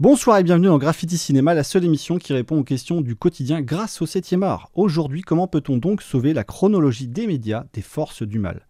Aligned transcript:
Bonsoir 0.00 0.38
et 0.38 0.42
bienvenue 0.42 0.68
dans 0.68 0.78
Graffiti 0.78 1.18
Cinéma, 1.18 1.52
la 1.52 1.62
seule 1.62 1.84
émission 1.84 2.16
qui 2.16 2.32
répond 2.32 2.58
aux 2.58 2.64
questions 2.64 3.02
du 3.02 3.16
quotidien 3.16 3.60
grâce 3.60 4.00
au 4.00 4.06
7e 4.06 4.42
art. 4.42 4.70
Aujourd'hui, 4.72 5.20
comment 5.20 5.46
peut-on 5.46 5.76
donc 5.76 6.00
sauver 6.00 6.32
la 6.32 6.42
chronologie 6.42 7.06
des 7.06 7.26
médias 7.26 7.64
des 7.74 7.82
forces 7.82 8.22
du 8.22 8.38
mal? 8.38 8.66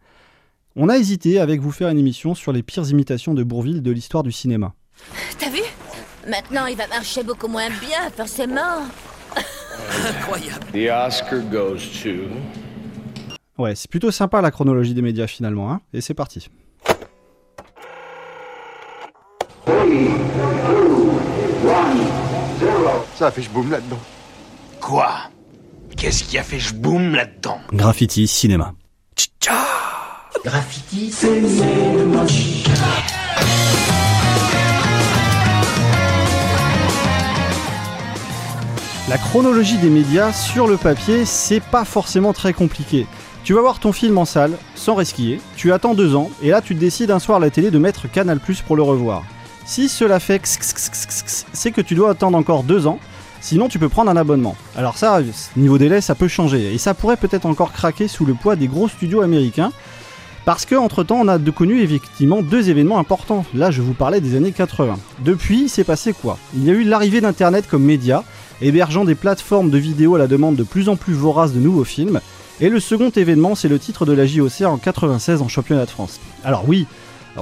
On 0.74 0.88
a 0.88 0.98
hésité 0.98 1.38
avec 1.38 1.60
vous 1.60 1.70
faire 1.70 1.88
une 1.88 2.00
émission 2.00 2.34
sur 2.34 2.50
les 2.50 2.64
pires 2.64 2.90
imitations 2.90 3.32
de 3.32 3.44
Bourville 3.44 3.80
de 3.80 3.92
l'histoire 3.92 4.24
du 4.24 4.32
cinéma. 4.32 4.74
T'as 5.38 5.50
vu? 5.50 5.62
Maintenant, 6.28 6.66
il 6.66 6.76
va 6.76 6.88
marcher 6.88 7.22
beaucoup 7.22 7.46
moins 7.46 7.68
bien, 7.68 8.10
forcément. 8.16 8.82
Incroyable. 10.08 10.66
The 10.72 10.90
Oscar 10.90 11.42
goes 11.48 11.78
to. 12.02 12.26
Ouais, 13.56 13.76
c'est 13.76 13.88
plutôt 13.88 14.10
sympa 14.10 14.40
la 14.40 14.50
chronologie 14.50 14.94
des 14.94 15.02
médias 15.02 15.28
finalement, 15.28 15.70
hein 15.70 15.80
Et 15.92 16.00
c'est 16.00 16.12
parti. 16.12 16.48
Ça 23.16 23.26
a 23.26 23.30
fait 23.30 23.48
boum 23.52 23.70
là-dedans. 23.70 23.98
Quoi? 24.80 25.10
Qu'est-ce 25.96 26.24
qui 26.24 26.38
a 26.38 26.42
fait 26.42 26.74
boum 26.74 27.14
là-dedans? 27.14 27.58
Graffiti 27.70 28.26
Cinéma. 28.26 28.72
La 39.10 39.18
chronologie 39.18 39.76
des 39.78 39.90
médias 39.90 40.32
sur 40.32 40.66
le 40.66 40.76
papier, 40.76 41.24
c'est 41.24 41.60
pas 41.60 41.84
forcément 41.84 42.32
très 42.32 42.52
compliqué. 42.52 43.06
Tu 43.44 43.54
vas 43.54 43.60
voir 43.60 43.80
ton 43.80 43.92
film 43.92 44.16
en 44.18 44.24
salle, 44.24 44.56
sans 44.74 44.94
resquiller, 44.94 45.40
tu 45.56 45.72
attends 45.72 45.94
deux 45.94 46.14
ans, 46.14 46.30
et 46.42 46.50
là 46.50 46.62
tu 46.62 46.74
décides 46.74 47.10
un 47.10 47.18
soir 47.18 47.38
à 47.38 47.40
la 47.40 47.50
télé 47.50 47.70
de 47.70 47.78
mettre 47.78 48.10
Canal 48.10 48.38
Plus 48.38 48.62
pour 48.62 48.76
le 48.76 48.82
revoir. 48.82 49.24
Si 49.64 49.88
cela 49.88 50.20
fait 50.20 50.40
c'est 51.52 51.70
que 51.70 51.80
tu 51.80 51.94
dois 51.94 52.10
attendre 52.10 52.36
encore 52.36 52.64
deux 52.64 52.86
ans, 52.86 52.98
sinon 53.40 53.68
tu 53.68 53.78
peux 53.78 53.88
prendre 53.88 54.10
un 54.10 54.16
abonnement. 54.16 54.56
Alors 54.76 54.96
ça, 54.96 55.20
niveau 55.56 55.78
délai, 55.78 56.00
ça 56.00 56.14
peut 56.14 56.28
changer, 56.28 56.74
et 56.74 56.78
ça 56.78 56.94
pourrait 56.94 57.16
peut-être 57.16 57.46
encore 57.46 57.72
craquer 57.72 58.08
sous 58.08 58.24
le 58.24 58.34
poids 58.34 58.56
des 58.56 58.66
gros 58.66 58.88
studios 58.88 59.20
américains, 59.20 59.72
parce 60.44 60.64
que 60.64 60.74
entre 60.74 61.04
temps, 61.04 61.20
on 61.20 61.28
a 61.28 61.38
de 61.38 61.50
connu 61.50 61.80
effectivement 61.82 62.42
deux 62.42 62.70
événements 62.70 62.98
importants. 62.98 63.44
Là, 63.54 63.70
je 63.70 63.82
vous 63.82 63.92
parlais 63.92 64.20
des 64.20 64.36
années 64.36 64.52
80. 64.52 64.98
Depuis, 65.20 65.62
il 65.62 65.68
s'est 65.68 65.84
passé 65.84 66.12
quoi? 66.12 66.38
Il 66.54 66.64
y 66.64 66.70
a 66.70 66.72
eu 66.72 66.82
l'arrivée 66.82 67.20
d'Internet 67.20 67.66
comme 67.68 67.84
média, 67.84 68.24
hébergeant 68.62 69.04
des 69.04 69.14
plateformes 69.14 69.70
de 69.70 69.78
vidéos 69.78 70.14
à 70.14 70.18
la 70.18 70.26
demande 70.26 70.56
de 70.56 70.62
plus 70.62 70.88
en 70.88 70.96
plus 70.96 71.12
voraces 71.12 71.52
de 71.52 71.60
nouveaux 71.60 71.84
films. 71.84 72.20
Et 72.60 72.68
le 72.68 72.80
second 72.80 73.10
événement, 73.10 73.54
c'est 73.54 73.68
le 73.68 73.78
titre 73.78 74.04
de 74.06 74.12
la 74.12 74.26
JOC 74.26 74.62
en 74.62 74.76
96 74.76 75.40
en 75.42 75.48
championnat 75.48 75.84
de 75.84 75.90
France. 75.90 76.20
Alors 76.44 76.64
oui, 76.66 76.86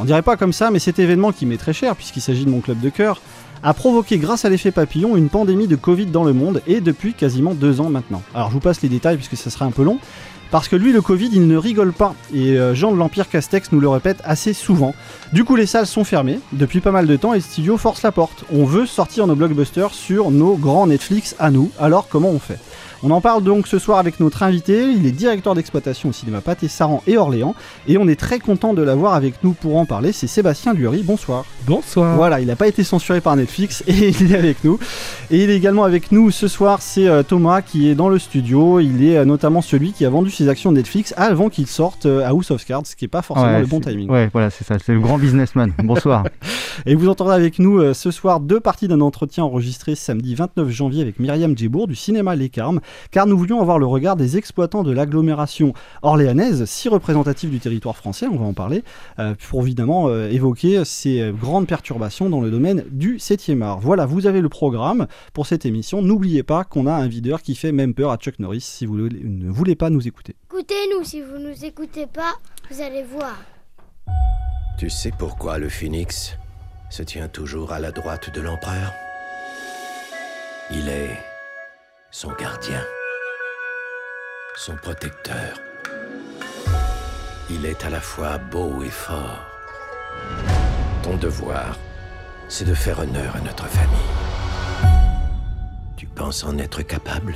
on 0.00 0.04
dirait 0.04 0.22
pas 0.22 0.36
comme 0.36 0.52
ça, 0.52 0.70
mais 0.70 0.78
cet 0.78 0.98
événement 0.98 1.32
qui 1.32 1.46
m'est 1.46 1.56
très 1.56 1.72
cher, 1.72 1.96
puisqu'il 1.96 2.20
s'agit 2.20 2.44
de 2.44 2.50
mon 2.50 2.60
club 2.60 2.80
de 2.80 2.90
cœur, 2.90 3.20
a 3.62 3.74
provoqué 3.74 4.18
grâce 4.18 4.44
à 4.44 4.48
l'effet 4.48 4.70
papillon 4.70 5.16
une 5.16 5.28
pandémie 5.28 5.66
de 5.66 5.76
Covid 5.76 6.06
dans 6.06 6.24
le 6.24 6.32
monde, 6.32 6.62
et 6.66 6.80
depuis 6.80 7.14
quasiment 7.14 7.54
deux 7.54 7.80
ans 7.80 7.90
maintenant. 7.90 8.22
Alors 8.34 8.48
je 8.48 8.54
vous 8.54 8.60
passe 8.60 8.82
les 8.82 8.88
détails 8.88 9.16
puisque 9.16 9.36
ça 9.36 9.50
serait 9.50 9.64
un 9.64 9.70
peu 9.70 9.82
long. 9.82 9.98
Parce 10.50 10.68
que 10.68 10.76
lui, 10.76 10.92
le 10.92 11.02
Covid, 11.02 11.28
il 11.32 11.46
ne 11.46 11.56
rigole 11.56 11.92
pas. 11.92 12.14
Et 12.32 12.52
euh, 12.52 12.74
Jean 12.74 12.92
de 12.92 12.96
l'Empire 12.96 13.28
Castex 13.28 13.70
nous 13.70 13.80
le 13.80 13.88
répète 13.88 14.18
assez 14.24 14.54
souvent. 14.54 14.94
Du 15.32 15.44
coup, 15.44 15.56
les 15.56 15.66
salles 15.66 15.86
sont 15.86 16.04
fermées 16.04 16.40
depuis 16.52 16.80
pas 16.80 16.90
mal 16.90 17.06
de 17.06 17.16
temps 17.16 17.34
et 17.34 17.38
le 17.38 17.42
studio 17.42 17.76
force 17.76 18.02
la 18.02 18.12
porte. 18.12 18.44
On 18.50 18.64
veut 18.64 18.86
sortir 18.86 19.26
nos 19.26 19.34
blockbusters 19.34 19.92
sur 19.92 20.30
nos 20.30 20.56
grands 20.56 20.86
Netflix 20.86 21.36
à 21.38 21.50
nous. 21.50 21.70
Alors, 21.78 22.08
comment 22.08 22.30
on 22.30 22.38
fait? 22.38 22.58
On 23.02 23.10
en 23.10 23.20
parle 23.20 23.42
donc 23.44 23.66
ce 23.66 23.78
soir 23.78 23.98
avec 23.98 24.20
notre 24.20 24.42
invité, 24.42 24.90
il 24.90 25.06
est 25.06 25.12
directeur 25.12 25.54
d'exploitation 25.54 26.08
au 26.08 26.12
cinéma 26.12 26.40
Pâté 26.40 26.68
Saran 26.68 27.02
et 27.06 27.16
Orléans, 27.16 27.54
et 27.86 27.98
on 27.98 28.08
est 28.08 28.18
très 28.18 28.38
content 28.38 28.74
de 28.74 28.82
l'avoir 28.82 29.14
avec 29.14 29.44
nous 29.44 29.52
pour 29.52 29.76
en 29.76 29.86
parler, 29.86 30.12
c'est 30.12 30.26
Sébastien 30.26 30.74
Lurie, 30.74 31.02
bonsoir. 31.02 31.44
Bonsoir. 31.66 32.16
Voilà, 32.16 32.40
il 32.40 32.46
n'a 32.46 32.56
pas 32.56 32.66
été 32.66 32.82
censuré 32.82 33.20
par 33.20 33.36
Netflix 33.36 33.84
et 33.86 34.08
il 34.08 34.32
est 34.32 34.36
avec 34.36 34.64
nous. 34.64 34.78
Et 35.30 35.44
il 35.44 35.50
est 35.50 35.56
également 35.56 35.84
avec 35.84 36.12
nous 36.12 36.30
ce 36.30 36.48
soir, 36.48 36.80
c'est 36.80 37.06
euh, 37.06 37.22
Thomas 37.22 37.62
qui 37.62 37.88
est 37.88 37.94
dans 37.94 38.08
le 38.08 38.18
studio. 38.18 38.80
Il 38.80 39.04
est 39.04 39.18
euh, 39.18 39.24
notamment 39.24 39.62
celui 39.62 39.92
qui 39.92 40.04
a 40.04 40.10
vendu 40.10 40.30
ses 40.30 40.48
actions 40.48 40.72
Netflix 40.72 41.14
avant 41.16 41.50
qu'il 41.50 41.66
sorte 41.66 42.06
euh, 42.06 42.24
à 42.24 42.28
House 42.28 42.50
of 42.50 42.64
Cards, 42.64 42.86
ce 42.86 42.96
qui 42.96 43.04
n'est 43.04 43.08
pas 43.08 43.22
forcément 43.22 43.48
Ouais, 43.48 43.60
le 43.60 43.66
bon 43.66 43.80
timing. 43.80 44.10
Ouais, 44.10 44.28
voilà, 44.32 44.50
c'est 44.50 44.64
ça, 44.64 44.76
c'est 44.84 44.92
le 44.92 45.00
grand 45.00 45.18
businessman. 45.18 45.72
Bonsoir. 45.84 46.24
Et 46.86 46.94
vous 46.94 47.08
entendrez 47.08 47.34
avec 47.34 47.58
nous 47.58 47.92
ce 47.92 48.10
soir 48.10 48.40
deux 48.40 48.60
parties 48.60 48.88
d'un 48.88 49.00
entretien 49.00 49.44
enregistré 49.44 49.94
samedi 49.94 50.34
29 50.34 50.68
janvier 50.70 51.02
avec 51.02 51.18
Myriam 51.18 51.56
Djibour 51.56 51.88
du 51.88 51.94
cinéma 51.94 52.36
Les 52.36 52.48
Carmes, 52.48 52.80
car 53.10 53.26
nous 53.26 53.36
voulions 53.36 53.60
avoir 53.60 53.78
le 53.78 53.86
regard 53.86 54.16
des 54.16 54.36
exploitants 54.36 54.82
de 54.82 54.92
l'agglomération 54.92 55.72
orléanaise, 56.02 56.64
si 56.64 56.88
représentative 56.88 57.50
du 57.50 57.60
territoire 57.60 57.96
français, 57.96 58.26
on 58.26 58.36
va 58.36 58.46
en 58.46 58.52
parler, 58.52 58.84
euh, 59.18 59.34
pour 59.48 59.62
évidemment 59.62 60.08
euh, 60.08 60.28
évoquer 60.28 60.84
ces 60.84 61.32
grandes 61.32 61.66
perturbations 61.66 62.30
dans 62.30 62.40
le 62.40 62.50
domaine 62.50 62.84
du 62.90 63.16
7e 63.16 63.62
art. 63.62 63.80
Voilà, 63.80 64.06
vous 64.06 64.26
avez 64.26 64.40
le 64.40 64.48
programme 64.48 65.06
pour 65.32 65.46
cette 65.46 65.66
émission. 65.66 66.02
N'oubliez 66.02 66.42
pas 66.42 66.64
qu'on 66.64 66.86
a 66.86 66.92
un 66.92 67.08
videur 67.08 67.42
qui 67.42 67.54
fait 67.54 67.72
même 67.72 67.94
peur 67.94 68.10
à 68.10 68.16
Chuck 68.16 68.38
Norris 68.38 68.60
si 68.60 68.86
vous 68.86 68.96
ne 68.96 69.50
voulez 69.50 69.74
pas 69.74 69.90
nous 69.90 70.06
écouter. 70.06 70.36
Écoutez-nous, 70.50 71.04
si 71.04 71.20
vous 71.20 71.38
nous 71.38 71.64
écoutez 71.64 72.06
pas, 72.06 72.34
vous 72.70 72.80
allez 72.80 73.02
voir. 73.04 73.36
Tu 74.78 74.90
sais 74.90 75.12
pourquoi 75.18 75.58
le 75.58 75.68
phénix 75.68 76.36
se 76.90 77.02
tient 77.02 77.28
toujours 77.28 77.72
à 77.72 77.80
la 77.80 77.90
droite 77.90 78.32
de 78.32 78.40
l'empereur? 78.40 78.92
Il 80.70 80.88
est 80.88 81.16
son 82.10 82.32
gardien, 82.32 82.82
son 84.56 84.74
protecteur. 84.76 85.60
Il 87.50 87.66
est 87.66 87.84
à 87.84 87.90
la 87.90 88.00
fois 88.00 88.38
beau 88.38 88.82
et 88.82 88.90
fort. 88.90 89.44
Ton 91.02 91.16
devoir, 91.16 91.78
c'est 92.48 92.64
de 92.64 92.74
faire 92.74 93.00
honneur 93.00 93.36
à 93.36 93.40
notre 93.40 93.66
famille. 93.66 93.98
Tu 95.96 96.06
penses 96.06 96.44
en 96.44 96.56
être 96.58 96.82
capable? 96.82 97.34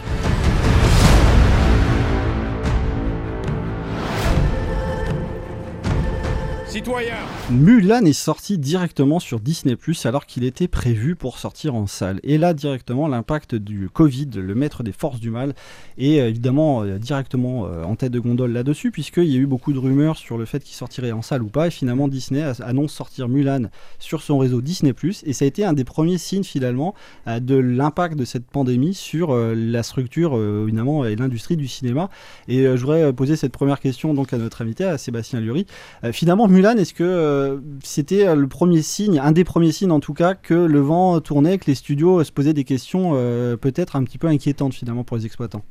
Mulan 7.50 8.06
est 8.06 8.14
sorti 8.14 8.56
directement 8.56 9.20
sur 9.20 9.40
Disney 9.40 9.76
alors 10.04 10.24
qu'il 10.24 10.44
était 10.44 10.68
prévu 10.68 11.16
pour 11.16 11.38
sortir 11.38 11.74
en 11.74 11.86
salle. 11.86 12.18
Et 12.22 12.38
là, 12.38 12.54
directement, 12.54 13.08
l'impact 13.08 13.54
du 13.54 13.90
Covid, 13.90 14.30
le 14.36 14.54
maître 14.54 14.82
des 14.82 14.92
forces 14.92 15.20
du 15.20 15.28
mal, 15.28 15.54
est 15.98 16.18
euh, 16.20 16.28
évidemment 16.28 16.82
euh, 16.82 16.98
directement 16.98 17.66
euh, 17.66 17.84
en 17.84 17.94
tête 17.94 18.12
de 18.12 18.20
gondole 18.20 18.52
là-dessus, 18.52 18.90
puisqu'il 18.90 19.26
y 19.26 19.36
a 19.36 19.38
eu 19.38 19.46
beaucoup 19.46 19.74
de 19.74 19.78
rumeurs 19.78 20.16
sur 20.16 20.38
le 20.38 20.46
fait 20.46 20.64
qu'il 20.64 20.74
sortirait 20.74 21.12
en 21.12 21.20
salle 21.20 21.42
ou 21.42 21.48
pas. 21.48 21.66
Et 21.66 21.70
finalement, 21.70 22.08
Disney 22.08 22.42
annonce 22.60 22.92
sortir 22.92 23.28
Mulan 23.28 23.64
sur 23.98 24.22
son 24.22 24.38
réseau 24.38 24.62
Disney. 24.62 24.94
Et 25.26 25.32
ça 25.34 25.44
a 25.44 25.48
été 25.48 25.66
un 25.66 25.74
des 25.74 25.84
premiers 25.84 26.18
signes 26.18 26.44
finalement 26.44 26.94
de 27.26 27.56
l'impact 27.56 28.16
de 28.16 28.24
cette 28.24 28.46
pandémie 28.46 28.94
sur 28.94 29.34
la 29.34 29.82
structure, 29.82 30.36
évidemment, 30.36 31.04
et 31.04 31.16
l'industrie 31.16 31.56
du 31.56 31.66
cinéma. 31.66 32.08
Et 32.46 32.64
je 32.64 32.80
voudrais 32.80 33.12
poser 33.12 33.36
cette 33.36 33.52
première 33.52 33.80
question 33.80 34.14
donc 34.14 34.32
à 34.32 34.38
notre 34.38 34.62
invité, 34.62 34.84
à 34.84 34.98
Sébastien 34.98 35.40
Lurie. 35.40 35.66
Finalement, 36.12 36.46
Mulan, 36.46 36.61
est-ce 36.70 36.94
que 36.94 37.04
euh, 37.04 37.58
c'était 37.82 38.26
euh, 38.26 38.34
le 38.34 38.46
premier 38.46 38.82
signe, 38.82 39.18
un 39.18 39.32
des 39.32 39.44
premiers 39.44 39.72
signes 39.72 39.90
en 39.90 40.00
tout 40.00 40.14
cas, 40.14 40.34
que 40.34 40.54
le 40.54 40.80
vent 40.80 41.20
tournait, 41.20 41.58
que 41.58 41.66
les 41.66 41.74
studios 41.74 42.20
euh, 42.20 42.24
se 42.24 42.32
posaient 42.32 42.54
des 42.54 42.64
questions 42.64 43.12
peut-être 43.60 43.96
un 43.96 44.04
petit 44.04 44.18
peu 44.18 44.28
inquiétantes 44.28 44.74
finalement 44.74 45.04
pour 45.04 45.16
les 45.16 45.26
exploitants? 45.26 45.62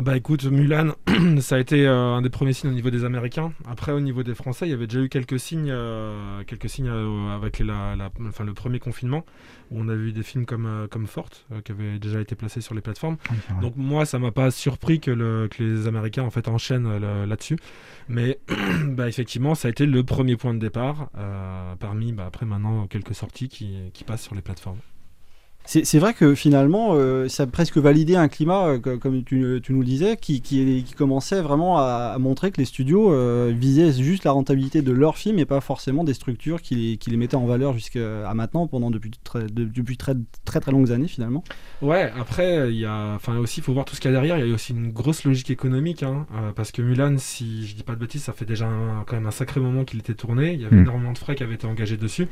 Bah 0.00 0.16
écoute, 0.16 0.44
Mulan, 0.44 0.92
ça 1.40 1.56
a 1.56 1.58
été 1.58 1.86
euh, 1.86 2.14
un 2.14 2.22
des 2.22 2.30
premiers 2.30 2.54
signes 2.54 2.70
au 2.70 2.74
niveau 2.74 2.88
des 2.88 3.04
Américains. 3.04 3.52
Après, 3.68 3.92
au 3.92 4.00
niveau 4.00 4.22
des 4.22 4.34
Français, 4.34 4.66
il 4.66 4.70
y 4.70 4.72
avait 4.72 4.86
déjà 4.86 5.00
eu 5.04 5.10
quelques 5.10 5.38
signes, 5.38 5.70
euh, 5.70 6.42
quelques 6.44 6.70
signes 6.70 6.88
euh, 6.88 7.34
avec 7.36 7.58
la, 7.58 7.94
la- 7.94 8.10
enfin, 8.26 8.44
le 8.44 8.54
premier 8.54 8.78
confinement, 8.78 9.26
où 9.70 9.78
on 9.80 9.88
a 9.88 9.94
vu 9.94 10.12
des 10.12 10.22
films 10.22 10.46
comme, 10.46 10.86
comme 10.90 11.06
Forte, 11.06 11.46
qui 11.64 11.72
avaient 11.72 11.98
déjà 11.98 12.20
été 12.22 12.34
placés 12.34 12.62
sur 12.62 12.74
les 12.74 12.80
plateformes. 12.80 13.18
Donc 13.60 13.74
moi, 13.76 14.06
ça 14.06 14.18
m'a 14.18 14.30
pas 14.30 14.50
surpris 14.50 14.98
que, 14.98 15.10
le- 15.10 15.48
que 15.50 15.62
les 15.62 15.86
Américains 15.86 16.22
en 16.22 16.30
fait 16.30 16.48
enchaînent 16.48 16.98
là-dessus. 17.26 17.58
Mais 18.08 18.38
bah, 18.88 19.08
effectivement, 19.08 19.54
ça 19.54 19.68
a 19.68 19.70
été 19.70 19.84
le 19.84 20.02
premier 20.04 20.36
point 20.36 20.54
de 20.54 20.58
départ, 20.58 21.10
parmi 21.80 22.12
bah, 22.12 22.24
après 22.26 22.46
maintenant 22.46 22.86
quelques 22.86 23.14
sorties 23.14 23.48
qui, 23.50 23.76
qui 23.92 24.04
passent 24.04 24.22
sur 24.22 24.34
les 24.34 24.42
plateformes. 24.42 24.78
C'est 25.64 25.98
vrai 26.00 26.12
que 26.12 26.34
finalement, 26.34 26.90
euh, 26.94 27.28
ça 27.28 27.44
a 27.44 27.46
presque 27.46 27.78
validé 27.78 28.16
un 28.16 28.28
climat, 28.28 28.66
euh, 28.66 28.78
co- 28.78 28.98
comme 28.98 29.22
tu, 29.22 29.60
tu 29.62 29.72
nous 29.72 29.78
le 29.80 29.86
disais, 29.86 30.16
qui, 30.16 30.42
qui, 30.42 30.82
qui 30.84 30.92
commençait 30.94 31.40
vraiment 31.40 31.78
à, 31.78 32.12
à 32.14 32.18
montrer 32.18 32.50
que 32.50 32.58
les 32.58 32.64
studios 32.66 33.12
euh, 33.12 33.52
visaient 33.56 33.92
juste 33.92 34.24
la 34.24 34.32
rentabilité 34.32 34.82
de 34.82 34.92
leurs 34.92 35.16
films 35.16 35.38
et 35.38 35.46
pas 35.46 35.60
forcément 35.60 36.02
des 36.04 36.14
structures 36.14 36.60
qui 36.60 36.74
les, 36.74 36.96
qui 36.98 37.10
les 37.10 37.16
mettaient 37.16 37.36
en 37.36 37.46
valeur 37.46 37.72
jusqu'à 37.74 38.32
maintenant, 38.34 38.66
pendant 38.66 38.90
depuis 38.90 39.12
très, 39.24 39.44
de- 39.44 39.64
depuis 39.64 39.96
très, 39.96 40.14
très 40.44 40.58
très 40.60 40.72
longues 40.72 40.90
années 40.92 41.08
finalement. 41.08 41.44
Ouais, 41.80 42.12
après, 42.18 42.70
il 42.72 42.78
y 42.78 42.84
a, 42.84 43.12
enfin 43.14 43.38
aussi, 43.38 43.60
il 43.60 43.62
faut 43.62 43.72
voir 43.72 43.84
tout 43.86 43.94
ce 43.94 44.00
qu'il 44.00 44.10
y 44.10 44.14
a 44.14 44.16
derrière. 44.16 44.38
Il 44.38 44.48
y 44.48 44.50
a 44.50 44.54
aussi 44.54 44.72
une 44.72 44.90
grosse 44.92 45.24
logique 45.24 45.50
économique, 45.50 46.02
hein, 46.02 46.26
euh, 46.34 46.50
parce 46.54 46.72
que 46.72 46.82
Mulan, 46.82 47.16
si 47.18 47.66
je 47.66 47.76
dis 47.76 47.82
pas 47.84 47.94
de 47.94 48.00
bêtises, 48.00 48.24
ça 48.24 48.32
fait 48.32 48.44
déjà 48.44 48.66
un- 48.66 49.04
quand 49.06 49.14
même 49.16 49.26
un 49.26 49.30
sacré 49.30 49.60
moment 49.60 49.84
qu'il 49.84 50.00
était 50.00 50.14
tourné. 50.14 50.52
Il 50.54 50.60
y 50.60 50.64
avait 50.66 50.76
Mm. 50.76 50.82
énormément 50.82 51.12
de 51.12 51.18
frais 51.18 51.34
qui 51.36 51.44
avaient 51.44 51.54
été 51.54 51.66
engagés 51.68 51.96
dessus, 51.96 52.26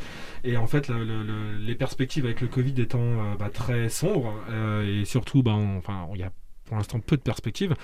et 0.44 0.56
en 0.56 0.66
fait, 0.66 0.88
le- 0.88 1.04
le- 1.04 1.22
le- 1.22 1.58
les 1.64 1.74
perspectives 1.76 2.24
avec 2.26 2.40
le 2.40 2.48
Covid 2.48 2.74
étant 2.78 3.00
euh, 3.20 3.36
bah, 3.38 3.50
très 3.52 3.88
sombres, 3.88 4.34
euh, 4.50 5.02
et 5.02 5.04
surtout, 5.04 5.42
bah, 5.42 5.52
enfin, 5.52 6.06
il 6.14 6.20
y 6.20 6.22
a 6.22 6.32
pour 6.66 6.76
l'instant 6.76 7.00
peu 7.00 7.16
de 7.16 7.22
perspectives. 7.22 7.74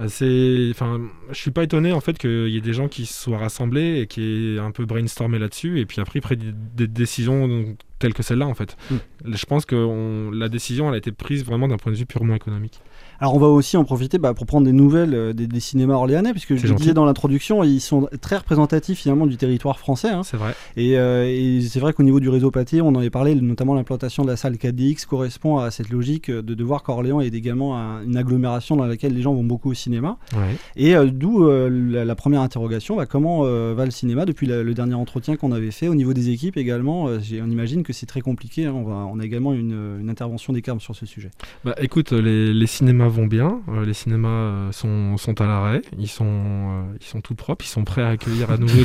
Euh, 0.00 0.08
c'est, 0.08 0.68
enfin, 0.72 1.00
je 1.30 1.38
suis 1.38 1.52
pas 1.52 1.62
étonné 1.62 1.92
en 1.92 2.00
fait 2.00 2.18
qu'il 2.18 2.48
y 2.48 2.56
ait 2.56 2.60
des 2.60 2.72
gens 2.72 2.88
qui 2.88 3.06
se 3.06 3.14
soient 3.14 3.38
rassemblés 3.38 4.00
et 4.00 4.06
qui 4.08 4.56
aient 4.56 4.58
un 4.58 4.72
peu 4.72 4.84
brainstormé 4.84 5.38
là-dessus, 5.38 5.80
et 5.80 5.86
puis 5.86 6.00
après 6.00 6.36
des, 6.36 6.52
des 6.52 6.88
décisions 6.88 7.76
telle 8.02 8.14
que 8.14 8.22
celle-là 8.22 8.46
en 8.46 8.54
fait. 8.54 8.76
Mm. 8.90 8.94
Je 9.32 9.46
pense 9.46 9.64
que 9.64 9.76
on- 9.76 10.30
la 10.30 10.48
décision 10.48 10.88
elle 10.88 10.94
a 10.94 10.98
été 10.98 11.12
prise 11.12 11.44
vraiment 11.44 11.68
d'un 11.68 11.76
point 11.76 11.92
de 11.92 11.96
vue 11.96 12.06
purement 12.06 12.34
économique. 12.34 12.80
Alors 13.20 13.36
on 13.36 13.38
va 13.38 13.46
aussi 13.46 13.76
en 13.76 13.84
profiter 13.84 14.18
bah, 14.18 14.34
pour 14.34 14.46
prendre 14.46 14.66
des 14.66 14.72
nouvelles 14.72 15.14
euh, 15.14 15.32
des, 15.32 15.46
des 15.46 15.60
cinémas 15.60 15.94
orléanais, 15.94 16.32
puisque 16.32 16.56
je 16.56 16.66
le 16.66 16.74
disais 16.74 16.92
dans 16.94 17.04
l'introduction, 17.04 17.62
ils 17.62 17.80
sont 17.80 18.08
très 18.20 18.36
représentatifs 18.36 18.98
finalement 18.98 19.26
du 19.26 19.36
territoire 19.36 19.78
français. 19.78 20.08
hein. 20.10 20.22
C'est 20.24 20.36
vrai. 20.36 20.54
Et, 20.76 20.98
euh, 20.98 21.24
et 21.28 21.60
c'est 21.60 21.78
vrai 21.78 21.92
qu'au 21.92 22.02
niveau 22.02 22.18
du 22.18 22.28
réseau 22.28 22.50
pâté, 22.50 22.80
on 22.80 22.88
en 22.88 22.96
avait 22.96 23.10
parlé, 23.10 23.34
notamment 23.36 23.74
l'implantation 23.74 24.24
de 24.24 24.28
la 24.30 24.36
salle 24.36 24.54
4DX 24.56 25.06
correspond 25.06 25.58
à 25.58 25.70
cette 25.70 25.90
logique 25.90 26.30
euh, 26.30 26.42
de, 26.42 26.54
de 26.54 26.64
voir 26.64 26.82
qu'Orléans 26.82 27.20
est 27.20 27.32
également 27.32 27.78
un- 27.78 28.02
une 28.02 28.16
agglomération 28.16 28.74
dans 28.76 28.86
laquelle 28.86 29.14
les 29.14 29.22
gens 29.22 29.34
vont 29.34 29.44
beaucoup 29.44 29.70
au 29.70 29.74
cinéma. 29.74 30.18
Ouais. 30.34 30.56
Et 30.74 30.96
euh, 30.96 31.06
d'où 31.06 31.46
la, 31.48 32.04
la 32.04 32.14
première 32.16 32.40
interrogation, 32.40 32.96
bah, 32.96 33.06
comment 33.06 33.42
va 33.42 33.84
le 33.84 33.90
cinéma 33.92 34.24
depuis 34.24 34.46
la- 34.48 34.62
le 34.64 34.74
dernier 34.74 34.94
entretien 34.94 35.36
qu'on 35.36 35.52
avait 35.52 35.70
fait 35.70 35.86
au 35.88 35.94
niveau 35.94 36.12
des 36.12 36.30
équipes 36.30 36.56
également 36.56 37.04
On 37.04 37.50
imagine 37.50 37.82
que 37.84 37.91
c'est 37.92 38.06
très 38.06 38.20
compliqué. 38.20 38.66
hein. 38.66 38.72
on, 38.74 38.84
va, 38.84 38.94
on 38.94 39.18
a 39.20 39.24
également 39.24 39.52
une, 39.52 39.98
une 40.00 40.10
intervention 40.10 40.52
des 40.52 40.62
carmes 40.62 40.80
sur 40.80 40.94
ce 40.96 41.06
sujet. 41.06 41.30
Bah 41.64 41.74
écoute, 41.80 42.12
les, 42.12 42.52
les 42.52 42.66
cinémas 42.66 43.08
vont 43.08 43.26
bien, 43.26 43.60
euh, 43.68 43.84
les 43.84 43.94
cinémas 43.94 44.28
euh, 44.28 44.72
sont, 44.72 45.16
sont 45.16 45.40
à 45.40 45.46
l'arrêt, 45.46 45.82
ils 45.98 46.08
sont, 46.08 46.24
euh, 46.26 46.82
ils 47.00 47.06
sont 47.06 47.20
tout 47.20 47.34
propres, 47.34 47.64
ils 47.64 47.68
sont 47.68 47.84
prêts 47.84 48.02
à 48.02 48.08
accueillir 48.08 48.50
à 48.50 48.56
nouveau 48.56 48.82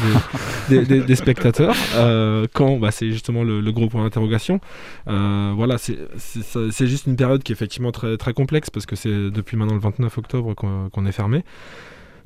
des, 0.69 0.79
des, 0.79 0.85
des- 0.85 1.05
des 1.05 1.15
spectateurs. 1.15 1.75
Euh, 1.95 2.45
quand 2.53 2.77
bah, 2.77 2.91
C'est 2.91 3.11
justement 3.11 3.43
le, 3.43 3.61
le 3.61 3.71
gros 3.71 3.87
point 3.89 4.03
d'interrogation. 4.03 4.59
Euh, 5.07 5.53
voilà, 5.55 5.77
c'est 5.77 6.87
juste 6.87 7.05
une 7.07 7.15
période 7.15 7.43
qui 7.43 7.51
est 7.51 7.55
effectivement 7.55 7.91
très, 7.91 8.17
très 8.17 8.33
complexe 8.33 8.69
parce 8.69 8.85
que 8.85 8.95
c'est 8.95 9.09
depuis 9.31 9.57
maintenant 9.57 9.75
le 9.75 9.79
29 9.81 10.17
octobre 10.17 10.53
qu'on 10.53 10.89
qu'on 10.89 11.05
est 11.05 11.11
fermé. 11.11 11.43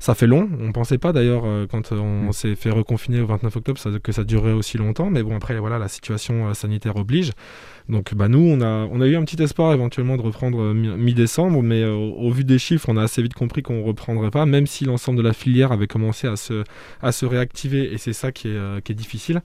Ça 0.02 0.16
fait 0.16 0.26
long, 0.26 0.48
on 0.60 0.72
pensait 0.72 0.98
pas 0.98 1.12
d'ailleurs 1.12 1.44
euh, 1.46 1.68
quand 1.70 1.92
on 1.92 2.32
s'est 2.32 2.56
fait 2.56 2.70
reconfiner 2.70 3.20
au 3.20 3.26
29 3.26 3.54
octobre 3.54 3.78
ça- 3.78 4.00
que 4.02 4.10
ça 4.10 4.24
durerait 4.24 4.50
aussi 4.50 4.76
longtemps, 4.76 5.10
mais 5.10 5.22
bon 5.22 5.36
après 5.36 5.56
voilà 5.60 5.78
la 5.78 5.86
situation 5.86 6.48
euh, 6.48 6.54
sanitaire 6.54 6.96
oblige. 6.96 7.30
Donc 7.88 8.12
bah 8.12 8.26
nous 8.26 8.40
on 8.40 8.60
a 8.62 8.88
on 8.90 9.00
a 9.00 9.06
eu 9.06 9.14
un 9.14 9.22
petit 9.24 9.40
espoir 9.40 9.72
éventuellement 9.72 10.16
de 10.16 10.22
reprendre 10.22 10.60
euh, 10.60 10.74
mi- 10.74 10.88
mi-décembre, 10.88 11.62
mais 11.62 11.82
euh, 11.82 11.94
au, 11.94 12.32
vu 12.32 12.42
des 12.42 12.58
chiffres 12.58 12.88
on 12.88 12.96
a 12.96 13.02
assez 13.04 13.22
vite 13.22 13.34
compris 13.34 13.62
qu'on 13.62 13.84
reprendrait 13.84 14.32
pas, 14.32 14.44
même 14.44 14.66
si 14.66 14.84
l'ensemble 14.86 15.18
de 15.18 15.22
la 15.22 15.32
filière 15.32 15.70
avait 15.70 15.86
commencé 15.86 16.26
à 16.26 16.34
se 16.34 16.64
à 17.00 17.12
se 17.12 17.24
réactiver 17.24 17.92
et 17.94 17.96
c'est 17.98 18.12
ça 18.12 18.32
qui 18.32 18.48
est 18.48 18.82
qui 18.84 18.90
est 18.90 18.96
difficile, 18.96 19.40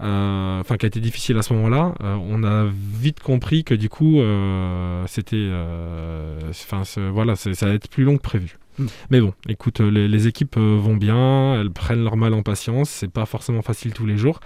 Euh, 0.00 0.58
enfin 0.60 0.76
qui 0.76 0.86
a 0.86 0.88
été 0.88 0.98
difficile 0.98 1.38
à 1.38 1.42
ce 1.42 1.52
moment-là. 1.54 1.94
Euh, 2.02 2.16
on 2.20 2.42
a 2.42 2.66
vite 3.00 3.20
compris 3.20 3.62
que 3.62 3.74
du 3.74 3.88
coup 3.88 4.20
euh, 4.20 5.04
c'était 5.06 5.36
euh, 5.38 6.40
enfin 6.50 6.82
voilà 7.12 7.36
ça 7.36 7.50
va 7.66 7.74
être 7.74 7.88
plus 7.88 8.02
long 8.02 8.16
que 8.16 8.22
prévu. 8.22 8.56
Mm. 8.78 8.86
Mais 9.10 9.20
bon, 9.20 9.32
écoute, 9.48 9.80
les, 9.80 10.08
les 10.08 10.26
équipes 10.26 10.56
euh, 10.56 10.78
vont 10.80 10.96
bien, 10.96 11.60
elles 11.60 11.70
prennent 11.70 12.04
leur 12.04 12.16
mal 12.16 12.34
en 12.34 12.42
patience, 12.42 12.90
c'est 12.90 13.10
pas 13.10 13.26
forcément 13.26 13.62
facile 13.62 13.92
tous 13.92 14.06
les 14.06 14.16
jours, 14.16 14.40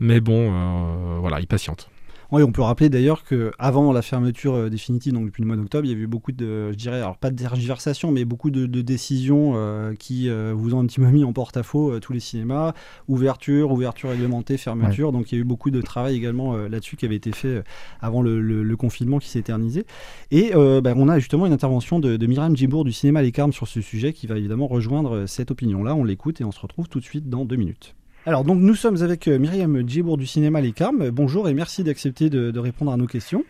mais 0.00 0.20
bon, 0.20 0.52
euh, 0.52 1.18
voilà, 1.20 1.40
ils 1.40 1.46
patientent. 1.46 1.88
Oui, 2.32 2.42
on 2.42 2.50
peut 2.50 2.62
rappeler 2.62 2.88
d'ailleurs 2.88 3.24
que 3.24 3.52
avant 3.58 3.92
la 3.92 4.00
fermeture 4.00 4.54
euh, 4.54 4.70
définitive, 4.70 5.12
donc 5.12 5.26
depuis 5.26 5.42
le 5.42 5.46
mois 5.48 5.56
d'octobre, 5.56 5.84
il 5.84 5.92
y 5.92 5.94
a 5.94 5.98
eu 5.98 6.06
beaucoup 6.06 6.32
de, 6.32 6.72
je 6.72 6.76
dirais, 6.76 6.96
alors 6.96 7.18
pas 7.18 7.30
de 7.30 7.36
tergiversation, 7.36 8.10
mais 8.10 8.24
beaucoup 8.24 8.50
de, 8.50 8.64
de 8.64 8.80
décisions 8.80 9.52
euh, 9.54 9.92
qui 9.94 10.30
euh, 10.30 10.54
vous 10.56 10.74
ont 10.74 10.80
un 10.80 10.86
petit 10.86 10.98
peu 10.98 11.06
mis 11.10 11.24
en 11.24 11.34
porte-à-faux 11.34 11.92
euh, 11.92 12.00
tous 12.00 12.14
les 12.14 12.20
cinémas, 12.20 12.72
ouverture, 13.06 13.70
ouverture 13.70 14.08
réglementée, 14.08 14.56
fermeture. 14.56 15.12
Donc 15.12 15.30
il 15.30 15.34
y 15.34 15.38
a 15.38 15.42
eu 15.42 15.44
beaucoup 15.44 15.70
de 15.70 15.82
travail 15.82 16.16
également 16.16 16.56
là-dessus 16.56 16.96
qui 16.96 17.04
avait 17.04 17.16
été 17.16 17.32
fait 17.32 17.62
avant 18.00 18.22
le, 18.22 18.40
le- 18.40 18.62
le 18.62 18.76
confinement 18.78 19.18
qui 19.18 19.28
s'est 19.28 19.40
éternisé. 19.40 19.84
Et 20.30 20.52
bah, 20.54 20.94
on 20.96 21.08
a 21.10 21.18
justement 21.18 21.44
une 21.44 21.52
intervention 21.52 22.00
de, 22.00 22.16
de 22.16 22.26
Myriam 22.26 22.56
Djibour 22.56 22.84
du 22.84 22.92
cinéma 22.92 23.20
Les 23.20 23.32
Carmes 23.32 23.52
sur 23.52 23.68
ce 23.68 23.82
sujet 23.82 24.14
qui 24.14 24.26
va 24.26 24.38
évidemment 24.38 24.68
rejoindre 24.68 25.26
cette 25.26 25.50
opinion-là. 25.50 25.94
On 25.94 26.04
l'écoute 26.04 26.40
et 26.40 26.44
on 26.44 26.52
se 26.52 26.60
retrouve 26.60 26.88
tout 26.88 26.98
de 26.98 27.04
suite 27.04 27.28
dans 27.28 27.44
deux 27.44 27.56
minutes. 27.56 27.94
Alors 28.26 28.44
donc 28.44 28.58
nous 28.60 28.74
sommes 28.74 29.02
avec 29.02 29.26
euh, 29.28 29.38
Myriam 29.38 29.82
Djibour 29.88 30.16
du 30.16 30.26
cinéma 30.26 30.60
Les 30.60 30.72
Carmes. 30.72 31.10
Bonjour 31.10 31.48
et 31.48 31.54
merci 31.54 31.82
d'accepter 31.82 32.30
de, 32.30 32.50
de 32.50 32.58
répondre 32.60 32.92
à 32.92 32.96
nos 32.96 33.06
questions. 33.06 33.44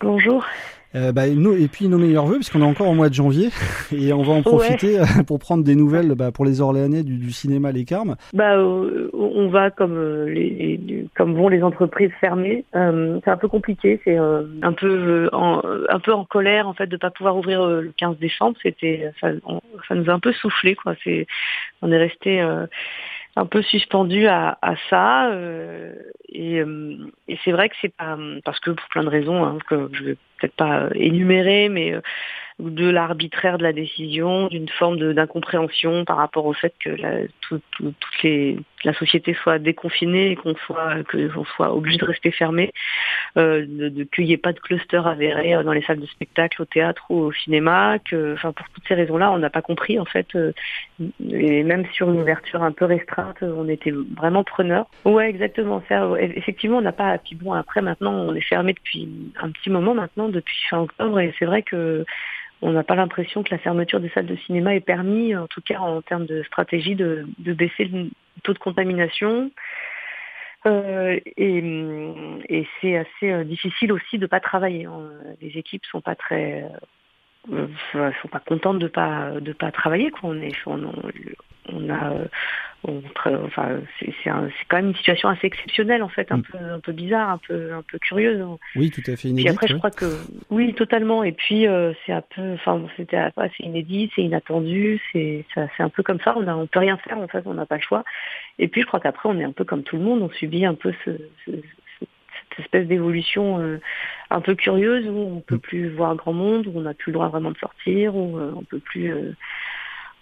Bonjour. 0.00 0.44
Euh, 0.94 1.10
bah, 1.10 1.26
nos- 1.28 1.54
et 1.56 1.68
puis 1.68 1.88
nos 1.88 1.96
meilleurs 1.96 2.26
voeux, 2.26 2.34
puisqu'on 2.36 2.60
est 2.60 2.66
encore 2.66 2.86
au 2.88 2.92
mois 2.94 3.08
de 3.08 3.14
janvier, 3.14 3.48
et 3.96 4.12
on 4.12 4.22
va 4.22 4.34
en 4.34 4.42
profiter 4.42 4.98
pour 5.26 5.38
prendre 5.38 5.64
des 5.64 5.74
nouvelles 5.74 6.14
bah, 6.14 6.32
pour 6.32 6.44
les 6.44 6.60
Orléanais 6.60 7.02
du, 7.02 7.16
du 7.16 7.30
cinéma 7.32 7.72
Les 7.72 7.84
Carmes. 7.86 8.16
Bah, 8.34 8.56
euh, 8.58 9.08
on 9.14 9.48
va 9.48 9.70
comme 9.70 10.26
les, 10.26 10.50
les- 10.76 11.06
comme 11.16 11.34
vont 11.34 11.48
les 11.48 11.62
entreprises 11.62 12.10
fermées. 12.20 12.64
Euh, 12.74 13.20
c'est 13.24 13.30
un 13.30 13.36
peu 13.38 13.48
compliqué. 13.48 14.00
C'est 14.04 14.18
euh, 14.18 14.42
un 14.60 14.72
peu 14.72 15.30
en, 15.32 15.62
un 15.88 16.00
peu 16.00 16.12
en 16.12 16.24
colère 16.26 16.68
en 16.68 16.74
fait 16.74 16.88
de 16.88 16.96
pas 16.98 17.10
pouvoir 17.10 17.36
ouvrir 17.38 17.64
le 17.66 17.92
15 17.96 18.18
décembre. 18.18 18.56
C'était 18.62 19.10
ça, 19.20 19.28
on- 19.46 19.60
ça 19.88 19.94
nous 19.94 20.10
a 20.10 20.12
un 20.12 20.20
peu 20.20 20.32
soufflé 20.32 20.74
quoi. 20.74 20.94
C'est 21.04 21.26
on 21.80 21.90
est 21.90 21.98
resté 21.98 22.44
un 23.36 23.46
peu 23.46 23.62
suspendu 23.62 24.26
à, 24.26 24.58
à 24.62 24.74
ça. 24.90 25.30
euh, 25.30 25.94
et 26.28 26.60
euh, 26.60 26.96
et 27.28 27.38
c'est 27.44 27.52
vrai 27.52 27.68
que 27.68 27.74
c'est 27.80 27.94
pas 27.94 28.16
parce 28.44 28.60
que 28.60 28.70
pour 28.70 28.88
plein 28.88 29.04
de 29.04 29.08
raisons 29.08 29.44
hein, 29.44 29.58
que 29.68 29.90
je 29.92 30.04
vais 30.04 30.16
peut-être 30.38 30.56
pas 30.56 30.84
euh, 30.84 30.90
énumérer, 30.94 31.68
mais 31.68 31.92
euh, 31.92 32.00
de 32.58 32.88
l'arbitraire 32.88 33.58
de 33.58 33.62
la 33.62 33.72
décision, 33.72 34.48
d'une 34.48 34.68
forme 34.68 35.14
d'incompréhension 35.14 36.04
par 36.04 36.16
rapport 36.18 36.46
au 36.46 36.52
fait 36.52 36.74
que 36.78 36.90
la, 36.90 37.26
tout- 37.40 37.60
toutes 37.72 38.22
les, 38.22 38.58
la 38.84 38.92
société 38.94 39.34
soit 39.34 39.58
déconfinée 39.58 40.30
et 40.30 40.36
qu'on 40.36 40.54
soit 40.66 41.02
que 41.04 41.30
soit 41.56 41.74
obligé 41.74 41.98
de 41.98 42.04
rester 42.04 42.30
fermé, 42.30 42.72
euh, 43.36 43.64
de, 43.68 44.04
qu'il 44.04 44.24
n'y 44.24 44.32
ait 44.32 44.36
pas 44.38 44.52
de 44.52 44.60
cluster 44.60 45.00
avéré 45.04 45.54
euh, 45.54 45.62
dans 45.62 45.72
les 45.72 45.82
salles 45.82 46.00
de 46.00 46.06
spectacle, 46.06 46.62
au 46.62 46.64
théâtre 46.64 47.04
ou 47.10 47.18
au 47.18 47.32
cinéma, 47.32 47.98
que 47.98 48.34
enfin 48.34 48.52
pour 48.52 48.68
toutes 48.70 48.86
ces 48.86 48.94
raisons-là, 48.94 49.30
on 49.32 49.38
n'a 49.38 49.50
pas 49.50 49.62
compris 49.62 49.98
en 49.98 50.04
fait, 50.04 50.26
euh, 50.34 50.52
et 51.28 51.62
même 51.62 51.86
sur 51.92 52.10
une 52.10 52.20
ouverture 52.20 52.62
un 52.62 52.72
peu 52.72 52.84
restreinte, 52.84 53.42
on 53.42 53.68
était 53.68 53.92
vraiment 54.16 54.44
preneurs. 54.44 54.86
Ouais, 55.04 55.28
exactement. 55.28 55.82
Effectivement, 56.18 56.78
on 56.78 56.82
n'a 56.82 56.92
pas. 56.92 57.18
Puis 57.18 57.36
bon, 57.36 57.52
après 57.52 57.82
maintenant, 57.82 58.12
on 58.12 58.34
est 58.34 58.40
fermé 58.40 58.72
depuis 58.72 59.08
un 59.40 59.50
petit 59.50 59.70
moment 59.70 59.94
maintenant, 59.94 60.28
depuis 60.28 60.56
fin 60.68 60.80
octobre, 60.80 61.20
et 61.20 61.34
c'est 61.38 61.44
vrai 61.46 61.62
que 61.62 62.04
on 62.64 62.72
n'a 62.72 62.84
pas 62.84 62.94
l'impression 62.94 63.42
que 63.42 63.50
la 63.50 63.58
fermeture 63.58 63.98
des 63.98 64.08
salles 64.10 64.26
de 64.26 64.36
cinéma 64.36 64.76
ait 64.76 64.80
permis, 64.80 65.34
en 65.34 65.48
tout 65.48 65.60
cas 65.60 65.80
en 65.80 66.00
termes 66.00 66.26
de 66.26 66.44
stratégie, 66.44 66.94
de, 66.94 67.26
de 67.38 67.52
baisser 67.52 67.84
le 67.84 68.08
taux 68.42 68.52
de 68.52 68.58
contamination. 68.58 69.50
Euh, 70.64 71.18
et 71.36 72.66
c'est 72.80 72.96
assez 72.96 73.32
euh, 73.32 73.44
difficile 73.44 73.92
aussi 73.92 74.18
de 74.18 74.26
pas 74.26 74.40
travailler. 74.40 74.84
hein. 74.84 75.10
Les 75.40 75.58
équipes 75.58 75.84
sont 75.86 76.00
pas 76.00 76.14
très 76.14 76.64
euh, 77.52 77.66
sont 78.22 78.28
pas 78.28 78.38
contentes 78.38 78.78
de 78.78 78.86
pas 78.86 79.32
de 79.40 79.52
pas 79.52 79.72
travailler. 79.72 80.10
Quoi. 80.10 80.30
On 80.30 80.40
est 80.40 80.54
on, 80.66 81.90
a 81.90 82.12
enfin 82.84 83.80
c'est 84.00 84.06
c'est 84.22 84.30
c'est 84.30 84.64
quand 84.68 84.76
même 84.76 84.88
une 84.88 84.94
situation 84.96 85.28
assez 85.28 85.46
exceptionnelle 85.46 86.02
en 86.02 86.08
fait, 86.08 86.30
un 86.32 86.38
Mm. 86.38 86.42
peu 86.42 86.58
un 86.58 86.80
peu 86.80 86.92
bizarre, 86.92 87.30
un 87.30 87.38
peu 87.38 87.72
un 87.72 87.82
peu 87.82 87.98
curieuse. 87.98 88.40
hein. 88.40 88.58
Oui, 88.76 88.90
tout 88.90 89.00
à 89.06 89.12
fait 89.16 89.22
Puis 89.22 89.28
inédit. 89.30 89.48
après, 89.48 89.66
je 89.68 89.74
ouais. 89.74 89.78
crois 89.78 89.90
que 89.90 90.18
oui, 90.50 90.74
totalement. 90.74 91.22
Et 91.24 91.32
puis 91.32 91.66
euh, 91.66 91.92
c'est 92.04 92.12
un 92.12 92.22
peu, 92.22 92.52
enfin, 92.54 92.82
c'était 92.96 93.16
assez 93.16 93.62
inédit, 93.62 94.10
c'est 94.14 94.22
inattendu, 94.22 95.00
c'est 95.12 95.44
c'est 95.54 95.82
un 95.82 95.88
peu 95.88 96.02
comme 96.02 96.20
ça. 96.20 96.34
On 96.36 96.46
a, 96.48 96.54
on 96.54 96.66
peut 96.66 96.80
rien 96.80 96.96
faire 96.98 97.18
en 97.18 97.28
fait, 97.28 97.42
on 97.46 97.54
n'a 97.54 97.66
pas 97.66 97.76
le 97.76 97.82
choix. 97.82 98.04
Et 98.58 98.68
puis 98.68 98.80
je 98.82 98.86
crois 98.86 99.00
qu'après, 99.00 99.28
on 99.28 99.38
est 99.38 99.44
un 99.44 99.52
peu 99.52 99.64
comme 99.64 99.82
tout 99.84 99.96
le 99.96 100.02
monde, 100.02 100.22
on 100.22 100.30
subit 100.30 100.64
un 100.66 100.74
peu 100.74 100.92
ce, 101.04 101.10
ce- 101.46 101.50
ce- 101.52 102.06
cette 102.50 102.58
espèce 102.60 102.86
d'évolution 102.86 103.60
euh, 103.60 103.80
un 104.30 104.40
peu 104.40 104.54
curieuse 104.54 105.06
où 105.08 105.16
on 105.36 105.40
peut 105.40 105.58
plus 105.58 105.88
voir 105.90 106.14
grand 106.16 106.32
monde, 106.34 106.66
où 106.66 106.72
on 106.76 106.82
n'a 106.82 106.94
plus 106.94 107.10
le 107.10 107.14
droit 107.14 107.28
vraiment 107.28 107.50
de 107.50 107.58
sortir, 107.58 108.14
où 108.16 108.38
euh, 108.38 108.52
on 108.56 108.62
peut 108.64 108.80
plus. 108.80 109.12
euh, 109.12 109.32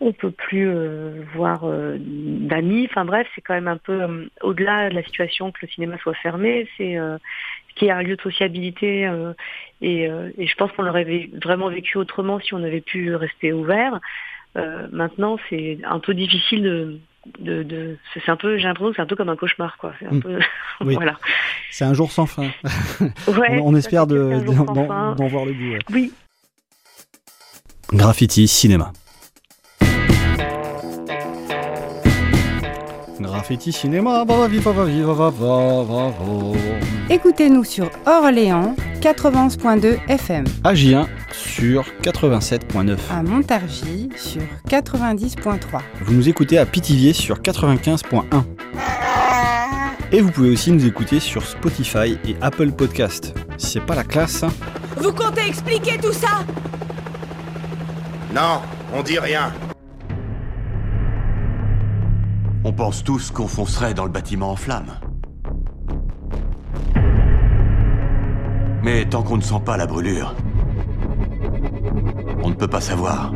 on 0.01 0.13
peut 0.13 0.31
plus 0.31 0.67
euh, 0.69 1.23
voir 1.35 1.61
euh, 1.65 1.97
d'amis. 2.01 2.87
Enfin 2.91 3.05
bref, 3.05 3.27
c'est 3.35 3.41
quand 3.43 3.55
même 3.55 3.69
un 3.69 3.77
peu 3.77 4.03
euh, 4.03 4.27
au-delà 4.43 4.89
de 4.91 4.95
la 4.95 5.03
situation 5.05 5.53
que 5.53 5.59
le 5.63 5.69
cinéma 5.69 5.99
soit 5.99 6.15
fermé. 6.15 6.67
C'est 6.77 6.97
euh, 6.97 7.19
qui 7.77 7.87
est 7.87 7.91
un 7.91 8.03
lieu 8.03 8.17
de 8.17 8.21
sociabilité 8.23 9.07
euh, 9.07 9.33
et, 9.81 10.09
euh, 10.09 10.31
et 10.39 10.47
je 10.47 10.55
pense 10.57 10.73
qu'on 10.73 10.87
aurait 10.87 11.05
vé- 11.05 11.31
vraiment 11.43 11.69
vécu 11.69 11.99
autrement 11.99 12.41
si 12.41 12.53
on 12.55 12.63
avait 12.65 12.81
pu 12.81 13.15
rester 13.15 13.53
ouvert. 13.53 14.01
Euh, 14.57 14.89
maintenant, 14.91 15.39
c'est 15.49 15.79
un 15.85 16.01
peu 16.01 16.13
difficile 16.13 16.63
de, 16.63 16.99
de, 17.39 17.63
de 17.63 17.97
c'est 18.13 18.29
un 18.29 18.37
peu, 18.37 18.59
j'ai 18.59 18.65
l'impression 18.65 18.91
que 18.91 18.97
c'est 18.97 19.03
un 19.03 19.07
peu 19.07 19.15
comme 19.17 19.29
un 19.29 19.37
cauchemar, 19.37 19.77
quoi. 19.79 19.93
C'est 20.01 20.07
un 20.07 20.15
Mm. 20.15 20.21
peu, 20.23 20.39
Oui. 20.81 20.95
voilà. 20.95 21.17
C'est 21.71 21.85
un 21.85 21.95
jour 21.95 22.11
sans 22.11 22.27
fin. 22.27 22.49
Ouais, 23.29 23.61
on, 23.63 23.75
espère 23.77 24.07
de- 24.09 24.41
d'en 24.45 25.15
d'en 25.15 25.27
voir 25.29 25.45
le 25.45 25.53
bout. 25.53 25.71
ouais. 25.73 25.79
Oui, 25.93 26.13
Graffiti 27.93 28.49
cinéma. 28.49 28.93
Graffiti 33.41 33.73
cinéma, 33.73 34.23
va 34.23 34.37
va 34.37 34.49
viva 34.49 34.71
va 34.71 34.85
viva 34.85 35.15
va 35.15 35.31
va 35.31 35.83
va 35.83 36.09
va. 36.11 36.59
Écoutez-nous 37.09 37.65
sur 37.65 37.91
Orléans 38.05 38.77
91.2 39.01 39.97
FM, 40.09 40.45
AJ1 40.63 41.07
sur 41.33 41.87
87.9. 42.03 42.99
à 43.11 43.23
Montargis 43.23 44.11
sur 44.15 44.43
90.3. 44.69 45.81
Vous 46.03 46.13
nous 46.13 46.29
écoutez 46.29 46.59
à 46.59 46.67
Pithiviers 46.67 47.15
sur 47.15 47.39
95.1. 47.41 48.25
Et 50.13 50.21
vous 50.21 50.31
pouvez 50.31 50.51
aussi 50.51 50.71
nous 50.71 50.85
écouter 50.85 51.19
sur 51.19 51.47
Spotify 51.47 52.19
et 52.29 52.37
Apple 52.43 52.73
Podcast. 52.73 53.35
C'est 53.57 53.81
pas 53.81 53.95
la 53.95 54.05
classe 54.05 54.43
hein 54.43 54.53
Vous 54.99 55.15
comptez 55.15 55.47
expliquer 55.49 55.97
tout 55.97 56.13
ça? 56.13 56.45
Non, 58.35 58.61
on 58.95 59.03
dit 59.03 59.19
rien. 59.19 59.51
On 62.71 62.73
pense 62.73 63.03
tous 63.03 63.33
qu'on 63.33 63.49
foncerait 63.49 63.95
dans 63.95 64.05
le 64.05 64.13
bâtiment 64.13 64.53
en 64.53 64.55
flammes. 64.55 65.01
Mais 68.85 69.05
tant 69.07 69.25
qu'on 69.25 69.39
ne 69.39 69.43
sent 69.43 69.61
pas 69.65 69.77
la 69.77 69.89
brûlure, 69.89 70.37
on 72.45 72.49
ne 72.49 72.55
peut 72.55 72.69
pas 72.69 72.81
savoir. 72.81 73.33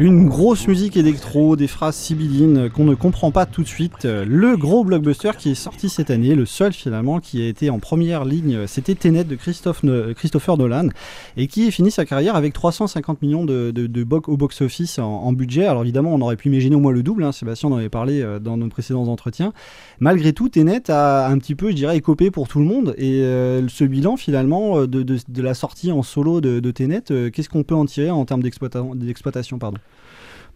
Une 0.00 0.26
grosse 0.26 0.66
musique 0.66 0.96
électro, 0.96 1.54
des 1.54 1.68
phrases 1.68 1.94
sibyllines 1.94 2.68
qu'on 2.68 2.82
ne 2.82 2.96
comprend 2.96 3.30
pas 3.30 3.46
tout 3.46 3.62
de 3.62 3.68
suite. 3.68 4.04
Le 4.04 4.56
gros 4.56 4.82
blockbuster 4.82 5.30
qui 5.38 5.52
est 5.52 5.54
sorti 5.54 5.88
cette 5.88 6.10
année, 6.10 6.34
le 6.34 6.46
seul 6.46 6.72
finalement 6.72 7.20
qui 7.20 7.40
a 7.40 7.46
été 7.46 7.70
en 7.70 7.78
première 7.78 8.24
ligne, 8.24 8.66
c'était 8.66 8.96
Tenet 8.96 9.22
de 9.22 9.36
Christophe, 9.36 9.82
Christopher 10.16 10.58
Nolan 10.58 10.88
et 11.36 11.46
qui 11.46 11.70
finit 11.70 11.92
sa 11.92 12.04
carrière 12.04 12.34
avec 12.34 12.54
350 12.54 13.22
millions 13.22 13.44
de, 13.44 13.70
de, 13.70 14.06
au 14.26 14.36
box-office 14.36 14.98
en, 14.98 15.32
budget. 15.32 15.66
Alors 15.66 15.82
évidemment, 15.82 16.12
on 16.12 16.20
aurait 16.22 16.34
pu 16.34 16.48
imaginer 16.48 16.74
au 16.74 16.80
moins 16.80 16.92
le 16.92 17.04
double, 17.04 17.22
hein. 17.22 17.30
Sébastien 17.30 17.68
en 17.68 17.76
avait 17.76 17.88
parlé 17.88 18.20
euh, 18.20 18.40
dans 18.40 18.56
nos 18.56 18.68
précédents 18.68 19.06
entretiens. 19.06 19.52
Malgré 20.00 20.32
tout, 20.32 20.48
Tenet 20.48 20.90
a 20.90 21.28
un 21.28 21.38
petit 21.38 21.54
peu, 21.54 21.70
je 21.70 21.76
dirais, 21.76 21.96
écopé 21.96 22.32
pour 22.32 22.48
tout 22.48 22.58
le 22.58 22.64
monde 22.64 22.96
et 22.98 23.22
euh, 23.22 23.68
ce 23.68 23.84
bilan 23.84 24.16
finalement 24.16 24.78
euh, 24.78 24.86
de, 24.88 25.04
de, 25.04 25.42
la 25.42 25.54
sortie 25.54 25.92
en 25.92 26.02
solo 26.02 26.40
de, 26.40 26.58
de 26.58 27.28
qu'est-ce 27.28 27.48
qu'on 27.48 27.62
peut 27.62 27.76
en 27.76 27.86
tirer 27.86 28.10
en 28.10 28.24
termes 28.24 28.42
d'exploitation 28.42 29.58
pardon? 29.58 29.78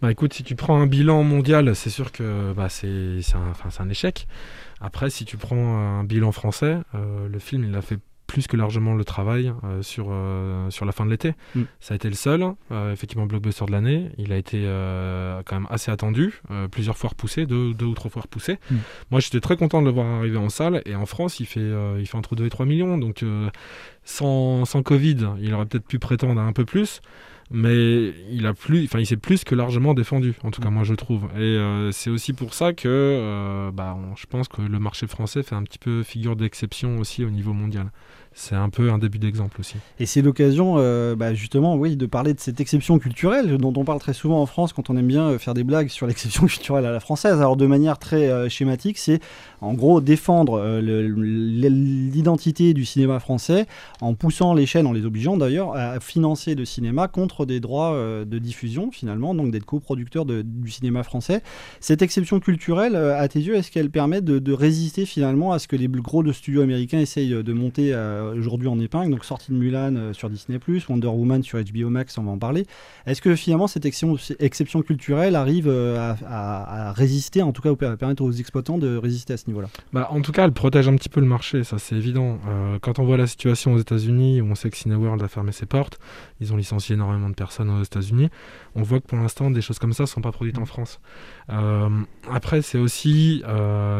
Bah 0.00 0.12
écoute, 0.12 0.32
si 0.32 0.44
tu 0.44 0.54
prends 0.54 0.80
un 0.80 0.86
bilan 0.86 1.24
mondial, 1.24 1.74
c'est 1.74 1.90
sûr 1.90 2.12
que 2.12 2.52
bah, 2.52 2.68
c'est 2.68 3.20
un, 3.34 3.82
un, 3.82 3.88
échec. 3.88 4.28
Après, 4.80 5.10
si 5.10 5.24
tu 5.24 5.36
prends 5.36 5.76
un 5.76 6.04
bilan 6.04 6.30
français, 6.30 6.78
euh, 6.94 7.28
le 7.28 7.38
film 7.40 7.64
il 7.64 7.74
a 7.74 7.82
fait 7.82 7.98
plus 8.28 8.46
que 8.46 8.58
largement 8.58 8.94
le 8.94 9.04
travail 9.04 9.54
euh, 9.64 9.82
sur, 9.82 10.08
euh, 10.10 10.68
sur 10.70 10.84
la 10.84 10.92
fin 10.92 11.04
de 11.04 11.10
l'été. 11.10 11.32
Mm. 11.54 11.62
Ça 11.80 11.94
a 11.94 11.96
été 11.96 12.08
le 12.08 12.14
seul, 12.14 12.44
effectivement, 12.92 13.26
blockbuster 13.26 13.64
de 13.64 13.72
l'année. 13.72 14.10
Il 14.18 14.32
a 14.32 14.36
été 14.36 14.62
quand 15.46 15.56
même 15.56 15.66
assez 15.68 15.90
attendu, 15.90 16.40
plusieurs 16.70 16.96
fois 16.96 17.10
repoussé, 17.10 17.46
deux, 17.46 17.74
deux, 17.74 17.86
ou 17.86 17.94
trois 17.94 18.10
fois 18.10 18.22
repoussé. 18.22 18.58
Mm. 18.70 18.76
Moi, 19.10 19.20
j'étais 19.20 19.40
très 19.40 19.56
content 19.56 19.80
de 19.80 19.86
le 19.86 19.92
voir 19.92 20.06
arriver 20.06 20.38
en 20.38 20.50
salle. 20.50 20.82
Et 20.86 20.94
en 20.94 21.06
France, 21.06 21.40
il 21.40 21.46
fait, 21.46 21.72
il 21.98 22.06
fait 22.06 22.16
entre 22.16 22.36
2 22.36 22.46
et 22.46 22.50
3 22.50 22.66
millions. 22.66 22.98
Donc, 22.98 23.24
sans, 24.04 24.64
sans 24.64 24.82
Covid, 24.84 25.30
il 25.40 25.54
aurait 25.54 25.66
peut-être 25.66 25.86
pu 25.88 25.98
prétendre 25.98 26.40
à 26.40 26.44
un 26.44 26.52
peu 26.52 26.64
plus 26.64 27.00
mais 27.50 28.12
il 28.30 28.46
a 28.46 28.54
plus, 28.54 28.84
enfin 28.84 28.98
il 28.98 29.06
s'est 29.06 29.16
plus 29.16 29.44
que 29.44 29.54
largement 29.54 29.94
défendu, 29.94 30.34
en 30.42 30.50
tout 30.50 30.60
cas 30.60 30.70
moi 30.70 30.84
je 30.84 30.94
trouve. 30.94 31.24
Et 31.36 31.40
euh, 31.40 31.90
c'est 31.92 32.10
aussi 32.10 32.32
pour 32.32 32.54
ça 32.54 32.72
que 32.72 32.88
euh, 32.88 33.70
bah, 33.72 33.96
je 34.16 34.26
pense 34.26 34.48
que 34.48 34.62
le 34.62 34.78
marché 34.78 35.06
français 35.06 35.42
fait 35.42 35.54
un 35.54 35.62
petit 35.62 35.78
peu 35.78 36.02
figure 36.02 36.36
d'exception 36.36 36.98
aussi 36.98 37.24
au 37.24 37.30
niveau 37.30 37.52
mondial 37.52 37.90
c'est 38.34 38.54
un 38.54 38.68
peu 38.68 38.90
un 38.90 38.98
début 38.98 39.18
d'exemple 39.18 39.60
aussi. 39.60 39.76
Et 39.98 40.06
c'est 40.06 40.22
l'occasion, 40.22 40.76
euh, 40.78 41.16
bah, 41.16 41.34
justement, 41.34 41.74
oui, 41.76 41.96
de 41.96 42.06
parler 42.06 42.34
de 42.34 42.40
cette 42.40 42.60
exception 42.60 42.98
culturelle 42.98 43.58
dont 43.58 43.72
on 43.76 43.84
parle 43.84 43.98
très 43.98 44.12
souvent 44.12 44.40
en 44.40 44.46
France 44.46 44.72
quand 44.72 44.90
on 44.90 44.96
aime 44.96 45.06
bien 45.06 45.30
euh, 45.30 45.38
faire 45.38 45.54
des 45.54 45.64
blagues 45.64 45.88
sur 45.88 46.06
l'exception 46.06 46.46
culturelle 46.48 46.86
à 46.86 46.92
la 46.92 47.00
française. 47.00 47.40
Alors 47.40 47.56
de 47.56 47.66
manière 47.66 47.98
très 47.98 48.28
euh, 48.28 48.48
schématique, 48.48 48.98
c'est 48.98 49.20
en 49.60 49.74
gros 49.74 50.00
défendre 50.00 50.78
l'identité 50.80 52.74
du 52.74 52.84
cinéma 52.84 53.18
français 53.18 53.66
en 54.00 54.14
poussant 54.14 54.54
les 54.54 54.66
chaînes, 54.66 54.86
en 54.86 54.92
les 54.92 55.04
obligeant 55.04 55.36
d'ailleurs 55.36 55.74
à 55.74 55.98
financer 55.98 56.54
le 56.54 56.64
cinéma 56.64 57.08
contre 57.08 57.44
des 57.44 57.58
droits 57.58 57.96
de 58.24 58.38
diffusion 58.38 58.92
finalement, 58.92 59.34
donc 59.34 59.50
d'être 59.50 59.64
coproducteur 59.64 60.24
du 60.26 60.70
cinéma 60.70 61.02
français. 61.02 61.42
Cette 61.80 62.02
exception 62.02 62.38
culturelle, 62.38 62.94
à 62.94 63.26
tes 63.26 63.40
yeux, 63.40 63.56
est-ce 63.56 63.72
qu'elle 63.72 63.90
permet 63.90 64.20
de, 64.20 64.52
résister 64.52 65.06
finalement 65.06 65.52
à 65.52 65.58
ce 65.58 65.66
que 65.66 65.74
les 65.74 65.88
gros 65.88 66.22
de 66.22 66.32
studios 66.32 66.62
américains 66.62 67.00
essayent 67.00 67.42
de 67.42 67.52
monter 67.52 67.92
aujourd'hui 68.22 68.68
en 68.68 68.78
épingle, 68.78 69.10
donc 69.10 69.24
sortie 69.24 69.52
de 69.52 69.56
Mulan 69.56 69.94
euh, 69.96 70.12
sur 70.12 70.30
Disney+, 70.30 70.58
Wonder 70.88 71.08
Woman 71.08 71.42
sur 71.42 71.58
HBO 71.58 71.90
Max, 71.90 72.18
on 72.18 72.22
va 72.24 72.30
en 72.30 72.38
parler. 72.38 72.66
Est-ce 73.06 73.22
que 73.22 73.34
finalement 73.34 73.66
cette 73.66 73.86
exception, 73.86 74.82
culturelle 74.82 75.36
arrive 75.36 75.68
euh, 75.68 76.14
à, 76.26 76.92
résister, 76.92 77.42
en 77.42 77.52
tout 77.52 77.62
cas 77.62 77.70
à 77.86 77.96
permettre 77.96 78.22
aux 78.22 78.32
exploitants 78.32 78.78
de 78.78 78.96
résister 78.96 79.34
à 79.34 79.36
ce 79.36 79.46
niveau-là? 79.48 79.68
Bah, 79.92 80.08
En 80.10 80.20
tout 80.20 80.32
cas, 80.32 80.44
elle 80.44 80.52
protège 80.52 80.88
un 80.88 80.96
petit 80.96 81.08
peu 81.08 81.20
le 81.20 81.26
marché, 81.26 81.64
ça 81.64 81.78
c'est 81.78 81.96
évident. 81.96 82.38
Euh, 82.48 82.78
quand 82.80 82.98
on 82.98 83.04
voit 83.04 83.16
la 83.16 83.26
situation 83.26 83.74
aux 83.74 83.78
États-Unis, 83.78 84.40
où 84.40 84.46
on 84.46 84.54
sait 84.54 84.70
que 84.70 84.76
Cineworld 84.76 85.22
a 85.22 85.28
fermé 85.28 85.52
ses 85.52 85.66
portes, 85.66 85.98
ils 86.40 86.52
ont 86.52 86.56
licencié 86.56 86.94
énormément 86.94 87.28
de 87.28 87.34
personnes 87.34 87.70
aux 87.70 87.82
États-Unis, 87.82 88.28
on 88.74 88.82
voit 88.82 89.00
que 89.00 89.06
pour 89.06 89.18
l'instant, 89.18 89.50
des 89.50 89.60
choses 89.60 89.78
comme 89.78 89.92
ça 89.92 90.04
ne 90.04 90.08
sont 90.08 90.20
pas 90.20 90.32
produites 90.32 90.58
en 90.58 90.66
France. 90.66 91.00
après, 91.48 92.62
c'est 92.62 92.78
aussi 92.78 93.42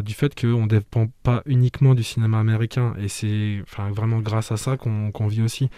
du 0.05 0.15
fait 0.15 0.39
qu'on 0.41 0.63
ne 0.63 0.69
dépend 0.69 1.09
pas 1.23 1.43
uniquement 1.47 1.95
du 1.95 2.03
cinéma 2.03 2.39
américain, 2.39 2.95
et 2.99 3.09
c'est 3.09 3.63
vraiment 3.91 4.21
grâce 4.21 4.53
à 4.53 4.57
ça 4.57 4.77
qu'on 4.77 5.27
vit 5.27 5.43
aussi. 5.43 5.71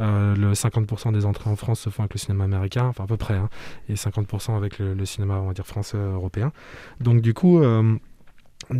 Euh, 0.00 0.36
le 0.36 0.52
50% 0.52 1.12
des 1.12 1.24
entrées 1.24 1.50
en 1.50 1.56
France 1.56 1.80
se 1.80 1.90
font 1.90 2.02
avec 2.02 2.14
le 2.14 2.18
cinéma 2.18 2.44
américain, 2.44 2.84
enfin 2.84 3.04
à 3.04 3.06
peu 3.06 3.16
près, 3.16 3.34
hein, 3.34 3.48
et 3.88 3.94
50% 3.94 4.56
avec 4.56 4.78
le, 4.78 5.04
cinéma, 5.04 5.34
on 5.34 5.48
va 5.48 5.54
dire, 5.54 5.66
français 5.66 5.96
européen. 5.96 6.52
Donc 7.00 7.20
du 7.20 7.34
coup, 7.34 7.60
euh, 7.62 7.96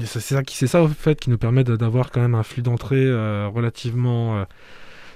c'est 0.05 0.21
ça, 0.21 0.43
ça 0.47 0.83
au 0.83 0.89
fait 0.89 1.19
qui 1.19 1.31
nous 1.31 1.39
permet 1.39 1.65
d'avoir 1.65 2.11
quand 2.11 2.21
même 2.21 2.35
un 2.35 2.43
flux 2.43 2.63
d'entrée 2.63 3.05
euh, 3.05 3.49
relativement 3.49 4.45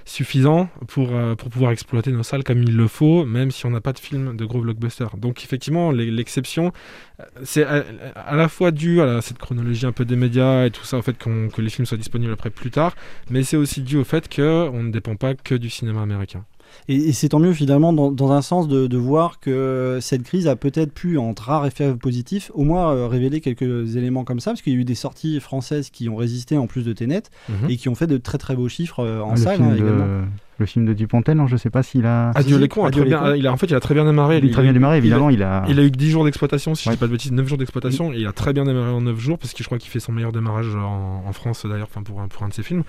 suffisant 0.05 0.69
pour, 0.87 1.15
euh, 1.15 1.35
pour 1.35 1.49
pouvoir 1.49 1.71
exploiter 1.71 2.11
nos 2.11 2.23
salles 2.23 2.43
comme 2.43 2.63
il 2.63 2.75
le 2.75 2.87
faut, 2.87 3.25
même 3.25 3.51
si 3.51 3.65
on 3.65 3.69
n'a 3.69 3.81
pas 3.81 3.93
de 3.93 3.99
film 3.99 4.35
de 4.35 4.45
gros 4.45 4.61
blockbuster. 4.61 5.07
Donc 5.17 5.43
effectivement, 5.43 5.91
l'exception, 5.91 6.71
euh, 7.19 7.23
c'est 7.43 7.63
à, 7.63 8.35
la 8.35 8.47
fois 8.49 8.71
dû 8.71 9.01
à 9.01 9.21
cette 9.21 9.37
chronologie 9.37 9.85
un 9.85 9.91
peu 9.91 10.05
des 10.05 10.15
médias 10.15 10.65
et 10.65 10.71
tout 10.71 10.83
ça, 10.83 10.97
au 10.97 11.01
fait 11.01 11.17
que 11.17 11.61
les 11.61 11.69
films 11.69 11.85
soient 11.85 11.97
disponibles 11.97 12.33
après 12.33 12.49
plus 12.49 12.71
tard, 12.71 12.95
mais 13.29 13.43
c'est 13.43 13.57
aussi 13.57 13.81
dû 13.81 13.97
au 13.97 14.03
fait 14.03 14.33
qu'on 14.33 14.83
ne 14.83 14.91
dépend 14.91 15.15
pas 15.15 15.35
que 15.35 15.55
du 15.55 15.69
cinéma 15.69 16.01
américain. 16.01 16.45
Et, 16.87 17.13
c'est 17.13 17.29
tant 17.29 17.39
mieux 17.39 17.53
finalement 17.53 17.93
dans, 17.93 18.31
un 18.31 18.41
sens 18.41 18.67
de, 18.67 18.97
voir 18.97 19.39
que 19.39 19.99
cette 20.01 20.23
crise 20.23 20.47
a 20.47 20.55
peut-être 20.55 20.93
pu, 20.93 21.17
entre 21.17 21.43
rares 21.43 21.65
effets 21.65 21.93
positifs, 21.93 22.51
au 22.53 22.63
moins 22.63 22.93
euh, 22.93 23.07
révéler 23.07 23.41
quelques 23.41 23.95
éléments 23.95 24.23
comme 24.23 24.39
ça, 24.39 24.51
parce 24.51 24.61
qu'il 24.61 24.73
y 24.73 24.75
a 24.75 24.79
eu 24.79 24.85
des 24.85 24.95
sorties 24.95 25.39
françaises 25.39 25.89
qui 25.89 26.09
ont 26.09 26.15
résisté 26.15 26.57
en 26.57 26.67
plus 26.67 26.83
de 26.83 26.93
Ténet 26.93 27.23
mhm. 27.49 27.69
et 27.69 27.77
qui 27.77 27.89
ont 27.89 27.95
fait 27.95 28.07
de 28.07 28.17
très 28.17 28.37
très 28.37 28.55
beaux 28.55 28.69
chiffres 28.69 28.99
euh, 28.99 29.21
en 29.21 29.35
salle 29.35 29.61
hein, 29.61 29.75
également 29.75 30.25
le 30.57 30.65
film 30.65 30.85
de 30.85 30.93
Dupontel, 30.93 31.37
non, 31.37 31.47
je 31.47 31.57
sais 31.57 31.69
pas 31.69 31.83
s'il 31.83 32.05
a. 32.05 32.31
Adieu 32.31 32.57
les 32.57 32.67
cons, 32.67 32.87
il 32.89 33.13
a, 33.47 33.51
en 33.51 33.57
fait, 33.57 33.67
il 33.67 33.75
a 33.75 33.79
très 33.79 33.93
bien 33.93 34.05
démarré. 34.05 34.39
Il 34.39 34.49
a 34.49 34.53
très 34.53 34.63
bien 34.63 34.73
démarré, 34.73 34.97
évidemment. 34.97 35.29
Il 35.29 35.43
a, 35.43 35.65
il 35.67 35.79
a, 35.79 35.83
eu 35.83 35.91
10 35.91 36.11
jours 36.11 36.25
d'exploitation, 36.25 36.75
si 36.75 36.85
je 36.85 36.91
dis 36.91 36.97
pas 36.97 37.07
de 37.07 37.11
bêtises, 37.11 37.31
9 37.31 37.47
jours 37.47 37.57
d'exploitation, 37.57 38.13
et 38.13 38.17
il 38.17 38.27
a 38.27 38.31
très 38.31 38.53
bien 38.53 38.65
démarré 38.65 38.91
en 38.91 39.01
9 39.01 39.19
jours, 39.19 39.37
parce 39.37 39.53
que 39.53 39.63
je 39.63 39.67
crois 39.67 39.77
qu'il 39.77 39.89
fait 39.89 39.99
son 39.99 40.11
meilleur 40.11 40.31
démarrage 40.31 40.75
en, 40.75 41.31
France 41.33 41.65
d'ailleurs, 41.65 41.87
enfin 41.89 42.03
pour 42.03 42.21
un, 42.21 42.27
pour 42.27 42.43
un 42.43 42.49
de 42.49 42.53
ses 42.53 42.63
films. 42.63 42.83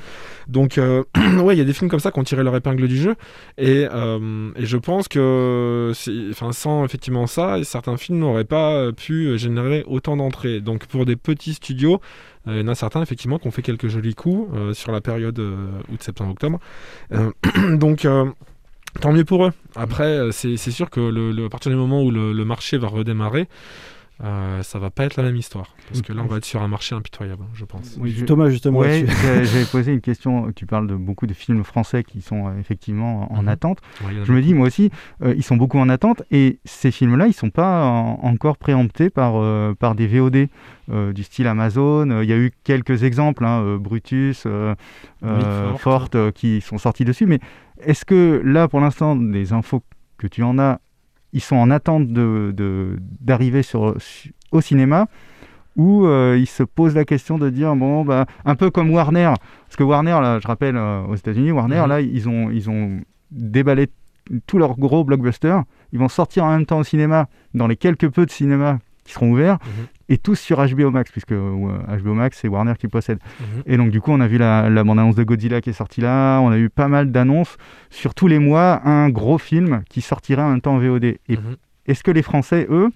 Donc, 0.49 0.76
euh, 0.76 1.02
ouais, 1.42 1.54
il 1.54 1.59
y 1.59 1.62
a 1.62 1.64
des 1.64 1.73
films 1.73 1.90
comme 1.90 2.00
ça 2.00 2.11
qui 2.11 2.18
ont 2.18 2.25
tiré 2.25 2.42
leur 2.42 2.54
épingle 2.54 2.87
du 2.87 2.97
jeu, 2.97 3.14
et, 3.56 3.87
euh, 3.90 4.50
et 4.56 4.66
je 4.66 4.76
pense 4.76 5.09
que, 5.09 5.92
sans 6.52 6.85
effectivement 6.85 7.26
ça, 7.26 7.64
certains 7.64 7.97
films 7.97 8.18
n'auraient 8.18 8.44
pas 8.44 8.92
pu 8.92 9.38
générer 9.38 9.85
autant 9.87 10.16
d'entrées. 10.16 10.61
Donc, 10.61 10.87
pour 10.87 11.06
des 11.06 11.16
petits 11.16 11.54
studios, 11.54 11.94
euh, 11.94 12.33
il 12.46 12.58
y 12.58 12.60
en 12.60 12.68
a 12.68 12.74
certains, 12.74 13.02
effectivement, 13.02 13.38
qui 13.38 13.48
ont 13.48 13.50
fait 13.50 13.62
quelques 13.62 13.88
jolis 13.88 14.14
coups 14.14 14.50
euh, 14.54 14.74
sur 14.74 14.92
la 14.92 15.00
période 15.00 15.38
euh, 15.38 15.80
août, 15.92 16.02
septembre, 16.02 16.32
octobre. 16.32 16.58
donc, 17.72 18.06
tant 19.00 19.12
mieux 19.12 19.24
pour 19.24 19.46
eux. 19.46 19.52
Après, 19.76 20.30
c'est 20.32 20.56
sûr 20.56 20.90
que 20.90 21.00
le, 21.00 21.46
à 21.46 21.48
partir 21.48 21.70
du 21.70 21.76
moment 21.76 22.02
où 22.02 22.10
le 22.10 22.44
marché 22.44 22.78
va 22.78 22.88
redémarrer, 22.88 23.48
euh, 24.23 24.62
ça 24.62 24.78
va 24.78 24.90
pas 24.90 25.04
être 25.04 25.16
la 25.16 25.25
même 25.25 25.37
histoire. 25.37 25.75
Parce 25.88 26.02
que 26.02 26.12
là, 26.12 26.23
on 26.23 26.26
va 26.26 26.37
être 26.37 26.44
sur 26.44 26.62
un 26.62 26.68
marché 26.68 26.94
impitoyable, 26.94 27.44
je 27.54 27.64
pense. 27.64 27.97
Oui, 27.99 28.25
Thomas, 28.25 28.49
justement. 28.49 28.78
Ouais, 28.78 29.06
j'avais 29.06 29.64
posé 29.73 29.92
une 29.92 30.00
question. 30.00 30.52
Tu 30.52 30.66
parles 30.66 30.87
de 30.87 30.94
beaucoup 30.94 31.26
de 31.26 31.35
films 31.35 31.64
français 31.64 32.04
qui 32.04 32.21
sont 32.21 32.47
euh, 32.47 32.59
effectivement 32.61 33.33
en 33.33 33.42
mhm. 33.42 33.49
attente. 33.49 33.78
je 34.25 34.33
me 34.33 34.40
dis, 34.40 34.54
moi 34.54 34.68
aussi, 34.68 34.90
euh, 35.23 35.35
ils 35.37 35.42
sont 35.42 35.56
beaucoup 35.56 35.78
en 35.78 35.88
attente. 35.88 36.23
Et 36.30 36.61
ces 36.64 36.92
films-là, 36.92 37.26
ils 37.26 37.33
sont 37.33 37.50
pas 37.50 37.85
encore 37.85 38.56
préemptés 38.56 39.11
par, 39.11 39.35
par 39.76 39.94
des 39.97 40.06
VOD 40.06 40.49
du 40.88 41.23
style 41.25 41.49
Amazon. 41.49 42.23
Il 42.23 42.28
y 42.28 42.33
a 42.33 42.37
eu 42.37 42.52
quelques 42.62 43.02
exemples, 43.02 43.44
hein, 43.44 43.78
Brutus, 43.78 44.47
Forte, 45.78 46.33
qui 46.33 46.61
sont 46.61 46.78
sortis 46.78 47.04
dessus. 47.04 47.26
Mais 47.26 47.40
est-ce 47.80 48.04
que 48.04 48.40
là, 48.44 48.68
pour 48.68 48.80
l'instant, 48.80 49.16
des 49.16 49.52
infos 49.52 49.83
que 50.18 50.28
tu 50.28 50.42
en 50.42 50.59
as, 50.59 50.78
ils 51.34 51.42
sont 51.42 51.56
en 51.56 51.70
attente 51.70 52.08
d'arriver 52.08 53.60
de, 53.60 53.94
au 54.50 54.60
cinéma 54.60 55.06
où 55.76 56.06
euh, 56.06 56.38
ils 56.38 56.46
se 56.46 56.62
posent 56.62 56.94
la 56.94 57.04
question 57.04 57.36
de 57.36 57.50
dire 57.50 57.74
bon 57.74 58.04
bah 58.04 58.26
un 58.44 58.54
peu 58.54 58.70
comme 58.70 58.90
Warner. 58.90 59.32
Parce 59.66 59.76
que 59.76 59.82
Warner 59.82 60.18
là 60.22 60.38
je 60.40 60.46
rappelle 60.46 60.76
euh, 60.76 61.02
aux 61.02 61.16
États-Unis 61.16 61.50
Warner 61.50 61.82
mhm. 61.82 61.88
là 61.88 62.00
ils 62.00 62.28
ont 62.28 62.50
ils 62.50 62.70
ont 62.70 63.00
déballé 63.32 63.88
tous 64.46 64.58
leurs 64.58 64.78
gros 64.78 65.04
blockbusters. 65.04 65.64
Ils 65.92 65.98
vont 65.98 66.08
sortir 66.08 66.44
en 66.44 66.50
même 66.50 66.64
temps 66.64 66.78
au 66.78 66.84
cinéma 66.84 67.28
dans 67.52 67.66
les 67.66 67.76
quelques 67.76 68.08
peu 68.08 68.24
de 68.24 68.30
cinémas 68.30 68.78
qui 69.04 69.12
seront 69.12 69.32
ouverts. 69.32 69.58
Mhm 69.64 69.86
et 70.08 70.18
tous 70.18 70.37
sur 70.37 70.58
HBO 70.64 70.90
Max, 70.90 71.11
puisque 71.11 71.32
HBO 71.32 71.70
euh, 71.70 72.14
Max, 72.14 72.38
c'est 72.40 72.49
Warner 72.49 72.75
qui 72.78 72.88
possède. 72.88 73.18
Mhm. 73.40 73.62
Et 73.66 73.76
donc, 73.76 73.90
du 73.90 74.00
coup, 74.00 74.12
on 74.12 74.20
a 74.20 74.26
vu 74.26 74.38
la, 74.38 74.68
bande-annonce 74.84 75.14
de 75.14 75.25
Godzilla 75.25 75.61
qui 75.61 75.70
est 75.70 75.75
sortie 75.75 76.00
là, 76.00 76.40
on 76.40 76.50
a 76.50 76.58
eu 76.58 76.68
pas 76.68 76.88
mal 76.88 77.11
d'annonces 77.11 77.56
sur 77.90 78.14
tous 78.14 78.26
les 78.26 78.38
mois, 78.38 78.87
un 78.87 79.08
gros 79.08 79.38
film 79.38 79.82
qui 79.88 80.00
sortira 80.00 80.44
en 80.44 80.50
même 80.50 80.61
temps 80.61 80.75
en 80.75 80.78
VOD. 80.78 81.04
Et 81.04 81.18
mhm. 81.28 81.56
est-ce 81.87 82.02
que 82.02 82.11
les 82.11 82.23
Français, 82.23 82.66
eux, 82.70 82.90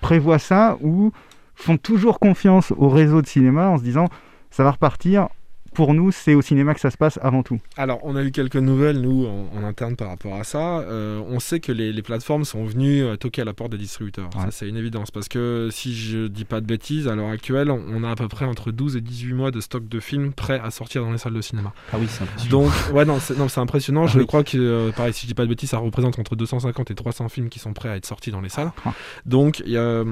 prévoient 0.00 0.38
ça 0.38 0.76
ou 0.80 1.12
font 1.54 1.76
toujours 1.76 2.20
confiance 2.20 2.72
au 2.76 2.88
réseau 2.88 3.20
de 3.20 3.26
cinéma 3.26 3.68
en 3.68 3.78
se 3.78 3.82
disant 3.82 4.06
ça 4.50 4.62
va 4.62 4.70
repartir 4.70 5.28
pour 5.74 5.94
nous, 5.94 6.10
c'est 6.10 6.34
au 6.34 6.42
cinéma 6.42 6.74
que 6.74 6.80
ça 6.80 6.90
se 6.90 6.96
passe 6.96 7.18
avant 7.22 7.42
tout. 7.42 7.58
Alors, 7.76 8.00
on 8.02 8.16
a 8.16 8.22
eu 8.22 8.30
quelques 8.30 8.56
nouvelles, 8.56 9.00
nous, 9.00 9.26
en, 9.26 9.62
interne 9.64 9.96
par 9.96 10.08
rapport 10.08 10.34
à 10.34 10.44
ça. 10.44 10.80
Euh, 10.80 11.20
on 11.28 11.40
sait 11.40 11.60
que 11.60 11.72
les, 11.72 12.02
plateformes 12.02 12.44
sont 12.44 12.64
venues 12.64 13.02
euh, 13.02 13.16
toquer 13.16 13.42
à 13.42 13.44
la 13.44 13.52
porte 13.52 13.72
des 13.72 13.78
distributeurs. 13.78 14.30
Ça, 14.32 14.50
c'est 14.50 14.68
une 14.68 14.76
évidence. 14.76 15.10
Parce 15.10 15.28
que 15.28 15.68
si 15.70 15.94
je 15.94 16.26
dis 16.26 16.44
pas 16.44 16.60
de 16.60 16.66
bêtises, 16.66 17.08
à 17.08 17.14
l'heure 17.14 17.28
actuelle, 17.28 17.70
on 17.70 18.02
a 18.04 18.10
à 18.10 18.14
peu 18.14 18.28
près 18.28 18.44
entre 18.44 18.70
12 18.70 18.96
et 18.96 19.00
18 19.00 19.32
mois 19.34 19.50
de 19.50 19.60
stock 19.60 19.86
de 19.88 20.00
films 20.00 20.32
prêts 20.32 20.60
à 20.62 20.70
sortir 20.70 21.02
dans 21.02 21.12
les 21.12 21.18
salles 21.18 21.34
de 21.34 21.40
cinéma. 21.40 21.72
Ah 21.92 21.96
oui, 22.00 22.06
c'est 22.08 22.22
impressionnant. 22.22 22.62
Donc, 22.62 22.72
ouais, 22.92 23.04
non, 23.04 23.18
c'est 23.20 23.60
impressionnant. 23.60 24.04
Ah 24.04 24.10
je 24.12 24.20
crois 24.20 24.44
que, 24.44 24.56
euh, 24.56 24.92
pareil, 24.92 25.12
si 25.12 25.22
je 25.22 25.26
dis 25.26 25.34
pas 25.34 25.44
de 25.44 25.48
bêtises, 25.48 25.70
ça 25.70 25.78
représente 25.78 26.18
entre 26.18 26.36
250 26.36 26.90
et 26.90 26.94
300 26.94 27.28
films 27.28 27.48
qui 27.48 27.58
sont 27.58 27.72
prêts 27.72 27.88
à 27.88 27.96
être 27.96 28.06
sortis 28.06 28.30
dans 28.30 28.40
les 28.40 28.48
salles. 28.48 28.72
Ah. 28.84 28.92
Donc, 29.26 29.62
a, 29.66 30.04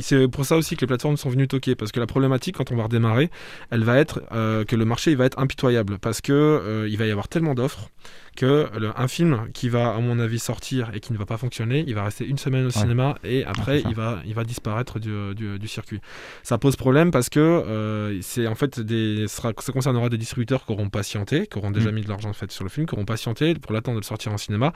c'est 0.00 0.28
pour 0.28 0.44
ça 0.44 0.56
aussi 0.56 0.76
que 0.76 0.82
les 0.82 0.86
plateformes 0.86 1.16
sont 1.16 1.30
venues 1.30 1.48
toquer. 1.48 1.74
Parce 1.74 1.92
que 1.92 2.00
la 2.00 2.06
problématique, 2.06 2.56
quand 2.56 2.70
on 2.72 2.76
va 2.76 2.84
redémarrer, 2.84 3.30
elle 3.70 3.84
va 3.84 3.93
être 3.98 4.20
que 4.64 4.76
le 4.76 4.84
marché 4.84 5.10
il 5.10 5.16
va 5.16 5.24
être 5.24 5.38
impitoyable 5.38 5.98
parce 5.98 6.20
que 6.20 6.32
euh, 6.32 6.88
il 6.88 6.96
va 6.96 7.06
y 7.06 7.10
avoir 7.10 7.28
tellement 7.28 7.54
d'offres 7.54 7.88
que 8.36 8.68
un 8.96 9.06
film 9.06 9.48
qui 9.54 9.68
va 9.68 9.94
à 9.94 10.00
mon 10.00 10.18
avis 10.18 10.40
sortir 10.40 10.90
et 10.92 10.98
qui 10.98 11.12
ne 11.12 11.18
va 11.18 11.24
pas 11.24 11.36
fonctionner, 11.36 11.84
il 11.86 11.94
va 11.94 12.02
rester 12.02 12.26
une 12.26 12.36
semaine 12.36 12.66
au 12.66 12.70
cinéma 12.70 13.16
et 13.22 13.44
après 13.44 13.80
il 13.82 13.94
va 13.94 14.20
il 14.26 14.34
va 14.34 14.42
disparaître 14.42 14.98
du, 14.98 15.34
du, 15.36 15.68
circuit. 15.68 16.00
Ça 16.42 16.58
pose 16.58 16.74
problème 16.74 17.12
parce 17.12 17.28
que 17.28 17.38
euh, 17.38 18.18
c'est 18.22 18.48
en 18.48 18.56
fait 18.56 18.80
des 18.80 19.26
ça, 19.28 19.52
concernera 19.52 20.08
des 20.08 20.18
distributeurs 20.18 20.66
qui 20.66 20.72
auront 20.72 20.88
patienté, 20.88 21.46
qui 21.46 21.58
auront 21.58 21.70
déjà 21.70 21.92
mm. 21.92 21.94
mis 21.94 22.02
de 22.02 22.08
l'argent 22.08 22.32
fait 22.32 22.50
sur 22.50 22.64
le 22.64 22.70
film, 22.70 22.86
qui 22.86 22.94
auront 22.94 23.04
patienté 23.04 23.54
pour 23.54 23.72
l'attendre 23.72 23.98
de 23.98 24.00
le 24.00 24.06
sortir 24.06 24.32
en 24.32 24.38
cinéma 24.38 24.72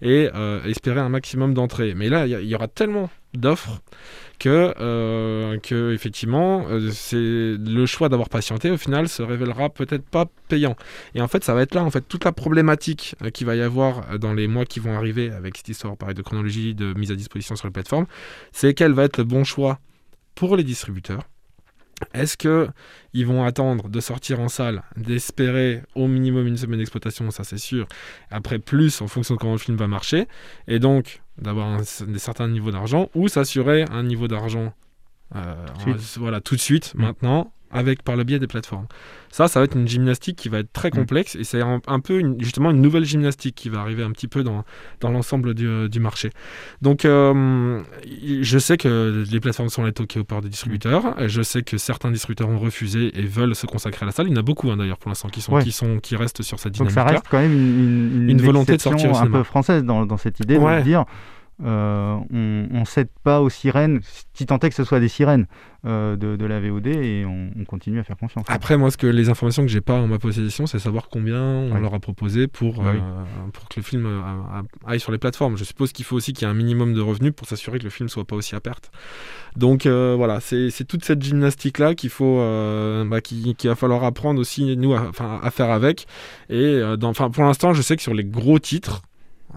et 0.00 0.30
euh, 0.34 0.64
espérer 0.64 1.00
un 1.00 1.10
maximum 1.10 1.52
d'entrées. 1.52 1.92
Mais 1.94 2.08
là 2.08 2.26
il 2.26 2.40
y, 2.40 2.48
y, 2.48 2.54
aura 2.54 2.68
tellement 2.68 3.10
d'offres 3.34 3.82
que, 4.42 4.74
euh, 4.80 5.56
que 5.60 5.92
effectivement 5.92 6.66
euh, 6.68 6.90
le 7.12 7.86
choix 7.86 8.08
d'avoir 8.08 8.28
patienté 8.28 8.72
au 8.72 8.76
final 8.76 9.08
se 9.08 9.22
révélera 9.22 9.70
peut-être 9.70 10.04
pas 10.04 10.26
payant. 10.48 10.74
Et 11.14 11.22
en 11.22 11.28
fait 11.28 11.44
ça 11.44 11.54
va 11.54 11.62
être 11.62 11.76
là 11.76 11.84
en 11.84 11.90
fait 11.92 12.00
toute 12.00 12.24
la 12.24 12.32
problématique 12.32 13.14
euh, 13.22 13.30
qu'il 13.30 13.46
va 13.46 13.54
y 13.54 13.62
avoir 13.62 14.18
dans 14.18 14.34
les 14.34 14.48
mois 14.48 14.64
qui 14.64 14.80
vont 14.80 14.96
arriver 14.96 15.30
avec 15.30 15.58
cette 15.58 15.68
histoire 15.68 15.96
pareil 15.96 16.16
de 16.16 16.22
chronologie 16.22 16.74
de 16.74 16.92
mise 16.94 17.12
à 17.12 17.14
disposition 17.14 17.54
sur 17.54 17.68
les 17.68 17.72
plateformes 17.72 18.06
c'est 18.50 18.74
quel 18.74 18.94
va 18.94 19.04
être 19.04 19.18
le 19.18 19.24
bon 19.24 19.44
choix 19.44 19.78
pour 20.34 20.56
les 20.56 20.64
distributeurs. 20.64 21.22
Est-ce 22.14 22.36
que 22.36 22.68
ils 23.12 23.26
vont 23.26 23.44
attendre 23.44 23.88
de 23.88 24.00
sortir 24.00 24.40
en 24.40 24.48
salle, 24.48 24.82
d'espérer 24.96 25.82
au 25.94 26.08
minimum 26.08 26.48
une 26.48 26.56
semaine 26.56 26.80
d'exploitation, 26.80 27.30
ça 27.30 27.44
c'est 27.44 27.58
sûr. 27.58 27.86
Après 28.32 28.58
plus 28.58 29.02
en 29.02 29.06
fonction 29.06 29.36
de 29.36 29.38
comment 29.38 29.52
le 29.52 29.58
film 29.58 29.76
va 29.76 29.86
marcher, 29.86 30.26
et 30.66 30.80
donc 30.80 31.21
d'avoir 31.38 31.68
un, 31.68 31.82
certain 31.84 32.48
niveau 32.48 32.70
d'argent 32.70 33.08
ou 33.14 33.28
s'assurer 33.28 33.84
un 33.90 34.02
niveau 34.02 34.28
d'argent 34.28 34.72
euh, 35.34 35.54
voilà 36.16 36.40
tout 36.40 36.56
de 36.56 36.60
suite, 36.60 36.94
maintenant, 36.94 37.52
avec 37.72 38.02
par 38.02 38.16
le 38.16 38.24
biais 38.24 38.38
des 38.38 38.46
plateformes. 38.46 38.86
Ça, 39.30 39.48
ça 39.48 39.60
va 39.60 39.64
être 39.64 39.76
une 39.76 39.88
gymnastique 39.88 40.36
qui 40.36 40.48
va 40.48 40.58
être 40.58 40.72
très 40.72 40.88
mm. 40.88 40.92
complexe 40.92 41.34
et 41.36 41.44
c'est 41.44 41.62
un, 41.62 42.00
peu 42.00 42.22
justement 42.38 42.70
une 42.70 42.82
nouvelle 42.82 43.04
gymnastique 43.04 43.54
qui 43.54 43.68
va 43.68 43.80
arriver 43.80 44.02
un 44.02 44.10
petit 44.10 44.28
peu 44.28 44.42
dans, 44.42 44.64
dans 45.00 45.10
l'ensemble 45.10 45.54
du, 45.54 45.66
euh, 45.66 45.88
du, 45.88 46.00
marché. 46.00 46.30
Donc, 46.82 47.04
euh, 47.04 47.80
je 48.42 48.58
sais 48.58 48.76
que 48.76 49.24
les 49.30 49.40
plateformes 49.40 49.70
sont 49.70 49.84
les 49.84 49.92
toquées 49.92 50.20
au 50.20 50.24
port 50.24 50.42
des 50.42 50.48
distributeurs. 50.48 51.20
Et 51.20 51.28
je 51.28 51.42
sais 51.42 51.62
que 51.62 51.78
certains 51.78 52.10
distributeurs 52.10 52.48
ont 52.48 52.58
refusé 52.58 53.18
et 53.18 53.22
veulent 53.22 53.54
se 53.54 53.66
consacrer 53.66 54.04
à 54.04 54.06
la 54.06 54.12
salle. 54.12 54.26
Il 54.26 54.32
y 54.32 54.34
en 54.34 54.40
a 54.40 54.42
beaucoup 54.42 54.70
hein, 54.70 54.76
d'ailleurs 54.76 54.98
pour 54.98 55.08
l'instant 55.08 55.28
qui, 55.28 55.40
sont, 55.40 55.58
qui, 55.60 55.72
sont, 55.72 55.98
qui 55.98 56.16
restent 56.16 56.42
sur 56.42 56.60
cette 56.60 56.72
dynamique. 56.72 56.94
Donc, 56.94 57.04
ça 57.04 57.10
reste 57.10 57.24
quand 57.30 57.38
même 57.38 57.52
une, 57.52 58.28
une, 58.28 58.42
volonté 58.42 58.76
de 58.76 58.82
sortir 58.82 59.16
un 59.16 59.30
peu 59.30 59.42
française 59.42 59.84
dans, 59.84 60.04
dans 60.04 60.16
cette 60.16 60.40
idée 60.40 60.58
de 60.58 60.82
dire 60.82 61.06
euh, 61.64 62.18
on 62.32 62.80
ne 62.80 62.84
cède 62.84 63.08
pas 63.22 63.40
aux 63.40 63.50
sirènes, 63.50 64.00
si 64.34 64.46
tant 64.46 64.58
est 64.58 64.68
que 64.70 64.74
ce 64.74 64.84
soit 64.84 64.98
des 64.98 65.08
sirènes 65.08 65.46
euh, 65.84 66.16
de, 66.16 66.44
la 66.44 66.60
VOD, 66.60 66.86
et 66.88 67.24
on, 67.24 67.64
continue 67.64 68.00
à 68.00 68.04
faire 68.04 68.16
confiance. 68.16 68.44
Après, 68.48 68.76
moi, 68.76 68.90
ce 68.90 68.96
que 68.96 69.06
les 69.06 69.28
informations 69.28 69.62
que 69.62 69.68
j'ai 69.68 69.80
pas 69.80 69.94
en 69.94 70.08
ma 70.08 70.18
possession, 70.18 70.66
c'est 70.66 70.78
savoir 70.78 71.08
combien 71.08 71.40
on 71.40 71.78
leur 71.78 71.94
a 71.94 72.00
proposé 72.00 72.48
pour, 72.48 72.82
bah 72.82 72.90
euh, 72.94 73.24
pour 73.52 73.68
que 73.68 73.78
le 73.78 73.82
film 73.82 74.08
aille 74.86 75.00
sur 75.00 75.12
les 75.12 75.18
plateformes. 75.18 75.56
Je 75.56 75.64
suppose 75.64 75.92
qu'il 75.92 76.04
faut 76.04 76.16
aussi 76.16 76.32
qu'il 76.32 76.46
y 76.46 76.50
ait 76.50 76.52
un 76.52 76.56
minimum 76.56 76.94
de 76.94 77.00
revenus 77.00 77.32
pour 77.34 77.46
s'assurer 77.46 77.78
que 77.78 77.84
le 77.84 77.90
film 77.90 78.08
soit 78.08 78.24
pas 78.24 78.36
aussi 78.36 78.54
à 78.54 78.60
perte. 78.60 78.90
Donc 79.56 79.86
voilà, 79.86 80.40
c'est 80.40 80.84
toute 80.84 81.04
cette 81.04 81.22
gymnastique-là 81.22 81.94
qu'il 81.94 82.10
faut, 82.10 82.38
bah, 83.06 83.20
qu'il 83.20 83.54
va 83.64 83.76
falloir 83.76 84.04
apprendre 84.04 84.40
aussi, 84.40 84.76
nous, 84.76 84.94
à, 84.94 85.10
à 85.42 85.50
faire 85.50 85.70
avec. 85.70 86.06
Et 86.48 86.80
dans, 86.98 87.12
pour 87.12 87.44
l'instant, 87.44 87.72
je 87.72 87.82
sais 87.82 87.96
que 87.96 88.02
sur 88.02 88.14
les 88.14 88.24
gros 88.24 88.58
titres, 88.58 89.02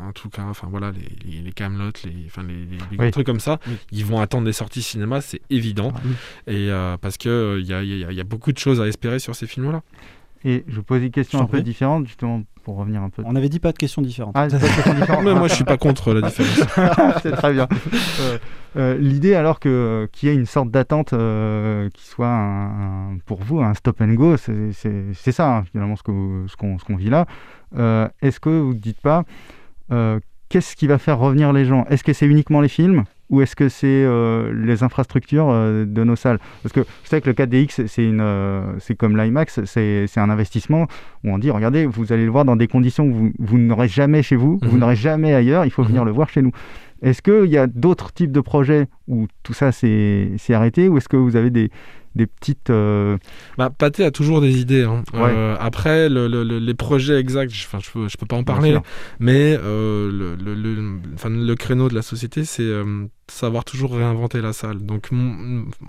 en 0.01 0.11
tout 0.11 0.29
cas, 0.29 0.43
enfin 0.43 0.67
voilà, 0.69 0.91
les, 0.91 1.41
les, 1.41 1.51
Camelot, 1.51 1.91
les, 2.03 2.25
enfin, 2.25 2.43
les, 2.43 3.11
trucs 3.11 3.25
comme 3.25 3.39
ça, 3.39 3.59
ils 3.91 4.05
vont 4.05 4.19
attendre 4.19 4.45
des 4.45 4.53
sorties 4.53 4.81
cinéma, 4.81 5.21
c'est 5.21 5.41
évident. 5.49 5.93
Ah 5.95 5.99
et 6.47 6.69
euh, 6.69 6.97
parce 6.97 7.17
que 7.17 7.29
euh, 7.29 7.59
il 7.59 7.67
y, 7.67 8.19
a, 8.19 8.23
beaucoup 8.23 8.51
de 8.51 8.57
choses 8.57 8.81
à 8.81 8.87
espérer 8.87 9.19
sur 9.19 9.35
ces 9.35 9.47
films-là. 9.47 9.81
Et 10.43 10.63
je 10.67 10.75
vous 10.75 10.83
pose 10.83 11.01
une 11.01 11.11
question 11.11 11.41
un 11.41 11.45
peu 11.45 11.61
différente, 11.61 12.05
justement, 12.05 12.43
pour 12.63 12.75
revenir 12.75 13.01
un 13.01 13.09
peu. 13.09 13.23
On 13.25 13.35
avait 13.35 13.49
dit 13.49 13.59
pas 13.59 13.71
de 13.71 13.77
questions 13.77 14.01
différentes. 14.01 14.33
Ah, 14.35 14.47
pas 14.47 14.57
de 14.57 14.61
questions 14.61 14.93
différentes. 14.93 15.23
Mais 15.25 15.33
moi, 15.33 15.47
je 15.47 15.55
suis 15.55 15.63
pas 15.63 15.77
contre 15.77 16.13
la 16.13 16.21
différence. 16.21 16.67
c'est 17.23 17.31
très 17.31 17.53
bien. 17.53 17.67
Euh, 18.75 18.97
l'idée, 18.97 19.33
alors 19.33 19.59
que 19.59 20.07
qu'il 20.11 20.29
y 20.29 20.31
ait 20.31 20.35
une 20.35 20.45
sorte 20.45 20.69
d'attente 20.69 21.15
qui 21.93 22.05
soit 22.05 22.27
un, 22.27 23.17
pour 23.25 23.41
vous 23.41 23.61
un 23.61 23.73
stop 23.73 24.01
and 24.01 24.13
go, 24.13 24.35
c'est 24.37 25.31
ça 25.31 25.57
hein, 25.57 25.63
finalement 25.71 25.95
ce 25.95 26.03
qu'on 26.03 26.45
ce 26.47 26.85
qu'on 26.85 26.95
vit 26.95 27.09
là. 27.09 27.25
Est-ce 28.21 28.39
que 28.39 28.49
vous 28.49 28.73
ne 28.73 28.79
dites 28.79 29.01
pas 29.01 29.23
euh, 29.91 30.19
qu'est-ce 30.49 30.75
qui 30.75 30.87
va 30.87 30.97
faire 30.97 31.19
revenir 31.19 31.53
les 31.53 31.65
gens? 31.65 31.85
Est-ce 31.89 32.03
que 32.03 32.13
c'est 32.13 32.25
uniquement 32.25 32.61
les 32.61 32.67
films 32.67 33.03
ou 33.29 33.41
est-ce 33.41 33.55
que 33.55 33.69
c'est 33.69 33.87
euh, 33.87 34.53
les 34.53 34.83
infrastructures 34.83 35.49
euh, 35.49 35.85
de 35.85 36.03
nos 36.03 36.15
salles? 36.15 36.39
Parce 36.61 36.73
que 36.73 36.81
je 37.03 37.09
sais 37.09 37.21
que 37.21 37.29
le 37.29 37.33
4DX, 37.33 37.87
c'est 38.79 38.95
comme 38.95 39.17
l'IMAX, 39.17 39.65
c'est, 39.65 40.07
un 40.17 40.29
investissement 40.29 40.87
où 41.23 41.31
on 41.31 41.39
dit, 41.39 41.49
regardez, 41.49 41.85
vous 41.85 42.13
allez 42.13 42.25
le 42.25 42.31
voir 42.31 42.45
dans 42.45 42.55
des 42.55 42.67
conditions 42.67 43.09
que 43.09 43.31
vous, 43.39 43.57
n'aurez 43.57 43.87
jamais 43.87 44.21
chez 44.21 44.35
vous, 44.35 44.59
vous 44.61 44.73
mhm. 44.73 44.79
n'aurez 44.79 44.95
jamais 44.95 45.33
ailleurs, 45.33 45.65
il 45.65 45.71
faut 45.71 45.83
venir 45.83 46.01
mhm. 46.01 46.07
le 46.07 46.13
voir 46.13 46.29
chez 46.29 46.41
nous. 46.41 46.51
Est-ce 47.05 47.21
qu'il 47.21 47.51
y 47.51 47.57
a 47.57 47.67
d'autres 47.67 48.11
types 48.11 48.31
de 48.31 48.41
projets 48.41 48.87
où 49.07 49.27
tout 49.43 49.53
ça 49.53 49.71
s'est, 49.71 50.35
arrêté 50.49 50.89
ou 50.89 50.97
est-ce 50.97 51.07
que 51.07 51.17
vous 51.17 51.35
avez 51.35 51.51
des, 51.51 51.69
des 52.15 52.25
petites. 52.25 52.71
Euh... 52.71 53.17
Bah, 53.59 53.69
Pathé 53.69 54.03
a 54.03 54.09
toujours 54.09 54.41
des 54.41 54.59
idées. 54.59 54.83
Hein. 54.83 55.03
Euh, 55.13 55.55
après, 55.59 56.09
les 56.09 56.73
projets 56.73 57.19
exacts, 57.19 57.53
je, 57.53 57.61
je, 57.61 57.91
peux, 57.91 58.09
je 58.09 58.17
peux 58.17 58.25
pas 58.25 58.37
en 58.37 58.43
parler, 58.43 58.75
mais 59.19 59.55
euh, 59.61 60.11
le, 60.11 60.35
le, 60.35 61.55
créneau 61.55 61.89
de 61.89 61.95
la 61.95 62.01
société, 62.01 62.43
c'est 62.43 62.63
euh, 62.63 63.05
savoir 63.27 63.65
toujours 63.65 63.93
réinventer 63.93 64.41
la 64.41 64.53
salle. 64.53 64.79
Donc, 64.79 65.09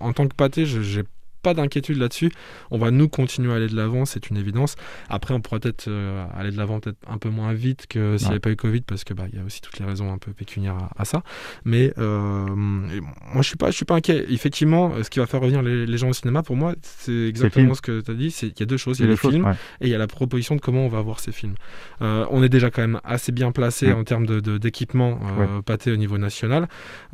en 0.01 0.13
tant 0.13 0.29
que 0.29 0.35
Pathé, 0.35 0.67
j'ai 0.67 1.03
pas 1.47 1.55
d'inquiétude 1.55 1.99
là-dessus. 1.99 2.33
On 2.73 2.79
va 2.79 2.91
nous 2.91 3.09
continuer 3.09 3.53
à 3.53 3.55
aller 3.55 3.69
de 3.69 3.77
l'avant, 3.77 4.05
c'est 4.05 4.31
une 4.31 4.37
évidence. 4.37 4.75
Après, 5.09 5.33
on 5.33 5.41
pourra 5.41 5.61
peut-être 5.61 5.87
euh, 5.87 6.27
aller 6.37 6.51
de 6.51 6.57
l'avant 6.57 6.81
peut-être 6.81 6.99
un 7.07 7.19
peu 7.19 7.29
moins 7.29 7.53
vite 7.53 7.87
que 7.87 8.17
s'il 8.19 8.27
n'y 8.27 8.33
avait 8.33 8.41
pas 8.41 8.51
eu 8.51 8.57
Covid, 8.57 8.81
parce 8.81 9.05
que 9.05 9.15
bah 9.15 9.27
il 9.33 9.39
y 9.39 9.41
a 9.41 9.45
aussi 9.45 9.61
toutes 9.61 9.79
les 9.79 9.85
raisons 9.85 10.13
un 10.13 10.19
peu 10.19 10.33
pécuniaires 10.33 10.89
à, 10.99 11.05
ça. 11.05 11.23
Mais 11.65 11.93
euh, 11.99 12.47
moi, 12.49 13.43
je 13.43 13.47
suis 13.47 13.57
pas, 13.57 13.71
je 13.71 13.77
suis 13.77 13.85
pas 13.85 13.95
inquiet. 13.95 14.27
Effectivement, 14.29 14.93
ce 15.05 15.09
qui 15.09 15.21
va 15.21 15.27
faire 15.27 15.41
revenir 15.41 15.63
les, 15.63 15.99
gens 15.99 16.09
au 16.09 16.13
cinéma, 16.13 16.43
pour 16.43 16.57
moi, 16.57 16.75
c'est 16.83 17.29
exactement 17.29 17.75
ce 17.75 17.81
que 17.81 18.01
tu 18.01 18.11
as 18.11 18.15
dit. 18.15 18.33
C'est 18.33 18.49
il 18.49 18.59
y 18.59 18.65
a 18.65 18.67
deux 18.67 18.77
choses. 18.77 18.99
Il 18.99 19.03
y 19.05 19.07
a 19.07 19.11
les 19.13 19.17
films 19.17 19.55
et 19.81 19.87
il 19.87 19.89
y 19.89 19.95
a 19.95 19.99
la 19.99 20.09
proposition 20.09 20.57
de 20.57 20.61
comment 20.61 20.85
on 20.85 20.89
va 20.89 21.01
voir 21.01 21.21
ces 21.21 21.31
films. 21.31 21.55
Euh, 22.03 22.27
on 22.31 22.43
est 22.43 22.49
déjà 22.49 22.73
quand 22.73 22.83
même 22.83 23.01
assez 23.05 23.31
bien 23.31 23.53
placé 23.53 23.93
en 23.93 24.03
termes 24.03 24.27
de, 24.27 24.59
d'équipement 24.59 25.21
pâté 25.65 25.93
au 25.93 25.97
niveau 25.97 26.19
national. 26.19 26.67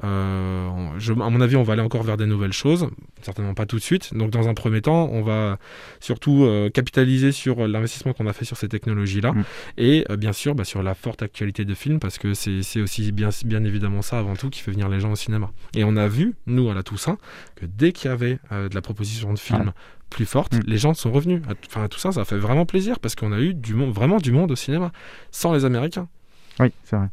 Je, 0.03 1.13
à 1.13 1.31
mon 1.31 1.41
avis, 1.43 1.57
on 1.57 1.65
va 1.65 1.75
aller 1.75 1.83
encore 1.83 2.03
vers 2.03 2.17
des 2.17 2.27
nouvelles 2.27 2.55
choses. 2.55 2.89
Certainement 3.21 3.53
pas 3.53 3.67
tout 3.67 3.77
de 3.77 3.83
suite. 3.83 4.15
Donc 4.15 4.22
dans 4.31 4.49
un 4.49 4.55
premier 4.55 4.83
temps, 4.83 5.09
on 5.13 5.23
va 5.23 5.59
surtout 6.01 6.45
euh, 6.45 6.71
capitaliser 6.71 7.33
sur 7.33 7.67
l'investissement 7.67 8.13
qu'on 8.13 8.27
a 8.27 8.33
fait 8.33 8.45
sur 8.45 8.57
ces 8.57 8.69
technologies-là 8.69 9.33
mm. 9.33 9.45
et 9.79 10.05
euh, 10.11 10.17
bien 10.17 10.33
sûr 10.33 10.55
bah, 10.55 10.65
sur 10.65 10.83
la 10.83 10.95
forte 10.95 11.23
actualité 11.23 11.65
de 11.65 11.75
film 11.75 11.99
parce 11.99 12.19
que 12.19 12.35
c'est 12.35 12.81
aussi 12.81 13.13
bien, 13.13 13.31
bien 13.45 13.65
évidemment 13.65 14.03
ça 14.03 14.19
avant 14.19 14.35
tout 14.35 14.51
qui 14.51 14.61
fait 14.61 14.71
venir 14.71 14.89
les 14.89 15.01
gens 15.01 15.13
au 15.13 15.17
cinéma. 15.17 15.51
Et 15.75 15.85
on 15.85 15.97
a 15.97 16.09
vu, 16.09 16.35
nous 16.47 16.71
à 16.71 16.75
la 16.75 16.83
Toussaint, 16.83 17.19
que 17.57 17.67
dès 17.67 17.93
qu'il 17.93 18.11
y 18.11 18.13
avait 18.13 18.39
euh, 18.53 18.69
de 18.69 18.75
la 18.75 18.83
proposition 18.83 19.33
de 19.33 19.39
film 19.39 19.73
plus 20.11 20.27
forte, 20.27 20.55
mm. 20.55 20.61
les 20.67 20.79
gens 20.79 20.95
sont 20.95 21.13
revenus. 21.13 21.43
Enfin 21.67 21.89
tout 21.89 21.99
ça, 21.99 22.13
ça 22.13 22.25
fait 22.25 22.39
vraiment 22.39 22.67
plaisir 22.67 23.01
parce 23.01 23.15
qu'on 23.15 23.33
a 23.33 23.41
eu 23.41 23.55
du 23.55 23.75
monde, 23.75 23.93
vraiment 23.93 24.19
du 24.19 24.33
monde 24.33 24.51
au 24.51 24.57
cinéma 24.57 24.93
sans 25.31 25.53
les 25.53 25.65
Américains. 25.65 26.09
Oui, 26.61 26.69
c'est 26.85 26.97
vrai. 26.97 27.09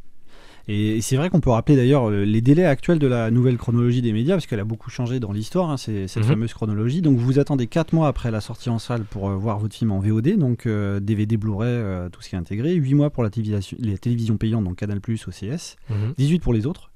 Et 0.68 1.00
c'est 1.00 1.16
vrai 1.16 1.30
qu'on 1.30 1.40
peut 1.40 1.50
rappeler 1.50 1.76
d'ailleurs 1.76 2.10
euh, 2.10 2.24
les 2.24 2.40
délais 2.40 2.64
actuels 2.64 2.98
de 2.98 3.06
la 3.06 3.30
nouvelle 3.30 3.56
chronologie 3.56 4.02
des 4.02 4.12
médias, 4.12 4.34
parce 4.34 4.46
qu'elle 4.46 4.60
a 4.60 4.64
beaucoup 4.64 4.90
changé 4.90 5.20
dans 5.20 5.32
l'histoire, 5.32 5.70
hein, 5.70 5.76
cette 5.76 6.16
mhm. 6.16 6.22
fameuse 6.22 6.52
chronologie. 6.52 7.02
Donc 7.02 7.18
vous 7.18 7.38
attendez 7.38 7.66
4 7.66 7.92
mois 7.92 8.08
après 8.08 8.30
la 8.30 8.40
sortie 8.40 8.70
en 8.70 8.78
salle 8.78 9.04
pour 9.04 9.28
euh, 9.28 9.36
voir 9.36 9.58
votre 9.58 9.74
film 9.74 9.92
en 9.92 10.00
VOD, 10.00 10.36
donc 10.36 10.66
DVD, 10.66 11.34
euh, 11.34 11.38
Blu-ray, 11.38 12.10
tout 12.10 12.22
ce 12.22 12.28
qui 12.28 12.34
est 12.34 12.38
intégré. 12.38 12.74
8 12.74 12.94
mois 12.94 13.10
pour 13.10 13.22
la 13.22 13.30
télévision, 13.30 13.76
les 13.78 13.98
télévisions 13.98 14.36
payantes, 14.36 14.64
donc 14.64 14.76
Canal+, 14.76 14.98
OCS. 14.98 15.76
18 16.18 16.34
mhm. 16.34 16.40
pour 16.40 16.52
les 16.52 16.66
autres. 16.66 16.89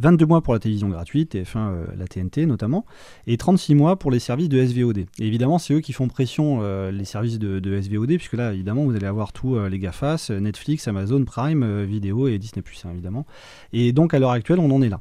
22 0.00 0.26
mois 0.26 0.40
pour 0.40 0.52
la 0.52 0.58
télévision 0.58 0.88
gratuite, 0.88 1.34
TF1, 1.34 1.56
euh, 1.56 1.84
la 1.96 2.06
TNT 2.06 2.46
notamment, 2.46 2.84
et 3.26 3.36
36 3.36 3.74
mois 3.74 3.96
pour 3.96 4.10
les 4.10 4.18
services 4.18 4.48
de 4.48 4.64
SVOD. 4.64 5.06
Évidemment, 5.18 5.58
c'est 5.58 5.74
eux 5.74 5.80
qui 5.80 5.92
font 5.92 6.08
pression, 6.08 6.60
euh, 6.62 6.90
les 6.90 7.04
services 7.04 7.38
de, 7.38 7.80
SVOD, 7.80 8.16
puisque 8.16 8.34
là, 8.34 8.52
évidemment, 8.52 8.84
vous 8.84 8.94
allez 8.94 9.06
avoir 9.06 9.32
tous 9.32 9.58
les 9.58 9.78
GAFAS, 9.78 10.30
Netflix, 10.30 10.88
Amazon 10.88 11.24
Prime, 11.24 11.84
Vidéo 11.84 12.28
et 12.28 12.38
Disney+, 12.38 12.62
hein, 12.84 12.88
évidemment. 12.92 13.26
Et 13.72 13.92
donc, 13.92 14.14
à 14.14 14.18
l'heure 14.18 14.30
actuelle, 14.30 14.58
on 14.58 14.70
en 14.70 14.82
est 14.82 14.90
là. 14.90 15.00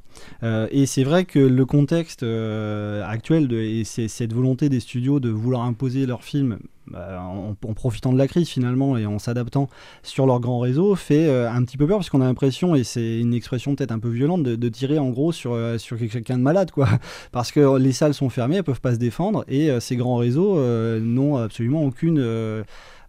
et 0.72 0.86
c'est 0.86 1.04
vrai 1.04 1.26
que 1.26 1.40
le 1.40 1.66
contexte 1.66 2.24
actuel, 2.24 3.52
et 3.54 3.84
cette 3.84 4.34
volonté 4.34 4.70
des 4.70 4.80
studios 4.80 5.20
de 5.20 5.30
vouloir 5.30 5.64
imposer 5.64 6.06
leurs 6.06 6.24
films 6.24 6.60
bah, 6.92 7.22
en, 7.22 7.56
profitant 7.74 8.12
de 8.12 8.18
la 8.18 8.28
crise 8.28 8.50
finalement 8.50 8.98
et 8.98 9.06
en 9.06 9.20
s'adaptant 9.20 9.70
sur 10.04 10.26
leur 10.26 10.40
grand 10.40 10.60
réseau, 10.60 10.96
fait 10.96 11.28
euh, 11.28 11.50
un 11.50 11.64
petit 11.64 11.78
peu 11.78 11.88
peur 11.88 11.98
parce 11.98 12.10
qu'on 12.10 12.22
a 12.22 12.26
l'impression, 12.26 12.76
et 12.76 12.84
c'est 12.84 13.20
une 13.20 13.34
expression 13.34 13.76
peut-être 13.76 13.92
un 13.92 14.00
peu 14.00 14.10
violente, 14.10 14.44
de, 14.44 14.70
tirer 14.70 15.00
en 15.00 15.10
gros 15.10 15.32
sur, 15.32 15.54
euh, 15.54 15.78
sur 15.78 15.98
quelqu'un 15.98 16.38
de 16.38 16.44
malade, 16.44 16.72
quoi. 16.72 16.88
Parce 17.32 17.52
que 17.52 17.78
les 17.78 17.92
salles 17.92 18.14
sont 18.14 18.30
fermées, 18.30 18.58
elles 18.58 18.64
peuvent 18.64 18.82
pas 18.82 18.94
se 18.94 19.00
défendre 19.00 19.44
et 19.48 19.70
euh, 19.70 19.80
ces 19.80 19.96
grands 19.96 20.18
réseaux 20.18 20.60
n'ont 21.00 21.38
absolument 21.38 21.84
aucune 21.84 22.64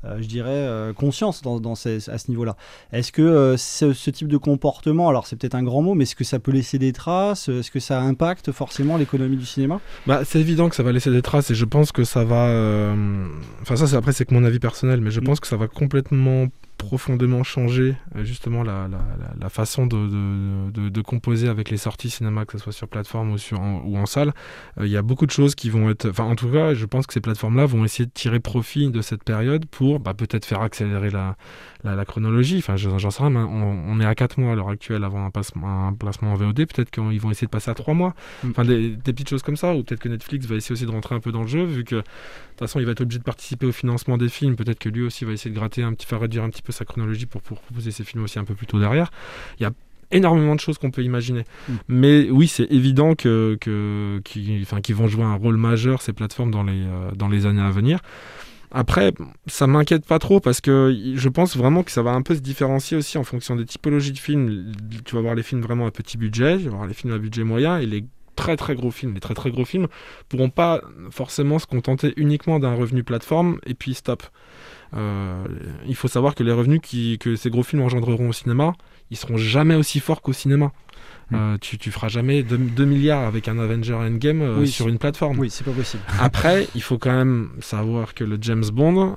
je 0.04 0.26
dirais, 0.26 0.50
euh, 0.50 0.92
conscience 0.92 1.42
dans, 1.42 1.72
à 1.72 1.76
ce 1.76 2.28
niveau-là. 2.28 2.56
Est-ce 2.92 3.12
que 3.12 3.22
euh, 3.22 3.56
ce, 3.56 4.10
type 4.10 4.28
de 4.28 4.36
comportement, 4.36 5.08
alors 5.08 5.26
c'est 5.26 5.36
peut-être 5.36 5.54
un 5.54 5.62
grand 5.62 5.82
mot, 5.82 5.94
mais 5.94 6.04
est-ce 6.04 6.16
que 6.16 6.24
ça 6.24 6.38
peut 6.38 6.52
laisser 6.52 6.78
des 6.78 6.92
traces? 6.92 7.48
Est-ce 7.48 7.70
que 7.70 7.80
ça 7.80 8.00
impacte 8.00 8.52
forcément 8.52 8.96
l'économie 8.96 9.36
du 9.36 9.46
cinéma? 9.46 9.80
Bah, 10.06 10.22
C'est 10.24 10.40
évident 10.40 10.68
que 10.68 10.76
ça 10.76 10.82
va 10.82 10.92
laisser 10.92 11.10
des 11.10 11.22
traces 11.22 11.50
et 11.50 11.54
je 11.54 11.64
pense 11.64 11.92
que 11.92 12.04
ça 12.04 12.24
va... 12.24 12.94
Enfin 13.62 13.76
ça, 13.76 13.96
après, 13.96 14.12
c'est 14.12 14.24
que 14.24 14.34
mon 14.34 14.44
avis 14.44 14.58
personnel, 14.58 15.00
mais 15.00 15.10
je 15.10 15.20
mm. 15.20 15.24
pense 15.24 15.40
que 15.40 15.46
ça 15.46 15.56
va 15.56 15.68
complètement 15.68 16.46
profondément 16.82 17.44
changé 17.44 17.94
euh, 18.16 18.24
justement 18.24 18.64
la, 18.64 18.88
la, 19.40 19.48
façon 19.48 19.86
de, 19.86 20.70
de, 20.70 21.00
composer 21.00 21.48
avec 21.48 21.70
les 21.70 21.76
sorties 21.76 22.10
cinéma, 22.10 22.44
que 22.44 22.52
ce 22.52 22.58
soit 22.58 22.72
sur 22.72 22.88
plateforme 22.88 23.30
ou, 23.30 23.38
sur, 23.38 23.60
en, 23.60 23.82
ou 23.84 23.96
en 23.96 24.06
salle. 24.06 24.32
Euh, 24.78 24.86
il 24.86 24.90
y 24.90 24.96
a 24.96 25.02
beaucoup 25.02 25.26
de 25.26 25.30
choses 25.30 25.54
qui 25.54 25.70
vont 25.70 25.90
être... 25.90 26.08
Enfin, 26.08 26.24
en 26.24 26.34
tout 26.34 26.48
cas, 26.48 26.74
je 26.74 26.84
pense 26.84 27.06
que 27.06 27.12
ces 27.12 27.20
plateformes-là 27.20 27.66
vont 27.66 27.84
essayer 27.84 28.06
de 28.06 28.10
tirer 28.10 28.40
profit 28.40 28.90
de 28.90 29.00
cette 29.00 29.22
période 29.22 29.64
pour 29.66 30.00
bah, 30.00 30.12
peut-être 30.12 30.44
faire 30.44 30.60
accélérer 30.60 31.10
la, 31.10 31.36
la, 31.84 32.04
chronologie. 32.04 32.58
Enfin, 32.58 32.76
j'en 32.76 33.10
sais 33.10 33.22
rien, 33.22 33.36
on, 33.36 34.00
est 34.00 34.04
à 34.04 34.14
4 34.16 34.40
mois 34.40 34.52
à 34.52 34.54
l'heure 34.56 34.70
actuelle 34.70 35.04
avant 35.04 35.24
un, 35.24 35.30
placement, 35.30 35.86
un 35.86 35.92
placement 35.92 36.32
en 36.32 36.34
VOD. 36.34 36.66
Peut-être 36.66 36.90
qu'ils 36.90 37.20
vont 37.20 37.30
essayer 37.30 37.46
de 37.46 37.52
passer 37.52 37.70
à 37.70 37.74
3 37.74 37.94
mois. 37.94 38.14
Mm. 38.42 38.50
Enfin, 38.50 38.64
des, 38.64 38.90
des, 38.90 39.12
petites 39.12 39.28
choses 39.28 39.42
comme 39.42 39.56
ça. 39.56 39.72
Ou 39.74 39.84
peut-être 39.84 40.00
que 40.00 40.08
Netflix 40.08 40.46
va 40.46 40.56
essayer 40.56 40.72
aussi 40.72 40.86
de 40.86 40.90
rentrer 40.90 41.14
un 41.14 41.20
peu 41.20 41.30
dans 41.30 41.42
le 41.42 41.48
jeu, 41.48 41.64
vu 41.64 41.84
que 41.84 41.96
de 41.96 42.00
toute 42.00 42.58
façon, 42.58 42.80
il 42.80 42.86
va 42.86 42.92
être 42.92 43.02
obligé 43.02 43.20
de 43.20 43.24
participer 43.24 43.66
au 43.66 43.72
financement 43.72 44.18
des 44.18 44.28
films. 44.28 44.56
Peut-être 44.56 44.80
que 44.80 44.88
lui 44.88 45.02
aussi 45.02 45.24
va 45.24 45.32
essayer 45.32 45.50
de 45.50 45.56
gratter 45.58 45.82
un 45.84 45.92
petit, 45.94 46.06
faire 46.06 46.20
réduire 46.20 46.42
un 46.42 46.50
petit 46.50 46.62
peu 46.62 46.71
sa 46.72 46.84
chronologie 46.84 47.26
pour, 47.26 47.42
pour 47.42 47.60
proposer 47.60 47.90
ses 47.90 48.04
films 48.04 48.24
aussi 48.24 48.38
un 48.38 48.44
peu 48.44 48.54
plus 48.54 48.66
tôt 48.66 48.80
derrière. 48.80 49.10
Il 49.58 49.62
y 49.62 49.66
a 49.66 49.72
énormément 50.12 50.54
de 50.54 50.60
choses 50.60 50.78
qu'on 50.78 50.90
peut 50.90 51.02
imaginer. 51.02 51.44
Mm. 51.68 51.72
Mais 51.88 52.30
oui, 52.30 52.46
c'est 52.48 52.70
évident 52.70 53.14
que, 53.14 53.56
que, 53.60 54.20
qu'ils, 54.24 54.62
enfin, 54.62 54.78
vont 54.90 55.08
jouer 55.08 55.24
un 55.24 55.34
rôle 55.34 55.56
majeur, 55.56 56.02
ces 56.02 56.12
plateformes, 56.12 56.50
dans 56.50 56.62
les, 56.62 56.82
euh, 56.84 57.10
dans 57.14 57.28
les 57.28 57.46
années 57.46 57.62
à 57.62 57.70
venir. 57.70 58.00
Après, 58.70 59.12
ça 59.46 59.66
m'inquiète 59.66 60.06
pas 60.06 60.18
trop 60.18 60.40
parce 60.40 60.62
que 60.62 60.96
je 61.14 61.28
pense 61.28 61.56
vraiment 61.56 61.82
que 61.82 61.90
ça 61.90 62.02
va 62.02 62.12
un 62.12 62.22
peu 62.22 62.34
se 62.34 62.40
différencier 62.40 62.96
aussi 62.96 63.18
en 63.18 63.24
fonction 63.24 63.54
des 63.54 63.66
typologies 63.66 64.12
de 64.12 64.18
films. 64.18 64.72
Tu 65.04 65.14
vas 65.14 65.20
voir 65.20 65.34
les 65.34 65.42
films 65.42 65.60
vraiment 65.60 65.86
à 65.86 65.90
petit 65.90 66.16
budget, 66.16 66.56
tu 66.56 66.64
vas 66.64 66.76
voir 66.76 66.86
les 66.86 66.94
films 66.94 67.12
à 67.12 67.18
budget 67.18 67.44
moyen 67.44 67.78
et 67.78 67.86
les 67.86 68.04
très 68.34 68.56
très 68.56 68.74
gros 68.74 68.90
films, 68.90 69.12
les 69.12 69.20
très 69.20 69.34
très 69.34 69.50
gros 69.50 69.66
films 69.66 69.88
pourront 70.30 70.48
pas 70.48 70.80
forcément 71.10 71.58
se 71.58 71.66
contenter 71.66 72.14
uniquement 72.16 72.58
d'un 72.58 72.74
revenu 72.74 73.04
plateforme 73.04 73.58
et 73.66 73.74
puis 73.74 73.92
stop. 73.92 74.22
Euh, 74.94 75.44
il 75.86 75.94
faut 75.94 76.08
savoir 76.08 76.34
que 76.34 76.42
les 76.42 76.52
revenus 76.52 76.80
que 77.18 77.36
ces 77.36 77.50
gros 77.50 77.62
films 77.62 77.82
engendreront 77.82 78.28
au 78.28 78.32
cinéma, 78.32 78.74
ils 79.10 79.16
seront 79.16 79.36
jamais 79.36 79.74
aussi 79.74 80.00
forts 80.00 80.22
qu'au 80.22 80.32
cinéma. 80.32 80.72
Mm. 81.30 81.34
Euh, 81.34 81.56
tu, 81.60 81.78
tu 81.78 81.90
feras 81.90 82.08
jamais 82.08 82.42
2, 82.42 82.84
milliards 82.84 83.24
avec 83.24 83.48
un 83.48 83.58
Avenger 83.58 83.94
Endgame 83.94 84.42
euh, 84.42 84.66
sur 84.66 84.88
une 84.88 84.98
plateforme. 84.98 85.38
Oui, 85.38 85.50
c'est 85.50 85.64
pas 85.64 85.72
possible. 85.72 86.02
Après, 86.20 86.68
il 86.74 86.82
faut 86.82 86.98
quand 86.98 87.12
même 87.12 87.50
savoir 87.60 88.14
que 88.14 88.24
le 88.24 88.38
James 88.40 88.64
Bond, 88.72 89.16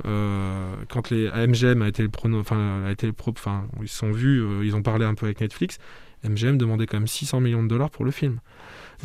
quand 0.90 1.10
les 1.10 1.30
MGM 1.30 1.82
a 1.82 1.88
été 1.88 2.04
le 2.04 2.10
prono, 2.10 2.40
enfin, 2.40 2.84
a 2.86 2.92
été 2.92 3.08
le 3.08 3.14
pro, 3.14 3.32
enfin, 3.32 3.66
ils 3.82 3.88
sont 3.88 4.12
vus, 4.12 4.44
ils 4.64 4.76
ont 4.76 4.82
parlé 4.82 5.06
un 5.06 5.14
peu 5.14 5.26
avec 5.26 5.42
Netflix. 5.42 5.78
MGM 6.24 6.58
demandait 6.58 6.88
quand 6.88 6.98
même 6.98 7.08
600 7.08 7.40
millions 7.40 7.64
de 7.64 7.68
dollars 7.68 7.92
pour 7.92 8.06
le 8.06 8.12
film. 8.12 8.40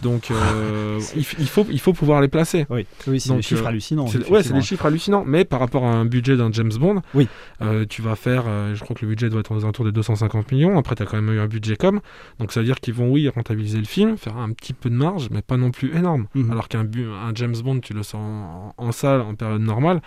Donc 0.02 0.30
euh, 0.30 1.00
il, 1.16 1.24
faut, 1.24 1.66
il 1.70 1.80
faut 1.80 1.92
pouvoir 1.92 2.20
les 2.20 2.28
placer. 2.28 2.66
Oui, 2.70 2.86
oui 3.06 3.20
c'est 3.20 3.34
des 3.34 3.42
chiffres 3.42 3.64
euh, 3.64 3.68
hallucinants. 3.68 4.06
Ouais, 4.30 4.42
c'est 4.42 4.52
des 4.52 4.62
chiffres 4.62 4.86
hallucinants. 4.86 5.24
Mais 5.26 5.44
par 5.44 5.60
rapport 5.60 5.84
à 5.84 5.92
un 5.92 6.04
budget 6.04 6.36
d'un 6.36 6.50
James 6.52 6.72
Bond, 6.78 7.02
oui. 7.14 7.28
Euh, 7.62 7.84
tu 7.88 8.02
vas 8.02 8.16
faire, 8.16 8.44
je 8.74 8.80
crois 8.80 8.96
que 8.96 9.04
le 9.04 9.08
budget 9.08 9.28
doit 9.28 9.40
être 9.40 9.52
aux 9.52 9.62
alentours 9.62 9.84
des 9.84 9.92
250 9.92 10.52
millions. 10.52 10.78
Après, 10.78 10.94
tu 10.94 11.02
as 11.02 11.06
quand 11.06 11.20
même 11.20 11.34
eu 11.34 11.40
un 11.40 11.46
budget 11.46 11.76
comme. 11.76 12.00
Donc 12.38 12.52
ça 12.52 12.60
veut 12.60 12.66
dire 12.66 12.80
qu'ils 12.80 12.94
vont, 12.94 13.10
oui, 13.10 13.28
rentabiliser 13.28 13.78
le 13.78 13.84
film, 13.84 14.16
faire 14.16 14.36
un 14.36 14.50
petit 14.52 14.72
peu 14.72 14.90
de 14.90 14.94
marge, 14.94 15.28
mais 15.30 15.42
pas 15.42 15.56
non 15.56 15.70
plus 15.70 15.94
énorme. 15.96 16.26
Mhm. 16.34 16.50
Alors 16.50 16.68
qu'un 16.68 16.80
un 16.80 17.34
James 17.34 17.56
Bond, 17.62 17.80
tu 17.80 17.92
le 17.92 18.02
sens 18.02 18.72
en 18.76 18.92
salle 18.92 19.20
en 19.20 19.34
période 19.34 19.62
normale 19.62 20.00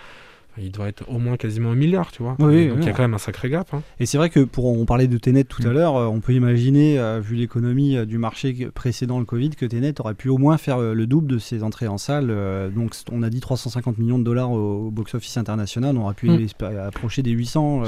il 0.58 0.70
doit 0.70 0.88
être 0.88 1.04
au 1.08 1.18
moins 1.18 1.36
quasiment 1.36 1.70
un 1.70 1.74
milliard, 1.74 2.12
tu 2.12 2.22
vois. 2.22 2.36
Oui, 2.38 2.68
donc 2.68 2.78
il 2.80 2.86
y 2.86 2.88
a 2.88 2.92
quand 2.92 3.02
même 3.02 3.14
un 3.14 3.18
sacré 3.18 3.50
gap. 3.50 3.72
Hein. 3.72 3.82
Et 3.98 4.06
c'est 4.06 4.18
vrai 4.18 4.30
que 4.30 4.40
pour 4.40 4.66
on 4.66 4.84
parlait 4.84 5.08
de 5.08 5.18
Tenet 5.18 5.44
tout 5.44 5.62
à 5.62 5.70
mm. 5.70 5.72
l'heure, 5.72 5.96
euh, 5.96 6.06
on 6.06 6.20
peut 6.20 6.32
imaginer, 6.32 6.98
euh, 6.98 7.20
vu 7.20 7.36
l'économie 7.36 7.96
euh, 7.96 8.04
du 8.04 8.18
marché 8.18 8.68
précédent 8.74 9.18
le 9.18 9.24
Covid, 9.24 9.50
que 9.50 9.66
Tenet 9.66 10.00
aurait 10.00 10.14
pu 10.14 10.28
au 10.28 10.38
moins 10.38 10.56
faire 10.58 10.78
le 10.78 11.06
double 11.06 11.26
de 11.26 11.38
ses 11.38 11.62
entrées 11.62 11.88
en 11.88 11.98
salle. 11.98 12.28
donc 12.74 12.94
on 13.10 13.22
a 13.22 13.30
dit 13.30 13.40
350 13.40 13.98
millions 13.98 14.18
de 14.18 14.24
dollars 14.24 14.50
au, 14.50 14.90
box-office 14.90 15.36
international, 15.36 15.96
on 15.96 16.02
aurait 16.02 16.14
pu 16.14 16.28
mm. 16.28 16.48
approcher 16.86 17.22
des 17.22 17.30
800. 17.30 17.82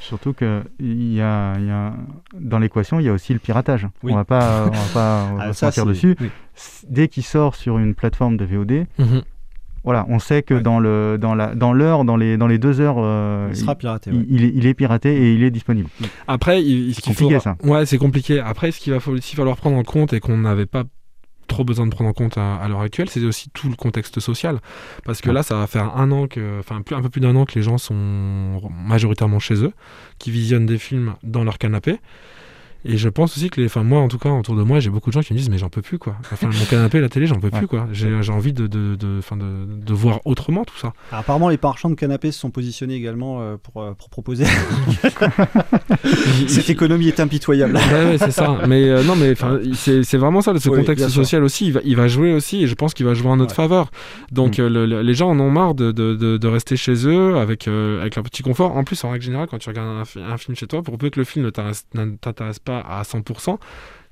surtout 0.00 0.32
que 0.32 0.62
y, 0.80 1.20
a, 1.20 1.58
y 1.58 1.70
a, 1.70 1.94
dans 2.38 2.58
l'équation, 2.58 3.00
il 3.00 3.06
y 3.06 3.08
a 3.08 3.12
aussi 3.12 3.32
le 3.32 3.38
piratage. 3.38 3.86
On 4.02 4.14
va 4.14 4.24
pas, 4.24 4.66
on 4.66 4.70
va 4.70 4.76
pas 4.94 5.28
on 5.32 5.36
va 5.36 5.52
ah, 5.62 5.84
dessus. 5.84 6.16
Dès 6.88 7.08
qu'il 7.08 7.22
sort 7.22 7.54
sur 7.54 7.78
une 7.78 7.94
plateforme 7.94 8.36
de 8.36 8.44
VOD. 8.44 8.86
Mm-hmm. 8.98 9.22
Voilà, 9.86 10.04
on 10.08 10.18
sait 10.18 10.42
que 10.42 10.54
dans 10.54 10.80
le 10.80 11.16
dans 11.16 11.36
la 11.36 11.54
dans 11.54 11.72
l'heure, 11.72 12.04
dans 12.04 12.16
les 12.16 12.36
dans 12.36 12.48
les 12.48 12.58
deux 12.58 12.80
heures, 12.80 12.96
euh, 12.98 13.46
il 13.50 13.56
sera 13.56 13.76
piraté. 13.76 14.10
Il, 14.28 14.44
est, 14.44 14.52
il, 14.52 14.66
est, 14.66 14.74
piraté 14.74 15.14
et 15.16 15.32
il 15.32 15.44
est 15.44 15.52
disponible. 15.52 15.88
Après, 16.26 16.60
c'est 16.92 17.04
compliqué 17.04 17.38
ça. 17.38 17.56
Ouais, 17.62 17.86
c'est 17.86 17.96
compliqué. 17.96 18.40
Après, 18.40 18.72
ce 18.72 18.80
qu'il 18.80 18.92
va 18.92 18.98
aussi 19.06 19.36
falloir 19.36 19.56
prendre 19.56 19.76
en 19.76 19.84
compte 19.84 20.12
et 20.12 20.18
qu'on 20.18 20.38
n'avait 20.38 20.66
pas 20.66 20.82
trop 21.46 21.62
besoin 21.64 21.86
de 21.86 21.92
prendre 21.92 22.10
en 22.10 22.12
compte 22.12 22.36
à, 22.36 22.66
l'heure 22.68 22.80
actuelle, 22.80 23.08
c'est 23.08 23.24
aussi 23.24 23.48
tout 23.50 23.68
le 23.68 23.76
contexte 23.76 24.18
social. 24.18 24.58
Parce 25.04 25.20
que 25.20 25.30
là, 25.30 25.44
ça 25.44 25.54
va 25.56 25.68
faire 25.68 25.96
un 25.96 26.10
an 26.10 26.26
que, 26.26 26.58
enfin, 26.58 26.82
un 26.90 27.02
peu 27.02 27.08
plus 27.08 27.20
d'un 27.20 27.36
an 27.36 27.44
que 27.44 27.54
les 27.54 27.62
gens 27.62 27.78
sont 27.78 28.60
majoritairement 28.76 29.38
chez 29.38 29.62
eux, 29.62 29.72
qui 30.18 30.32
visionnent 30.32 30.66
des 30.66 30.78
films 30.78 31.14
dans 31.22 31.44
leur 31.44 31.58
canapé. 31.58 32.00
Et 32.88 32.96
je 32.96 33.08
pense 33.08 33.36
aussi 33.36 33.50
que 33.50 33.60
les, 33.60 33.66
enfin 33.66 33.82
moi 33.82 34.00
en 34.00 34.08
tout 34.08 34.18
cas 34.18 34.30
autour 34.30 34.54
de 34.54 34.62
moi, 34.62 34.80
j'ai 34.80 34.90
beaucoup 34.90 35.10
de 35.10 35.14
gens 35.14 35.20
qui 35.20 35.32
me 35.32 35.38
disent 35.38 35.50
mais 35.50 35.58
j'en 35.58 35.68
peux 35.68 35.82
plus 35.82 35.98
quoi. 35.98 36.16
Enfin 36.32 36.46
mon 36.46 36.64
canapé, 36.66 37.00
la 37.00 37.08
télé, 37.08 37.26
j'en 37.26 37.40
peux 37.40 37.50
plus 37.50 37.66
quoi. 37.66 37.88
J'ai 37.92 38.30
envie 38.30 38.52
de 38.52 38.66
de, 38.66 38.96
de, 38.96 39.06
de, 39.20 39.84
de, 39.84 39.94
voir 39.94 40.20
autrement 40.24 40.64
tout 40.64 40.76
ça. 40.76 40.92
apparemment 41.10 41.48
les 41.48 41.58
marchands 41.62 41.90
de 41.90 41.94
canapés 41.94 42.32
se 42.32 42.38
sont 42.38 42.50
positionnés 42.50 42.94
également 42.94 43.40
euh, 43.40 43.56
pour, 43.56 43.82
euh, 43.82 43.92
pour 43.92 44.08
proposer. 44.08 44.44
Cette 46.46 46.70
économie 46.70 47.08
est 47.08 47.20
impitoyable. 47.20 47.74
ouais, 47.74 48.18
c'est 48.18 48.30
ça. 48.30 48.58
Mais 48.68 48.88
euh, 48.88 49.02
non 49.02 49.16
mais 49.16 49.32
enfin 49.32 49.58
c'est 49.74 50.16
vraiment 50.16 50.40
ça. 50.40 50.56
Ce 50.58 50.68
contexte 50.68 51.08
social 51.08 51.42
aussi, 51.42 51.66
il 51.66 51.72
va, 51.72 51.80
il 51.84 51.96
va 51.96 52.08
jouer 52.08 52.32
aussi 52.32 52.62
et 52.62 52.66
je 52.66 52.74
pense 52.74 52.94
qu'il 52.94 53.06
va 53.06 53.14
jouer 53.14 53.28
en 53.28 53.36
notre 53.36 53.54
faveur. 53.54 53.90
Donc 54.30 54.58
mm. 54.58 54.66
les 54.66 55.14
gens 55.14 55.30
en 55.30 55.40
ont 55.40 55.50
marre 55.50 55.74
de, 55.74 55.92
de, 55.92 56.46
rester 56.46 56.76
chez 56.76 57.08
eux 57.08 57.36
avec 57.36 57.66
avec 57.66 58.14
leur 58.14 58.24
petit 58.24 58.42
confort. 58.42 58.76
En 58.76 58.84
plus 58.84 59.02
en 59.04 59.10
règle 59.10 59.24
générale 59.24 59.48
quand 59.50 59.58
tu 59.58 59.68
regardes 59.68 59.88
un, 59.88 60.32
un 60.32 60.36
film 60.36 60.56
chez 60.56 60.66
toi, 60.66 60.82
pour 60.82 60.98
peu 60.98 61.10
que 61.10 61.18
le 61.18 61.24
film 61.24 61.44
ne 61.44 61.50
t'intéresse 61.50 62.58
pas 62.58 62.75
à 62.80 63.02
100%, 63.02 63.58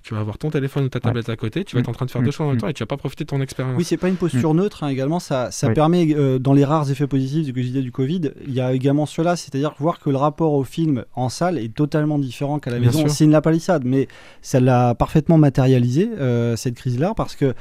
tu 0.05 0.12
vas 0.12 0.20
avoir 0.20 0.37
ton 0.37 0.50
téléphone 0.50 0.85
ou 0.85 0.88
ta 0.90 1.00
tablette 1.00 1.31
à 1.31 1.37
côté, 1.37 1.64
tu 1.64 1.77
vas 1.77 1.81
être 1.81 1.88
en 1.88 1.92
train 1.92 2.05
de 2.05 2.11
faire 2.11 2.20
deux 2.20 2.31
choses 2.31 2.46
en 2.46 2.50
même 2.50 2.61
temps 2.61 2.68
et 2.68 2.74
tu 2.74 2.83
vas 2.83 2.87
pas 2.87 2.98
profiter 2.98 3.24
de 3.24 3.31
ton 3.31 3.40
expérience. 3.40 3.74
Oui, 3.79 3.85
c'est 3.85 3.96
pas 3.96 4.11
une 4.11 4.16
posture 4.16 4.53
neutre 4.53 4.85
hein, 4.85 4.88
également, 4.88 5.18
ça, 5.18 5.50
ça 5.50 5.70
permet, 5.70 6.14
euh, 6.14 6.38
dans 6.38 6.53
les 6.53 6.64
rares 6.64 6.90
effets 6.90 7.07
positifs 7.07 7.55
que 7.55 7.62
j'ai 7.62 7.81
du 7.81 7.90
Covid, 7.90 8.33
il 8.46 8.53
y 8.53 8.61
a 8.61 8.74
également 8.74 9.07
cela, 9.07 9.35
c'est-à-dire 9.35 9.74
voir 9.79 9.98
que 9.98 10.11
le 10.11 10.18
rapport 10.18 10.53
au 10.53 10.62
film 10.62 11.07
en 11.14 11.31
salle 11.31 11.57
est 11.57 11.74
totalement 11.74 12.18
différent 12.18 12.59
qu'à 12.59 12.70
la 12.70 12.81
maison. 12.81 13.09
C'est 13.09 13.24
une 13.24 13.31
la 13.31 13.40
palissade, 13.40 13.85
mais 13.87 14.07
ça 14.42 14.61
l'a 14.61 14.94
parfaitement 14.94 15.38
matérialisé, 15.38 16.11
euh, 16.18 16.55
cette 16.55 16.74
crise-là, 16.74 17.14
parce 17.16 17.35
que 17.35 17.55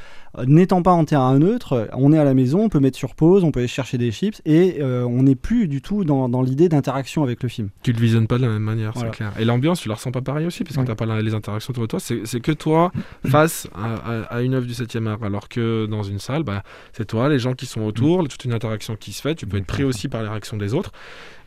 n'étant 0.48 0.82
pas 0.82 0.92
en 0.92 1.06
terrain 1.06 1.38
neutre, 1.38 1.90
on 1.94 2.12
est 2.12 2.18
à 2.18 2.24
la 2.24 2.34
maison, 2.34 2.64
on 2.64 2.70
peut 2.70 2.80
mettre 2.80 2.98
sur 2.98 3.16
pause, 3.16 3.44
on 3.44 3.52
peut 3.52 3.60
aller 3.60 3.68
chercher 3.68 3.98
des 3.98 4.12
chips 4.12 4.42
et 4.46 4.78
euh, 4.80 5.04
on 5.04 5.24
n'est 5.24 5.36
plus 5.36 5.68
du 5.68 5.82
tout 5.82 6.04
dans, 6.04 6.30
dans 6.30 6.42
l'idée 6.42 6.70
d'interaction 6.70 7.24
avec 7.24 7.44
le 7.44 7.50
film. 7.50 7.70
Tu 7.84 7.94
le 7.94 8.00
visionnes 8.00 8.28
pas 8.28 8.38
de 8.38 8.44
la 8.44 8.50
même 8.50 8.64
manière, 8.64 8.94
c'est 8.96 9.12
clair. 9.12 9.32
Et 9.40 9.46
l'ambiance, 9.46 9.82
tu 9.82 9.90
la 9.90 9.96
ressens 9.96 10.12
pas 10.12 10.22
pareil 10.22 10.46
aussi, 10.46 10.64
parce 10.64 10.76
que 10.76 10.82
tu 10.82 10.88
n'as 10.88 10.96
pas 10.96 11.22
les 11.22 11.34
interactions 11.34 11.72
autour 11.72 11.84
de 11.84 11.88
toi. 11.88 12.00
C'est 12.00 12.40
que 12.40 12.52
toi 12.52 12.92
face 13.26 13.68
à, 13.76 14.42
une 14.42 14.56
œuvre 14.56 14.66
du 14.66 14.74
7e 14.74 15.08
art, 15.08 15.24
alors 15.24 15.50
que 15.50 15.86
dans 15.86 16.04
une 16.04 16.20
salle, 16.20 16.44
bah, 16.44 16.64
c'est 16.94 17.06
toi, 17.06 17.30
les 17.30 17.40
gens 17.40 17.54
qui 17.54 17.66
sont 17.66 17.82
autour, 17.82 18.28
toute 18.28 18.46
une 18.46 18.54
interaction 18.54 18.96
qui 18.96 19.14
se 19.14 19.22
fait, 19.22 19.36
tu 19.36 19.46
peux 19.46 19.58
être 19.58 19.66
pris 19.66 19.84
aussi 19.84 20.08
par 20.08 20.24
les 20.24 20.30
réactions 20.30 20.58
des 20.58 20.74
autres. 20.74 20.92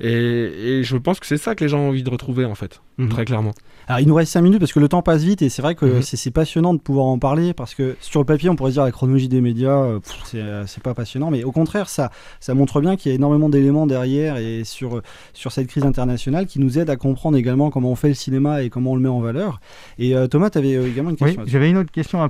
Et, 0.01 0.83
je 0.83 0.97
pense 0.97 1.21
que 1.21 1.27
c'est 1.27 1.39
ça 1.39 1.55
que 1.55 1.65
les 1.65 1.69
gens 1.69 1.81
ont 1.81 1.89
envie 1.89 2.03
de 2.03 2.11
retrouver, 2.11 2.45
en 2.45 2.55
fait, 2.55 2.81
mhm. 2.99 3.09
très 3.09 3.25
clairement. 3.25 3.53
Alors, 3.89 4.01
il 4.01 4.09
nous 4.09 4.15
reste 4.15 4.33
5 4.33 4.43
minutes 4.43 4.59
parce 4.59 4.73
que 4.73 4.81
le 4.81 4.89
temps 4.89 5.03
passe 5.03 5.23
vite 5.23 5.43
et 5.43 5.49
c'est 5.49 5.63
vrai 5.63 5.75
que 5.75 5.87
mhm. 5.87 6.03
c'est 6.03 6.31
passionnant 6.31 6.75
de 6.75 6.81
pouvoir 6.81 7.07
en 7.07 7.19
parler 7.19 7.55
parce 7.55 7.75
que 7.75 7.97
sur 8.01 8.21
le 8.21 8.27
papier, 8.27 8.51
on 8.51 8.57
pourrait 8.57 8.73
choisir 8.77 8.85
la 8.85 8.93
chronologie 8.93 9.29
des 9.29 9.41
médias, 9.41 9.85
c'est 10.23 10.83
pas 10.83 10.95
passionnant. 10.95 11.31
Mais 11.31 11.45
au 11.45 11.53
contraire, 11.53 11.89
ça, 11.89 12.11
ça 12.41 12.55
montre 12.55 12.81
bien 12.81 12.97
qu'il 12.97 13.11
y 13.11 13.13
a 13.13 13.17
énormément 13.17 13.49
d'éléments 13.49 13.87
derrière 13.87 14.37
et 14.37 14.63
sur, 14.65 15.03
sur 15.33 15.53
cette 15.53 15.67
crise 15.69 15.85
internationale 15.85 16.47
qui 16.47 16.61
nous 16.61 16.79
aide 16.79 16.91
à 16.91 16.97
comprendre 16.97 17.37
également 17.37 17.71
comment 17.71 17.91
on 17.91 17.97
fait 17.97 18.09
le 18.09 18.15
cinéma 18.15 18.63
et 18.63 18.71
comment 18.71 18.93
on 18.93 18.97
le 18.97 19.03
met 19.03 19.09
en 19.09 19.21
valeur. 19.21 19.61
Et 19.99 20.15
Thomas, 20.31 20.51
tu 20.51 20.59
avais 20.59 20.73
également 20.73 21.11
une 21.11 21.17
question. 21.17 21.43
Oui, 21.43 21.49
j'avais 21.51 21.71
une 21.71 21.79
autre 21.79 21.91
question 21.91 22.29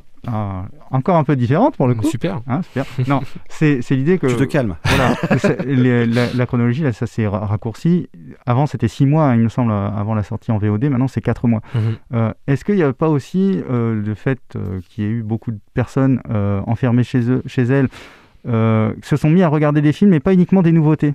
encore 0.90 1.16
un 1.16 1.24
peu 1.24 1.37
différente 1.37 1.76
pour 1.76 1.87
le 1.87 1.94
coup. 1.94 2.06
Super. 2.06 2.40
Hein, 2.46 2.62
super. 2.62 2.85
non, 3.06 3.20
c'est 3.48 3.80
l'idée 3.90 4.18
que. 4.18 4.26
Tu 4.26 4.37
te 4.37 4.44
calmes. 4.44 4.76
Voilà. 4.96 5.14
la, 6.35 6.46
chronologie, 6.46 6.82
là, 6.82 6.92
ça 6.92 7.06
s'est 7.06 7.26
raccourci. 7.26 8.09
Avant, 8.46 8.66
c'était 8.66 8.88
6 8.88 9.06
mois, 9.06 9.35
il 9.35 9.42
me 9.42 9.48
semble, 9.48 9.72
avant 9.72 10.14
la 10.14 10.22
sortie 10.22 10.52
en 10.52 10.59
VOD. 10.59 10.85
Maintenant, 10.85 11.09
c'est 11.09 11.20
4 11.20 11.48
mois. 11.48 11.61
Mhm. 11.74 11.80
Euh, 12.14 12.32
est-ce 12.46 12.64
qu'il 12.64 12.76
n'y 12.76 12.82
a 12.82 12.92
pas 12.92 13.09
aussi 13.09 13.62
euh, 13.70 14.00
le 14.00 14.14
fait 14.14 14.40
euh, 14.56 14.80
qu'il 14.88 15.04
y 15.04 15.06
ait 15.06 15.11
eu 15.11 15.22
beaucoup 15.22 15.50
de 15.50 15.59
personnes 15.74 16.20
enfermées 16.66 17.05
chez, 17.05 17.31
eux, 17.31 17.42
chez 17.46 17.62
elles, 17.62 17.88
se 18.44 19.16
sont 19.16 19.31
mis 19.31 19.42
à 19.42 19.49
regarder 19.49 19.81
des 19.81 19.92
films, 19.92 20.11
mais 20.11 20.20
pas 20.20 20.33
uniquement 20.33 20.62
des 20.62 20.72
nouveautés 20.72 21.14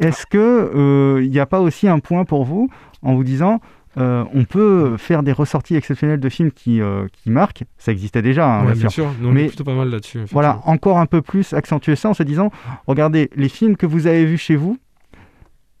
Est-ce 0.00 0.26
qu'il 0.26 1.30
n'y 1.30 1.38
a 1.38 1.46
pas 1.46 1.60
aussi 1.60 1.88
un 1.88 1.98
point 1.98 2.24
pour 2.24 2.44
vous 2.44 2.70
en 3.02 3.14
vous 3.14 3.24
disant 3.24 3.60
euh, 3.98 4.24
on 4.32 4.44
peut 4.44 4.96
faire 4.96 5.22
des 5.22 5.32
ressorties 5.32 5.74
exceptionnelles 5.74 6.20
de 6.20 6.28
films 6.28 6.52
qui, 6.52 6.80
euh, 6.80 7.06
qui 7.12 7.30
marquent? 7.30 7.64
Ça 7.78 7.90
existait 7.90 8.22
déjà, 8.22 8.46
hein, 8.46 8.72
bien, 8.72 8.88
sûr. 8.88 9.08
mais 9.20 9.46
plutôt 9.46 9.64
pas 9.64 9.74
mal 9.74 9.90
là-dessus. 9.90 10.20
Voilà, 10.30 10.60
encore 10.66 10.98
un 10.98 11.06
peu 11.06 11.20
plus 11.20 11.52
accentuer 11.52 11.96
ça 11.96 12.10
en 12.10 12.14
se 12.14 12.22
disant 12.22 12.50
regardez, 12.86 13.30
les 13.34 13.48
films 13.48 13.76
que 13.76 13.86
vous 13.86 14.06
avez 14.06 14.24
vus 14.24 14.38
chez 14.38 14.56
vous, 14.56 14.78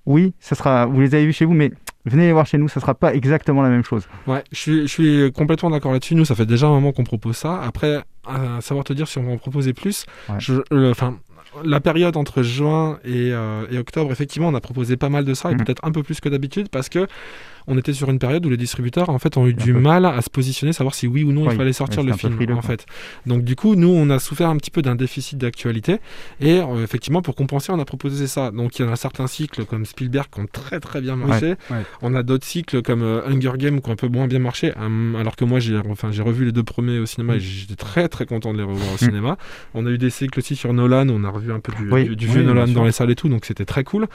oui, 0.06 0.32
ça 0.40 0.56
sera, 0.56 0.86
vous 0.86 1.00
les 1.00 1.14
avez 1.14 1.26
vus 1.26 1.32
chez 1.32 1.44
vous, 1.44 1.52
mais 1.52 1.70
venez 2.04 2.26
les 2.26 2.32
voir 2.32 2.46
chez 2.46 2.58
nous, 2.58 2.68
ça 2.68 2.80
sera 2.80 2.94
pas 2.94 3.14
exactement 3.14 3.62
la 3.62 3.68
même 3.68 3.84
chose. 3.84 4.08
Ouais, 4.26 4.42
je 4.52 4.58
suis, 4.58 4.82
je 4.82 4.86
suis 4.86 5.32
complètement 5.32 5.70
d'accord 5.70 5.92
là-dessus. 5.92 6.14
Nous, 6.14 6.24
ça 6.24 6.34
fait 6.34 6.46
déjà 6.46 6.66
un 6.66 6.70
moment 6.70 6.92
qu'on 6.92 7.04
propose 7.04 7.36
ça. 7.36 7.60
Après, 7.62 8.02
à 8.26 8.60
savoir 8.60 8.84
te 8.84 8.92
dire 8.92 9.08
si 9.08 9.18
on 9.18 9.24
va 9.24 9.32
en 9.32 9.38
proposer 9.38 9.72
plus, 9.72 10.06
enfin, 10.28 11.18
la 11.64 11.80
période 11.80 12.16
entre 12.16 12.42
juin 12.42 12.98
et, 13.04 13.32
euh, 13.32 13.66
et, 13.70 13.78
octobre, 13.78 14.12
effectivement, 14.12 14.48
on 14.48 14.54
a 14.54 14.60
proposé 14.60 14.96
pas 14.96 15.08
mal 15.08 15.24
de 15.24 15.34
ça, 15.34 15.50
et 15.50 15.54
mmh. 15.54 15.58
peut-être 15.58 15.84
un 15.84 15.92
peu 15.92 16.02
plus 16.02 16.20
que 16.20 16.28
d'habitude, 16.28 16.68
parce 16.68 16.88
que 16.88 17.06
on 17.68 17.78
était 17.78 17.92
sur 17.92 18.10
une 18.10 18.18
période 18.18 18.44
où 18.46 18.50
les 18.50 18.56
distributeurs 18.56 19.10
en 19.10 19.18
fait 19.18 19.36
ont 19.36 19.46
eu 19.46 19.54
du 19.54 19.72
mal 19.74 20.06
à 20.06 20.20
se 20.22 20.30
positionner, 20.30 20.72
savoir 20.72 20.94
si 20.94 21.06
oui 21.06 21.22
ou 21.22 21.32
non 21.32 21.50
il 21.50 21.56
fallait 21.56 21.72
sortir 21.72 22.02
le 22.02 22.12
film 22.14 22.34
en 22.52 22.62
fait. 22.62 22.86
Donc 23.26 23.44
du 23.44 23.54
coup, 23.56 23.74
nous 23.74 23.88
on 23.88 24.10
a 24.10 24.18
souffert 24.18 24.48
un 24.48 24.56
petit 24.56 24.70
peu 24.70 24.82
d'un 24.82 24.94
déficit 24.94 25.38
d'actualité 25.38 26.00
et 26.40 26.60
euh, 26.60 26.82
effectivement 26.82 27.22
pour 27.22 27.34
compenser, 27.34 27.70
on 27.72 27.78
a 27.78 27.84
proposé 27.84 28.26
ça. 28.26 28.50
Donc 28.50 28.78
il 28.78 28.86
y 28.86 28.88
en 28.88 28.92
a 28.92 28.96
certains 28.96 29.26
cycles 29.26 29.64
comme 29.64 29.84
Spielberg 29.84 30.26
qui 30.32 30.40
ont 30.40 30.46
très 30.50 30.80
très 30.80 31.00
bien 31.00 31.16
marché. 31.16 31.54
On 32.02 32.14
a 32.14 32.22
d'autres 32.22 32.46
cycles 32.46 32.82
comme 32.82 33.02
euh, 33.02 33.28
Hunger 33.28 33.52
Games 33.56 33.80
qui 33.80 33.88
ont 33.88 33.92
un 33.92 33.96
peu 33.96 34.08
moins 34.08 34.26
bien 34.26 34.38
marché, 34.38 34.72
hum, 34.76 35.16
alors 35.16 35.36
que 35.36 35.44
moi 35.44 35.60
j'ai 35.60 35.78
enfin 35.90 36.10
j'ai 36.10 36.22
revu 36.22 36.46
les 36.46 36.52
deux 36.52 36.62
premiers 36.62 36.98
au 36.98 37.06
cinéma 37.06 37.36
et 37.36 37.40
j'étais 37.40 37.76
très 37.76 38.08
très 38.08 38.26
content 38.26 38.52
de 38.52 38.58
les 38.58 38.64
revoir 38.64 38.88
au 38.88 38.94
mm. 38.94 38.98
cinéma. 38.98 39.36
On 39.74 39.86
a 39.86 39.90
eu 39.90 39.98
des 39.98 40.10
cycles 40.10 40.38
aussi 40.38 40.56
sur 40.56 40.72
Nolan, 40.72 41.08
on 41.10 41.24
a 41.24 41.30
revu 41.30 41.52
un 41.52 41.60
peu 41.60 41.72
du, 41.72 42.26
vieux 42.26 42.42
Nolan 42.42 42.68
dans 42.68 42.84
les 42.84 42.92
salles 42.92 43.10
et 43.10 43.14
tout, 43.14 43.28
donc 43.28 43.44
c'était 43.44 43.64
très 43.64 43.84
cool. 43.84 44.06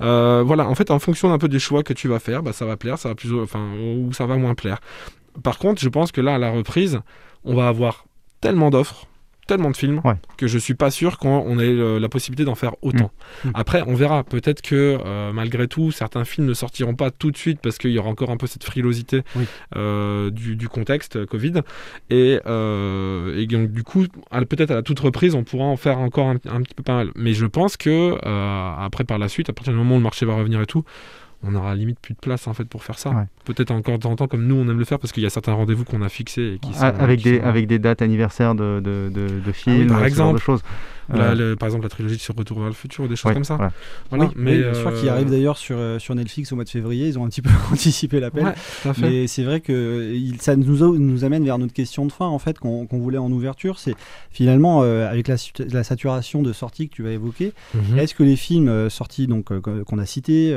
Euh, 0.00 0.42
voilà, 0.44 0.68
en 0.68 0.74
fait 0.74 0.90
en 0.90 0.98
fonction 0.98 1.28
d'un 1.28 1.38
peu 1.38 1.48
des 1.48 1.58
choix 1.58 1.82
que 1.82 1.92
tu 1.92 2.08
vas 2.08 2.18
faire, 2.18 2.42
bah, 2.42 2.52
ça 2.52 2.64
va 2.64 2.76
plaire 2.76 2.89
ça 2.98 3.10
va 3.10 3.14
plus, 3.14 3.32
enfin, 3.38 3.72
ou 3.78 4.12
ça 4.12 4.26
va 4.26 4.36
moins 4.36 4.54
plaire. 4.54 4.80
Par 5.42 5.58
contre, 5.58 5.80
je 5.80 5.88
pense 5.88 6.12
que 6.12 6.20
là, 6.20 6.34
à 6.34 6.38
la 6.38 6.50
reprise, 6.50 7.00
on 7.44 7.54
va 7.54 7.68
avoir 7.68 8.04
tellement 8.40 8.70
d'offres, 8.70 9.06
tellement 9.46 9.70
de 9.70 9.76
films, 9.76 10.00
que 10.36 10.46
je 10.46 10.58
suis 10.58 10.74
pas 10.74 10.92
sûr 10.92 11.18
qu'on 11.18 11.58
ait 11.58 11.98
la 11.98 12.08
possibilité 12.08 12.44
d'en 12.44 12.54
faire 12.54 12.76
autant. 12.82 13.10
Mm. 13.44 13.48
Mm. 13.48 13.52
Après, 13.54 13.82
on 13.86 13.94
verra. 13.94 14.22
Peut-être 14.22 14.62
que 14.62 14.98
euh, 15.04 15.32
malgré 15.32 15.66
tout, 15.66 15.90
certains 15.90 16.24
films 16.24 16.46
ne 16.46 16.54
sortiront 16.54 16.94
pas 16.94 17.10
tout 17.10 17.32
de 17.32 17.36
suite 17.36 17.58
parce 17.60 17.76
qu'il 17.78 17.90
y 17.90 17.98
aura 17.98 18.10
encore 18.10 18.30
un 18.30 18.36
peu 18.36 18.46
cette 18.46 18.62
frilosité 18.62 19.22
euh, 19.74 20.30
du, 20.30 20.68
contexte 20.68 21.16
euh, 21.16 21.26
Covid. 21.26 21.62
Et, 22.10 22.38
donc, 23.46 23.72
du 23.72 23.82
coup, 23.82 24.06
peut-être 24.30 24.70
à 24.70 24.74
la 24.74 24.82
toute 24.82 25.00
reprise, 25.00 25.34
on 25.34 25.42
pourra 25.42 25.64
en 25.64 25.76
faire 25.76 25.98
encore 25.98 26.28
un, 26.28 26.36
un, 26.48 26.62
petit 26.62 26.74
peu 26.74 26.84
pas 26.84 26.94
mal. 26.94 27.10
Mais 27.16 27.32
je 27.32 27.46
pense 27.46 27.76
que 27.76 28.16
après, 28.78 29.02
par 29.02 29.18
la 29.18 29.28
suite, 29.28 29.50
à 29.50 29.52
partir 29.52 29.72
du 29.72 29.78
moment 29.78 29.96
où 29.96 29.98
le 29.98 30.04
marché 30.04 30.26
va 30.26 30.34
revenir 30.34 30.60
et 30.60 30.66
tout, 30.66 30.84
on 31.42 31.54
aura 31.54 31.74
limite 31.74 31.98
plus 32.00 32.14
de 32.14 32.18
place 32.18 32.46
en 32.46 32.54
fait 32.54 32.64
pour 32.64 32.84
faire 32.84 32.98
ça. 32.98 33.26
Peut-être 33.44 33.70
encore 33.70 33.98
de 33.98 34.02
temps 34.02 34.10
en 34.10 34.16
temps 34.16 34.28
comme 34.28 34.46
nous 34.46 34.56
on 34.56 34.68
aime 34.68 34.78
le 34.78 34.84
faire 34.84 34.98
parce 34.98 35.12
qu'il 35.12 35.22
y 35.22 35.26
a 35.26 35.30
certains 35.30 35.52
rendez-vous 35.52 35.84
qu'on 35.84 36.02
a 36.02 36.08
fixés 36.08 36.54
et 36.54 36.58
qui 36.58 36.70
ah, 36.80 36.88
avec 36.88 37.22
des 37.22 37.40
avec 37.40 37.66
des 37.66 37.78
dates 37.78 38.02
anniversaires 38.02 38.54
de, 38.54 38.80
de, 38.80 39.10
de, 39.12 39.40
ah 39.46 39.52
films, 39.52 39.88
par 39.88 40.04
exemple, 40.04 40.38
de 40.38 40.42
choses 40.42 40.62
par 41.10 41.66
exemple, 41.66 41.84
la 41.84 41.88
trilogie 41.88 42.18
sur 42.18 42.34
Retour 42.40 42.58
vers 42.58 42.68
le 42.68 42.74
futur 42.74 43.04
ou 43.04 43.08
des 43.08 43.16
choses 43.16 43.34
comme 43.34 43.44
ça. 43.44 43.58
Voilà. 44.08 44.30
mais 44.34 44.58
je 44.58 44.80
crois 44.80 44.92
qu'il 44.92 45.08
euh, 45.08 45.12
arrive 45.12 45.30
d'ailleurs 45.30 45.58
sur, 45.58 45.76
euh, 45.78 45.98
sur 45.98 46.14
Netflix 46.14 46.52
au 46.52 46.54
mois 46.54 46.64
de 46.64 46.70
février. 46.70 47.08
Ils 47.08 47.18
ont 47.18 47.24
un 47.24 47.28
petit 47.28 47.42
peu 47.42 47.50
anticipé 47.72 48.18
l'appel. 48.18 48.54
mais 48.98 49.26
c'est 49.26 49.42
vrai 49.42 49.60
que 49.60 50.14
ça 50.38 50.56
nous, 50.56 50.98
nous 50.98 51.24
amène 51.24 51.44
vers 51.44 51.58
notre 51.58 51.72
question 51.72 52.06
de 52.06 52.12
fin 52.12 52.26
en 52.26 52.38
fait 52.38 52.58
qu'on 52.58 52.86
voulait 52.90 53.18
en 53.18 53.30
ouverture. 53.30 53.78
C'est 53.78 53.94
finalement 54.30 54.82
euh, 54.82 55.10
avec 55.10 55.28
la, 55.28 55.36
la, 55.70 55.84
saturation 55.84 56.42
de 56.42 56.52
sorties 56.52 56.88
que 56.88 56.94
tu 56.94 57.02
vas 57.02 57.10
évoquer. 57.10 57.52
Mhm. 57.74 57.98
Est-ce 57.98 58.14
que 58.14 58.22
les 58.22 58.36
films 58.36 58.88
sortis 58.88 59.26
donc 59.26 59.52
qu'on 59.60 59.98
a 59.98 60.06
cités, 60.06 60.54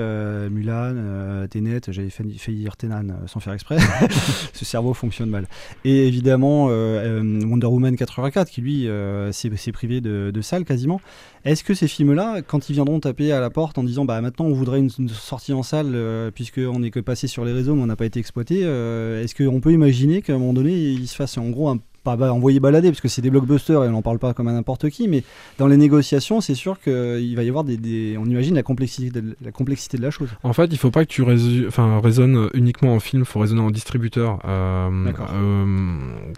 Mulan, 0.50 1.48
Tenet, 1.50 1.82
j'avais 1.90 2.10
failli 2.10 2.58
dire 2.58 2.78
Tenan 2.78 3.08
sans 3.26 3.40
faire 3.40 3.54
exprès. 3.54 3.78
Ce 4.54 4.64
cerveau 4.64 4.94
fonctionne 4.94 5.30
mal. 5.30 5.48
Et 5.84 6.08
évidemment 6.08 6.68
Wonder 6.68 7.68
Woman 7.68 7.96
84 7.96 8.50
qui 8.50 8.62
lui 8.62 8.88
s'est 9.32 9.72
privé 9.72 10.00
de 10.02 10.42
salle 10.44 10.66
quasiment. 10.66 11.02
Est-ce 11.46 11.64
que 11.64 11.74
ces 11.74 11.88
films-là, 11.88 12.42
quand 12.42 12.70
ils 12.70 12.74
viendront 12.74 13.00
taper 13.00 13.32
à 13.32 13.40
la 13.40 13.50
porte 13.50 13.78
en 13.78 13.84
disant 13.84 14.06
bah 14.06 14.22
maintenant 14.22 14.46
on 14.46 14.54
voudrait 14.54 14.80
une, 14.80 15.10
sortie 15.10 15.54
en 15.54 15.64
salle 15.64 15.92
euh, 15.94 16.32
puisqu'on 16.32 16.80
n'est 16.80 16.92
que 16.92 17.00
passé 17.00 17.28
sur 17.28 17.44
les 17.46 17.52
réseaux 17.52 17.76
mais 17.76 17.82
on 17.82 17.88
n'a 17.88 17.96
pas 17.96 18.06
été 18.06 18.20
exploité, 18.20 18.62
euh, 18.64 19.24
est-ce 19.24 19.36
qu'on 19.36 19.60
peut 19.60 19.72
imaginer 19.72 20.22
qu'à 20.22 20.34
un 20.34 20.38
moment 20.38 20.54
donné 20.54 20.74
il 20.74 21.08
se 21.08 21.16
fasse 21.16 21.38
en 21.38 21.50
gros 21.50 21.70
un 21.70 21.80
pas 22.04 22.32
envoyer 22.32 22.60
balader 22.60 22.90
parce 22.90 23.02
que 23.02 23.08
c'est 23.08 23.22
des 23.22 23.30
blockbusters 23.30 23.84
et 23.84 23.88
on 23.88 23.92
n'en 23.92 24.02
parle 24.02 24.20
pas 24.20 24.34
comme 24.34 24.48
à 24.48 24.52
n'importe 24.52 24.90
qui, 24.90 25.08
mais 25.08 25.24
dans 25.58 25.68
les 25.68 25.78
négociations, 25.78 26.42
c'est 26.42 26.56
sûr 26.56 26.80
qu'il 26.80 27.36
va 27.36 27.44
y 27.44 27.50
avoir 27.50 27.64
des, 27.64 28.18
On 28.20 28.26
imagine 28.26 28.56
la 28.56 28.64
complexité, 28.64 29.10
de, 29.10 29.36
la 29.42 29.52
complexité 29.52 29.98
de 29.98 30.04
la 30.04 30.12
chose. 30.12 30.30
En 30.44 30.54
fait, 30.54 30.68
il 30.72 30.78
faut 30.78 30.92
pas 30.92 31.06
que 31.06 31.10
tu 31.10 31.24
enfin, 31.68 32.00
raisonnes 32.02 32.50
uniquement 32.54 32.94
en 32.94 33.00
film, 33.00 33.24
il 33.24 33.26
faut 33.26 33.40
raisonner 33.40 33.62
en 33.62 33.72
distributeur. 33.72 34.40
Euh, 34.46 34.90
euh, 35.34 35.66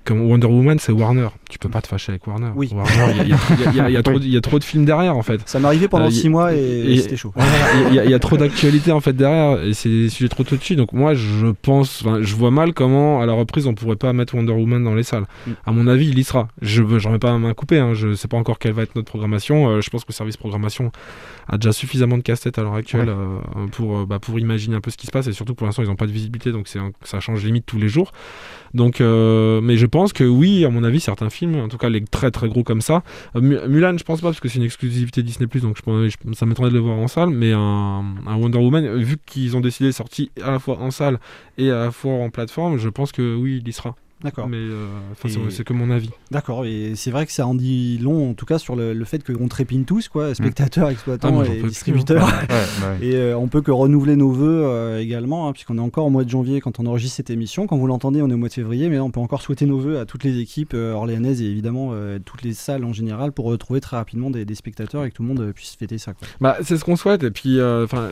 comme 0.04 0.22
Wonder 0.22 0.48
Woman, 0.48 0.78
c'est 0.80 0.92
Warner. 0.92 1.30
Tu 1.50 1.58
peux 1.58 1.70
pas 1.70 1.82
te 1.82 1.88
fâcher 1.88 2.12
avec 2.12 2.26
Warner. 2.28 2.52
Oui. 2.56 2.70
Il 3.74 3.92
y, 3.92 4.38
a 4.38 4.42
trop 4.42 4.60
de 4.60 4.64
films 4.64 4.86
derrière 4.86 5.18
en 5.18 5.24
fait. 5.24 5.42
Ça 5.46 5.60
m'est 5.60 5.68
arrivé 5.68 5.88
pendant 5.88 6.12
6 6.12 6.28
euh, 6.28 6.30
mois 6.30 6.54
et, 6.54 6.98
c'était 6.98 7.18
chaud. 7.18 7.34
Il 7.90 7.96
y, 7.96 8.14
a 8.14 8.20
trop 8.20 8.38
d'actualité 8.38 8.92
en 8.92 9.02
fait 9.02 9.14
derrière 9.14 9.64
et 9.64 9.74
c'est 9.74 9.90
des 9.90 10.10
sujets 10.10 10.30
trop 10.30 10.44
touchy. 10.44 10.76
Donc 10.76 10.94
moi, 10.94 11.16
je 11.16 11.48
pense, 11.48 12.04
je 12.22 12.36
vois 12.36 12.52
mal 12.52 12.74
comment 12.74 13.22
à 13.22 13.26
la 13.26 13.34
reprise 13.34 13.66
on 13.68 13.74
pourrait 13.74 13.96
pas 13.96 14.14
mettre 14.14 14.36
Wonder 14.36 14.54
Woman 14.54 14.84
dans 14.84 14.94
les 14.96 15.04
salles. 15.04 15.26
Mm 15.48 15.55
à 15.66 15.72
mon 15.72 15.88
avis, 15.88 16.08
il 16.08 16.20
y 16.20 16.24
sera. 16.24 16.48
Je 16.62 16.82
ne 16.82 17.00
remets 17.00 17.20
pas 17.20 17.38
main 17.38 17.54
coupée, 17.54 17.80
hein. 17.80 17.94
je 17.94 18.10
ne 18.10 18.16
sais 18.16 18.28
pas 18.28 18.38
encore 18.38 18.60
quelle 18.60 18.74
va 18.74 18.84
être 18.84 18.96
notre 18.96 19.08
programmation. 19.08 19.70
Euh, 19.70 19.82
je 19.82 19.90
pense 19.90 20.04
que 20.04 20.10
le 20.10 20.16
service 20.16 20.38
programmation 20.38 20.92
a 21.48 21.58
déjà 21.58 21.74
suffisamment 21.74 22.18
de 22.18 22.24
casse-tête 22.24 22.58
à 22.58 22.64
l'heure 22.64 22.76
actuelle 22.76 23.10
euh, 23.10 23.40
pour, 23.72 24.00
euh, 24.00 24.06
bah, 24.06 24.20
pour 24.20 24.40
imaginer 24.40 24.76
un 24.76 24.82
peu 24.82 24.92
ce 24.92 24.98
qui 24.98 25.08
se 25.08 25.12
passe. 25.12 25.28
Et 25.28 25.34
surtout, 25.34 25.56
pour 25.56 25.66
l'instant, 25.66 25.84
ils 25.84 25.88
n'ont 25.88 25.96
pas 25.96 26.08
de 26.08 26.12
visibilité, 26.12 26.52
donc 26.52 26.68
ça 27.04 27.20
change 27.20 27.44
limite 27.44 27.66
tous 27.66 27.78
les 27.78 27.88
jours. 27.88 28.12
Donc, 28.74 29.00
mais 29.00 29.78
je 29.78 29.86
pense 29.86 30.12
que 30.12 30.24
oui, 30.24 30.66
à 30.66 30.70
mon 30.70 30.84
avis, 30.84 31.00
certains 31.00 31.30
films, 31.30 31.56
en 31.56 31.70
tout 31.70 31.78
cas 31.78 31.90
les 31.90 32.04
très 32.04 32.32
très 32.32 32.50
gros 32.50 32.64
comme 32.64 32.82
ça, 32.82 33.04
Mulan, 33.36 33.98
je 33.98 34.04
pense 34.04 34.22
pas, 34.22 34.28
parce 34.28 34.40
que 34.40 34.50
c'est 34.50 34.58
une 34.58 34.66
exclusivité 34.66 35.24
Disney+, 35.24 35.48
donc 35.48 35.78
je, 35.78 36.34
ça 36.34 36.46
m'étonnerait 36.46 36.72
de 36.72 36.76
le 36.76 36.82
voir 36.82 36.98
en 36.98 37.08
salle, 37.08 37.30
mais 37.30 37.54
un, 37.54 38.04
Wonder 38.28 38.58
Woman, 38.58 38.98
vu 38.98 39.18
qu'ils 39.26 39.56
ont 39.56 39.62
décidé 39.62 39.90
de 39.90 39.94
sortir 39.94 40.28
à 40.44 40.52
la 40.52 40.60
fois 40.60 40.80
en 40.80 40.92
salle 40.92 41.20
et 41.58 41.72
à 41.72 41.86
la 41.86 41.92
fois 41.92 42.14
en 42.14 42.30
plateforme, 42.30 42.78
je 42.78 42.90
pense 42.90 43.12
que 43.12 43.36
oui, 43.36 43.62
il 43.64 43.68
y 43.68 43.74
sera. 43.74 43.96
D'accord. 44.26 44.50
Mais 44.50 44.58
euh, 44.58 44.88
c'est 45.52 45.64
que 45.64 45.74
mon 45.74 45.92
avis. 45.92 46.10
D'accord, 46.32 46.66
et 46.66 46.94
c'est 46.96 47.12
vrai 47.12 47.28
que 47.28 47.32
ça 47.32 47.46
en 47.46 47.54
dit 47.54 48.00
long, 48.00 48.32
en 48.32 48.34
tout 48.34 48.48
cas, 48.48 48.58
sur 48.58 48.76
le, 48.76 49.06
fait 49.06 49.24
qu'on 49.24 49.48
trépigne 49.48 49.84
tous, 49.84 50.08
quoi, 50.08 50.34
spectateurs, 50.34 50.90
exploitants 50.90 51.42
ah, 51.42 51.46
et 51.46 51.62
distributeurs. 51.62 52.28
Et 53.04 53.16
euh, 53.16 53.38
on 53.38 53.48
peut 53.48 53.62
que 53.62 53.70
renouveler 53.70 54.16
nos 54.16 54.32
voeux 54.32 54.64
euh, 54.66 55.00
également, 55.00 55.48
hein, 55.48 55.54
puisqu'on 55.54 55.78
est 55.78 55.82
encore 55.82 56.08
au 56.08 56.10
mois 56.10 56.24
de 56.24 56.30
janvier 56.30 56.60
quand 56.60 56.80
on 56.80 56.88
enregistre 56.88 57.18
cette 57.18 57.30
émission. 57.30 57.68
Quand 57.68 57.78
vous 57.78 57.86
l'entendez, 57.86 58.24
on 58.24 58.30
est 58.32 58.34
au 58.34 58.38
mois 58.38 58.48
de 58.48 58.54
février, 58.54 58.90
mais 58.90 58.96
là, 58.96 59.04
on 59.04 59.12
peut 59.12 59.20
encore 59.20 59.44
souhaiter 59.44 59.68
nos 59.68 59.78
voeux 59.78 60.00
à 60.00 60.06
toutes 60.06 60.24
les 60.24 60.40
équipes 60.40 60.74
orléanaises 60.74 61.44
et 61.44 61.46
évidemment 61.46 61.94
toutes 62.26 62.42
les 62.42 62.54
salles 62.54 62.84
en 62.84 62.94
général 62.94 63.32
pour 63.32 63.46
retrouver 63.46 63.80
très 63.80 63.98
rapidement 63.98 64.32
des, 64.32 64.56
spectateurs 64.56 65.04
et 65.04 65.12
que 65.12 65.16
tout 65.16 65.22
le 65.22 65.28
monde 65.28 65.52
puisse 65.54 65.76
fêter 65.76 66.00
ça. 66.00 66.14
Quoi. 66.14 66.28
Bah, 66.42 66.58
c'est 66.64 66.78
ce 66.78 66.86
qu'on 66.86 66.96
souhaite. 66.96 67.24
Et 67.24 67.32
puis, 67.32 67.62
enfin, 67.62 68.10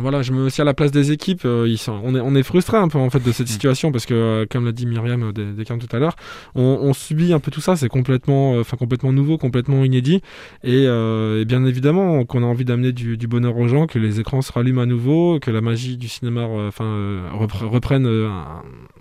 voilà, 0.00 0.22
je 0.22 0.30
me 0.30 0.38
mets 0.38 0.46
aussi 0.46 0.60
à 0.60 0.64
la 0.64 0.74
place 0.74 0.92
des 0.92 1.10
équipes. 1.10 1.42
ils 1.44 1.78
sont, 1.78 2.00
on 2.04 2.14
est, 2.14 2.20
on 2.20 2.36
est 2.36 2.44
frustré 2.44 2.76
un 2.76 2.88
peu 2.88 2.98
en 2.98 3.10
fait 3.10 3.24
de 3.24 3.32
cette 3.32 3.48
mm. 3.48 3.52
situation 3.52 3.90
parce 3.90 4.06
que, 4.06 4.46
comme 4.48 4.66
l'a 4.66 4.72
dit 4.72 4.86
Myriam 4.86 5.31
des, 5.32 5.52
des 5.52 5.64
tout 5.64 5.96
à 5.96 5.98
l'heure, 5.98 6.16
on, 6.54 6.92
subit 6.92 7.32
un 7.32 7.40
peu 7.40 7.50
tout 7.50 7.60
ça, 7.60 7.76
c'est 7.76 7.88
complètement, 7.88 8.54
euh, 8.54 8.60
enfin 8.60 8.76
complètement 8.76 9.12
nouveau, 9.12 9.38
complètement 9.38 9.84
inédit, 9.84 10.22
et, 10.62 10.84
euh, 10.86 11.44
bien 11.44 11.64
évidemment 11.64 12.24
qu'on 12.24 12.42
a 12.42 12.46
envie 12.46 12.64
d'amener 12.64 12.92
du, 12.92 13.16
bonheur 13.26 13.56
aux 13.56 13.68
gens, 13.68 13.86
que 13.86 13.98
les 13.98 14.20
écrans 14.20 14.42
se 14.42 14.52
rallument 14.52 14.82
à 14.82 14.86
nouveau, 14.86 15.38
que 15.40 15.50
la 15.50 15.60
magie 15.60 15.96
du 15.96 16.08
cinéma, 16.08 16.42
euh, 16.42 16.68
enfin 16.68 17.28
reprenne 17.32 18.08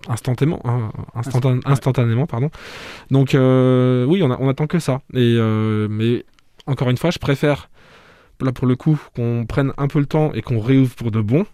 instantanément, 0.08 0.62
hein, 0.64 0.92
instantanément, 1.66 2.28
pardon. 2.28 2.50
Donc 3.10 3.30
oui, 3.34 4.24
on, 4.24 4.32
on 4.32 4.50
attend 4.50 4.68
que 4.68 4.80
ça. 4.80 5.02
Et 5.14 5.38
mais 5.90 6.26
encore 6.68 6.90
une 6.90 6.98
fois, 6.98 7.12
je 7.12 7.20
préfère 7.20 7.71
là 8.46 8.52
pour 8.52 8.68
le 8.68 8.76
coup, 8.76 9.00
qu'on 9.16 9.46
prenne 9.48 9.74
un 9.78 9.88
peu 9.88 10.00
le 10.00 10.06
temps 10.06 10.34
et 10.34 10.42
qu'on 10.42 10.60
réouvre 10.60 10.96
pour 10.96 11.12
de 11.12 11.22
bon, 11.22 11.46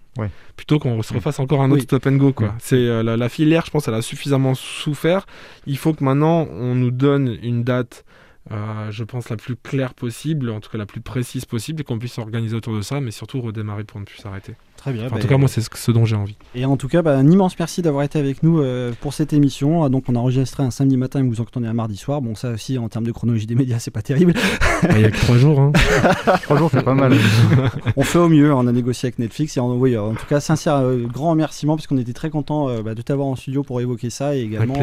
plutôt 0.55 0.79
qu'on 0.79 1.01
se 1.03 1.13
refasse 1.13 1.39
encore 1.39 1.61
un 1.61 1.71
autre 1.71 1.83
stop 1.83 2.07
and 2.07 2.15
go. 2.15 2.33
Quoi. 2.33 2.53
C'est 2.59 3.03
la, 3.03 3.17
la, 3.17 3.29
filière, 3.29 3.65
je 3.65 3.71
pense, 3.71 3.87
elle 3.87 3.93
a 3.93 4.01
suffisamment 4.01 4.55
souffert. 4.55 5.25
Il 5.65 5.77
faut 5.77 5.93
que 5.93 6.03
maintenant 6.03 6.47
on 6.51 6.75
nous 6.75 6.91
donne 6.91 7.37
une 7.41 7.63
date 7.63 8.03
euh, 8.51 8.91
je 8.91 9.03
pense, 9.03 9.29
la 9.29 9.35
plus 9.35 9.55
claire 9.55 9.93
possible, 9.93 10.49
en 10.49 10.59
tout 10.59 10.69
cas 10.69 10.77
la 10.77 10.85
plus 10.85 11.01
précise 11.01 11.45
possible, 11.45 11.81
et 11.81 11.83
qu'on 11.83 11.99
puisse 11.99 12.13
s'organiser 12.13 12.55
autour 12.55 12.75
de 12.75 12.81
ça, 12.81 13.01
mais 13.01 13.11
surtout 13.11 13.41
redémarrer 13.41 13.83
pour 13.83 13.99
ne 13.99 14.05
plus 14.05 14.17
s'arrêter. 14.17 14.53
Très 14.77 14.93
bien. 14.93 15.07
en 15.07 15.09
bah, 15.09 15.19
tout 15.19 15.27
cas, 15.27 15.37
moi, 15.37 15.49
c'est 15.49 15.61
ce, 15.61 15.91
dont 15.91 16.05
j'ai 16.05 16.15
envie. 16.15 16.37
Et 16.53 16.65
en 16.65 16.77
tout 16.77 16.87
cas, 16.87 17.01
bah, 17.01 17.17
un 17.17 17.29
immense 17.29 17.57
merci 17.57 17.81
d'avoir 17.81 18.03
été 18.03 18.19
avec 18.19 18.43
nous 18.43 18.61
euh, 18.61 18.93
pour 19.01 19.13
cette 19.13 19.33
émission. 19.33 19.83
Ah, 19.83 19.89
donc, 19.89 20.05
on 20.07 20.15
a 20.15 20.19
enregistré 20.19 20.63
un 20.63 20.69
samedi 20.69 20.97
matin 20.97 21.19
et 21.19 21.23
vous 21.27 21.41
entendez 21.41 21.67
un 21.67 21.73
mardi 21.73 21.97
soir. 21.97 22.21
Bon, 22.21 22.35
ça 22.35 22.51
aussi, 22.51 22.77
en 22.77 22.87
termes 22.87 23.05
de 23.05 23.11
chronologie 23.11 23.47
des 23.47 23.55
médias, 23.55 23.79
c'est 23.79 23.91
pas 23.91 24.03
terrible. 24.03 24.33
Il 24.95 25.01
y 25.01 25.05
a 25.05 25.11
que 25.11 25.17
trois 25.17 25.37
jours. 25.37 25.59
Hein. 25.59 25.71
trois 26.43 26.57
jours, 26.57 26.69
c'est 26.71 26.83
pas 26.83 26.93
mal. 26.93 27.13
on 27.95 28.03
fait 28.03 28.19
au 28.19 28.29
mieux. 28.29 28.53
On 28.53 28.67
a 28.67 28.71
négocié 28.71 29.07
avec 29.07 29.19
Netflix. 29.19 29.57
Et 29.57 29.59
en, 29.59 29.73
oui, 29.73 29.97
en 29.97 30.13
tout 30.13 30.27
cas, 30.27 30.39
sincère, 30.39 30.75
euh, 30.75 31.05
grand 31.11 31.31
remerciement 31.31 31.75
parce 31.75 31.87
qu'on 31.87 31.97
était 31.97 32.13
très 32.13 32.29
content 32.29 32.67
bah, 32.81 32.93
de 32.93 33.01
t'avoir 33.01 33.27
en 33.27 33.35
studio 33.35 33.63
pour 33.63 33.81
évoquer 33.81 34.11
ça 34.11 34.35
et 34.35 34.41
également 34.41 34.75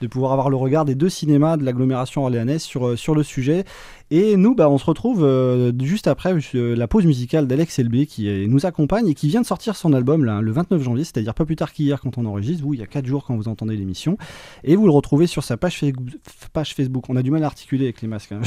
de 0.00 0.06
pouvoir 0.08 0.32
avoir 0.32 0.50
le 0.50 0.56
regard 0.56 0.84
des 0.84 0.96
deux 0.96 1.08
cinémas 1.08 1.56
de 1.56 1.64
l'agglomération 1.64 2.22
orléanaise 2.24 2.62
sur, 2.62 2.98
sur 2.98 3.14
le 3.14 3.22
sujet. 3.22 3.64
Et 4.10 4.36
nous, 4.36 4.54
bah, 4.54 4.70
on 4.70 4.78
se 4.78 4.84
retrouve 4.84 5.24
euh, 5.24 5.72
juste 5.82 6.06
après 6.06 6.32
euh, 6.54 6.76
la 6.76 6.86
pause 6.86 7.04
musicale 7.04 7.48
d'Alex 7.48 7.80
LB 7.80 8.04
qui 8.04 8.46
nous 8.48 8.64
accompagne 8.64 9.08
et 9.08 9.14
qui 9.14 9.26
vient 9.28 9.40
de 9.40 9.46
sortir 9.46 9.74
son 9.74 9.92
album 9.92 10.24
là, 10.24 10.40
le 10.40 10.52
29 10.52 10.80
janvier, 10.80 11.02
c'est-à-dire 11.02 11.34
pas 11.34 11.44
plus 11.44 11.56
tard 11.56 11.72
qu'hier 11.72 12.00
quand 12.00 12.16
on 12.16 12.24
enregistre, 12.24 12.62
vous, 12.62 12.74
il 12.74 12.80
y 12.80 12.82
a 12.84 12.86
4 12.86 13.04
jours 13.04 13.24
quand 13.24 13.36
vous 13.36 13.48
entendez 13.48 13.76
l'émission. 13.76 14.16
Et 14.62 14.76
vous 14.76 14.86
le 14.86 14.92
retrouvez 14.92 15.26
sur 15.26 15.42
sa 15.42 15.56
page, 15.56 15.84
page 16.52 16.74
Facebook. 16.74 17.04
On 17.08 17.16
a 17.16 17.22
du 17.22 17.32
mal 17.32 17.42
à 17.42 17.46
articuler 17.46 17.86
avec 17.86 18.00
les 18.02 18.08
masques. 18.08 18.32
Hein. 18.32 18.42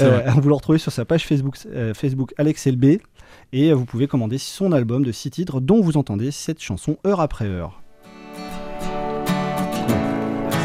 Euh, 0.00 0.20
vous 0.36 0.48
le 0.48 0.54
retrouvez 0.54 0.78
sur 0.78 0.92
sa 0.92 1.04
page 1.04 1.26
Facebook, 1.26 1.56
Facebook 1.94 2.32
Alex 2.36 2.66
LB. 2.66 2.98
Et 3.52 3.72
vous 3.72 3.84
pouvez 3.84 4.06
commander 4.06 4.38
son 4.38 4.72
album 4.72 5.04
de 5.04 5.12
6 5.12 5.30
titres 5.30 5.60
dont 5.60 5.80
vous 5.80 5.96
entendez 5.96 6.30
cette 6.30 6.60
chanson 6.60 6.98
heure 7.06 7.20
après 7.20 7.46
heure. 7.46 7.80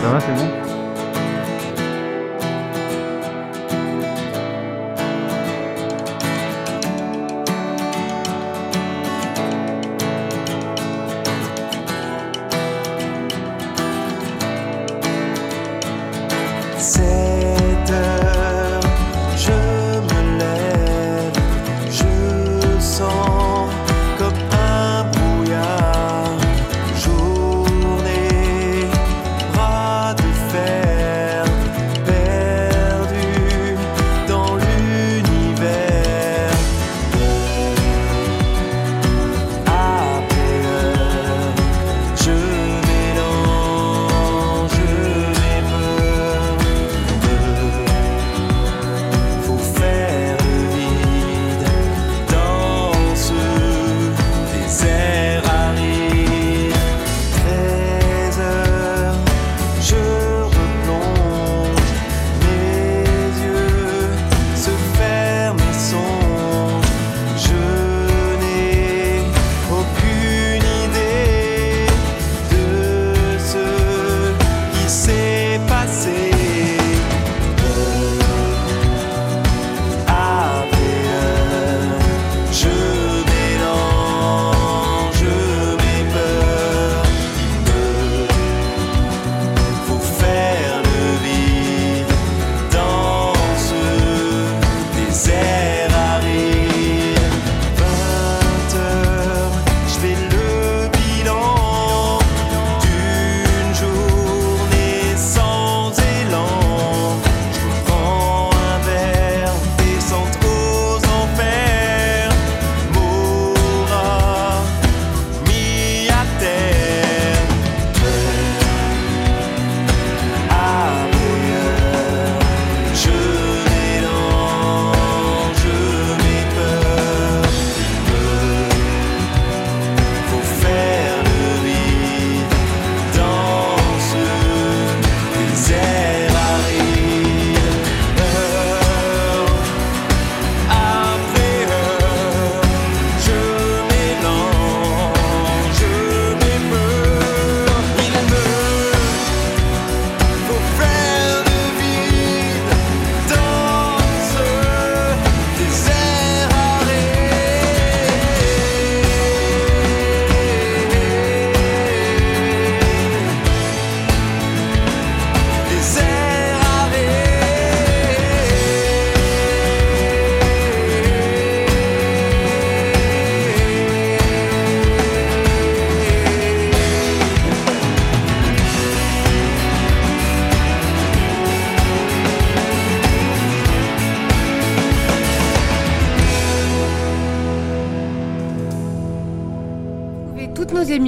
Ça 0.02 0.10
va, 0.12 0.20
c'est 0.20 0.36
bon? 0.36 0.73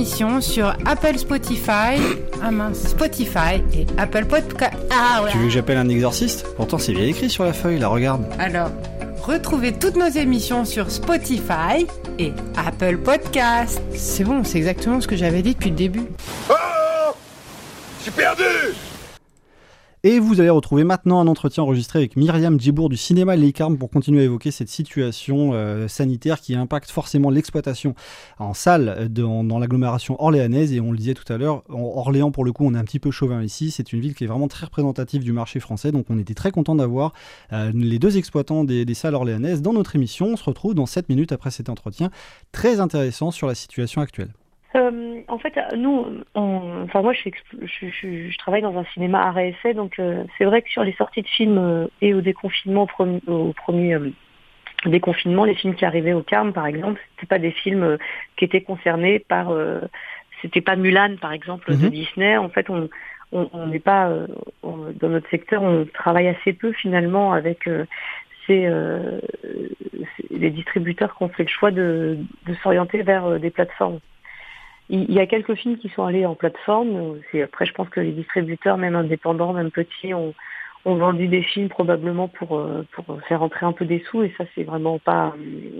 Sur 0.03 0.67
Apple 0.85 1.17
Spotify, 1.17 1.95
ah 2.43 2.51
mince, 2.51 2.89
Spotify 2.89 3.61
et 3.73 3.85
Apple 3.97 4.25
Podcast. 4.25 4.73
Ah 4.91 5.23
Tu 5.31 5.37
veux 5.37 5.45
que 5.45 5.51
j'appelle 5.51 5.77
un 5.77 5.87
exorciste? 5.87 6.45
Pourtant 6.57 6.77
c'est 6.77 6.91
bien 6.91 7.05
écrit 7.05 7.29
sur 7.29 7.45
la 7.45 7.53
feuille, 7.53 7.79
la 7.79 7.87
regarde. 7.87 8.25
Alors, 8.37 8.71
retrouvez 9.21 9.71
toutes 9.71 9.95
nos 9.95 10.09
émissions 10.09 10.65
sur 10.65 10.91
Spotify 10.91 11.87
et 12.19 12.33
Apple 12.57 12.97
Podcast. 12.97 13.81
C'est 13.93 14.25
bon, 14.25 14.43
c'est 14.43 14.57
exactement 14.57 14.99
ce 14.99 15.07
que 15.07 15.15
j'avais 15.15 15.41
dit 15.41 15.53
depuis 15.53 15.69
le 15.69 15.75
début. 15.77 16.07
Oh 16.49 17.13
J'ai 18.03 18.11
perdu 18.11 18.43
Et 20.07 20.19
vous 20.19 20.39
allez 20.39 20.51
retrouver 20.51 20.83
maintenant 20.83 21.19
un 21.19 21.25
entretien 21.25 21.63
enregistré 21.63 21.97
avec 21.97 22.15
Myriam 22.15 22.59
Djibour 22.59 22.89
du 22.89 22.95
cinéma 22.95 23.35
Les 23.35 23.51
pour 23.51 23.89
continuer 23.89 24.21
à 24.21 24.25
évoquer 24.25 24.51
cette 24.51 24.69
situation 24.69 25.53
euh, 25.53 25.87
sanitaire 25.87 26.41
qui 26.41 26.53
impacte 26.53 26.91
forcément 26.91 27.31
l'exploitation 27.31 27.95
en 28.37 28.53
salle 28.53 29.07
dans, 29.09 29.43
dans 29.43 29.57
l'agglomération 29.57 30.21
orléanaise. 30.21 30.73
Et 30.73 30.79
on 30.79 30.91
le 30.91 30.97
disait 30.99 31.15
tout 31.15 31.33
à 31.33 31.39
l'heure, 31.39 31.63
Orléans 31.69 32.29
pour 32.29 32.45
le 32.45 32.53
coup 32.53 32.67
on 32.67 32.75
est 32.75 32.77
un 32.77 32.83
petit 32.83 32.99
peu 32.99 33.09
chauvin 33.09 33.41
ici, 33.41 33.71
c'est 33.71 33.93
une 33.93 33.99
ville 33.99 34.13
qui 34.13 34.25
est 34.25 34.27
vraiment 34.27 34.47
très 34.47 34.67
représentative 34.67 35.23
du 35.23 35.33
marché 35.33 35.59
français. 35.59 35.91
Donc 35.91 36.05
on 36.09 36.19
était 36.19 36.35
très 36.35 36.51
content 36.51 36.75
d'avoir 36.75 37.13
euh, 37.51 37.71
les 37.73 37.97
deux 37.97 38.15
exploitants 38.19 38.63
des, 38.63 38.85
des 38.85 38.93
salles 38.93 39.15
orléanaises 39.15 39.63
dans 39.63 39.73
notre 39.73 39.95
émission. 39.95 40.27
On 40.27 40.37
se 40.37 40.43
retrouve 40.43 40.75
dans 40.75 40.85
7 40.85 41.09
minutes 41.09 41.31
après 41.31 41.49
cet 41.49 41.67
entretien 41.67 42.11
très 42.51 42.79
intéressant 42.79 43.31
sur 43.31 43.47
la 43.47 43.55
situation 43.55 44.01
actuelle. 44.01 44.35
Euh, 44.75 45.21
en 45.27 45.37
fait, 45.37 45.57
nous, 45.77 46.05
enfin 46.33 47.01
moi, 47.01 47.13
je, 47.13 47.29
je, 47.61 47.87
je, 47.87 48.29
je, 48.29 48.37
travaille 48.37 48.61
dans 48.61 48.77
un 48.77 48.83
cinéma 48.93 49.21
à 49.21 49.43
essai, 49.43 49.73
donc 49.73 49.99
euh, 49.99 50.23
c'est 50.37 50.43
vrai 50.45 50.61
que 50.61 50.69
sur 50.69 50.83
les 50.83 50.91
sorties 50.93 51.21
de 51.21 51.27
films 51.27 51.57
euh, 51.57 51.87
et 52.01 52.13
au 52.13 52.21
déconfinement, 52.21 52.83
au 52.83 52.87
premier, 52.87 53.21
au 53.27 53.53
premier 53.53 53.97
déconfinement, 54.85 55.45
les 55.45 55.55
films 55.55 55.75
qui 55.75 55.85
arrivaient 55.85 56.13
au 56.13 56.23
Carme, 56.23 56.51
par 56.51 56.67
exemple, 56.67 56.99
c'était 57.15 57.27
pas 57.27 57.39
des 57.39 57.51
films 57.51 57.97
qui 58.35 58.45
étaient 58.45 58.61
concernés 58.61 59.19
par, 59.19 59.51
c'était 60.41 60.61
pas 60.61 60.75
Mulan, 60.75 61.15
par 61.21 61.31
exemple, 61.31 61.71
de 61.71 61.85
mhm. 61.85 61.89
Disney. 61.89 62.37
En 62.37 62.49
fait, 62.49 62.69
on 62.69 62.89
on 63.31 63.67
n'est 63.67 63.79
pas 63.79 64.09
dans 64.63 65.09
notre 65.09 65.29
secteur, 65.29 65.61
on 65.63 65.85
travaille 65.93 66.27
assez 66.27 66.53
peu 66.53 66.71
finalement 66.71 67.33
avec 67.33 67.67
c'est 68.45 68.69
les 70.29 70.49
distributeurs 70.51 71.17
qui 71.17 71.23
ont 71.23 71.29
fait 71.29 71.43
le 71.43 71.49
choix 71.49 71.71
de, 71.71 72.17
de 72.45 72.53
s'orienter 72.61 73.01
vers 73.01 73.39
des 73.39 73.49
plateformes. 73.49 73.99
Il 74.89 75.11
y 75.11 75.19
a 75.19 75.25
quelques 75.25 75.55
films 75.55 75.77
qui 75.77 75.89
sont 75.89 76.03
allés 76.03 76.25
en 76.25 76.35
plateforme. 76.35 77.19
Après, 77.43 77.65
je 77.65 77.73
pense 77.73 77.89
que 77.89 77.99
les 77.99 78.11
distributeurs, 78.11 78.77
même 78.77 78.95
indépendants, 78.95 79.53
même 79.53 79.71
petits, 79.71 80.13
ont, 80.13 80.33
ont 80.85 80.95
vendu 80.95 81.27
des 81.27 81.41
films 81.41 81.69
probablement 81.69 82.27
pour 82.27 82.57
euh, 82.57 82.85
pour 82.91 83.19
faire 83.27 83.41
entrer 83.41 83.65
un 83.65 83.71
peu 83.71 83.85
des 83.85 84.03
sous. 84.09 84.21
Et 84.21 84.33
ça, 84.37 84.43
c'est 84.53 84.63
vraiment 84.63 84.99
pas, 84.99 85.33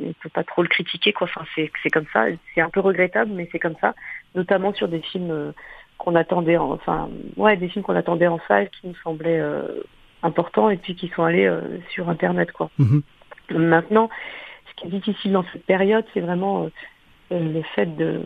on 0.03 0.13
peut 0.21 0.29
pas 0.29 0.43
trop 0.43 0.63
le 0.63 0.67
critiquer, 0.67 1.13
quoi. 1.13 1.27
Enfin, 1.27 1.45
c'est 1.53 1.71
c'est 1.83 1.91
comme 1.91 2.07
ça. 2.11 2.25
C'est 2.53 2.61
un 2.61 2.69
peu 2.69 2.79
regrettable, 2.79 3.31
mais 3.33 3.47
c'est 3.51 3.59
comme 3.59 3.75
ça. 3.79 3.93
Notamment 4.33 4.73
sur 4.73 4.87
des 4.87 5.01
films 5.01 5.31
euh, 5.31 5.51
qu'on 5.99 6.15
attendait, 6.15 6.57
en, 6.57 6.71
enfin, 6.71 7.09
ouais, 7.37 7.57
des 7.57 7.69
films 7.69 7.83
qu'on 7.83 7.95
attendait 7.95 8.27
en 8.27 8.39
salle, 8.47 8.69
qui 8.69 8.87
nous 8.87 8.95
semblaient 9.03 9.39
euh, 9.39 9.83
importants, 10.23 10.71
et 10.71 10.77
puis 10.77 10.95
qui 10.95 11.09
sont 11.09 11.23
allés 11.23 11.49
sur 11.89 12.09
Internet, 12.09 12.51
quoi. 12.51 12.71
Mm-hmm. 12.79 13.01
Maintenant, 13.51 14.09
ce 14.69 14.75
qui 14.75 14.87
est 14.87 14.89
difficile 14.89 15.31
dans 15.31 15.45
cette 15.53 15.65
période, 15.65 16.05
c'est 16.13 16.21
vraiment 16.21 16.63
euh, 16.63 16.69
le 17.31 17.61
fait 17.75 17.95
de, 17.95 18.21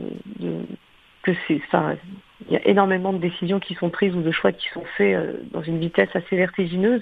que 1.24 1.32
c'est 1.48 1.62
ça 1.72 1.94
il 2.48 2.54
y 2.54 2.58
a 2.58 2.68
énormément 2.68 3.12
de 3.14 3.18
décisions 3.18 3.60
qui 3.60 3.76
sont 3.76 3.90
prises 3.90 4.16
ou 4.16 4.22
de 4.22 4.32
choix 4.32 4.52
qui 4.52 4.70
sont 4.70 4.84
faits 4.98 5.16
euh, 5.16 5.34
dans 5.52 5.62
une 5.62 5.80
vitesse 5.80 6.10
assez 6.14 6.36
vertigineuse 6.36 7.02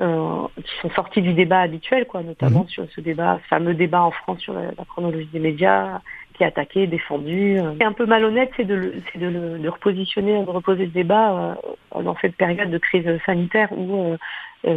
euh, 0.00 0.42
qui 0.56 0.74
sont 0.80 0.90
sortis 0.90 1.22
du 1.22 1.34
débat 1.34 1.60
habituel 1.60 2.06
quoi 2.06 2.22
notamment 2.22 2.60
mhm. 2.60 2.68
sur 2.68 2.86
ce 2.94 3.00
débat 3.00 3.40
fameux 3.48 3.74
débat 3.74 4.02
en 4.02 4.10
France 4.10 4.40
sur 4.40 4.54
la, 4.54 4.70
chronologie 4.88 5.28
des 5.32 5.38
médias 5.38 6.00
qui 6.34 6.42
est 6.42 6.46
attaqué 6.46 6.86
défendu 6.86 7.58
et 7.80 7.84
un 7.84 7.92
peu 7.92 8.06
malhonnête 8.06 8.50
c'est 8.56 8.64
de, 8.64 8.74
le, 8.74 8.94
de, 9.14 9.26
le, 9.26 9.58
de 9.58 9.68
repositionner 9.68 10.42
de 10.44 10.50
reposer 10.50 10.86
le 10.86 10.90
débat 10.90 11.56
dans 11.94 12.16
cette 12.20 12.36
période 12.36 12.70
de 12.70 12.78
crise 12.78 13.06
sanitaire 13.24 13.70
où 13.70 14.16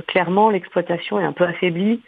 clairement 0.06 0.52
l'exploitation 0.52 1.20
est 1.20 1.24
un 1.24 1.32
peu 1.32 1.46
affaiblie 1.46 2.02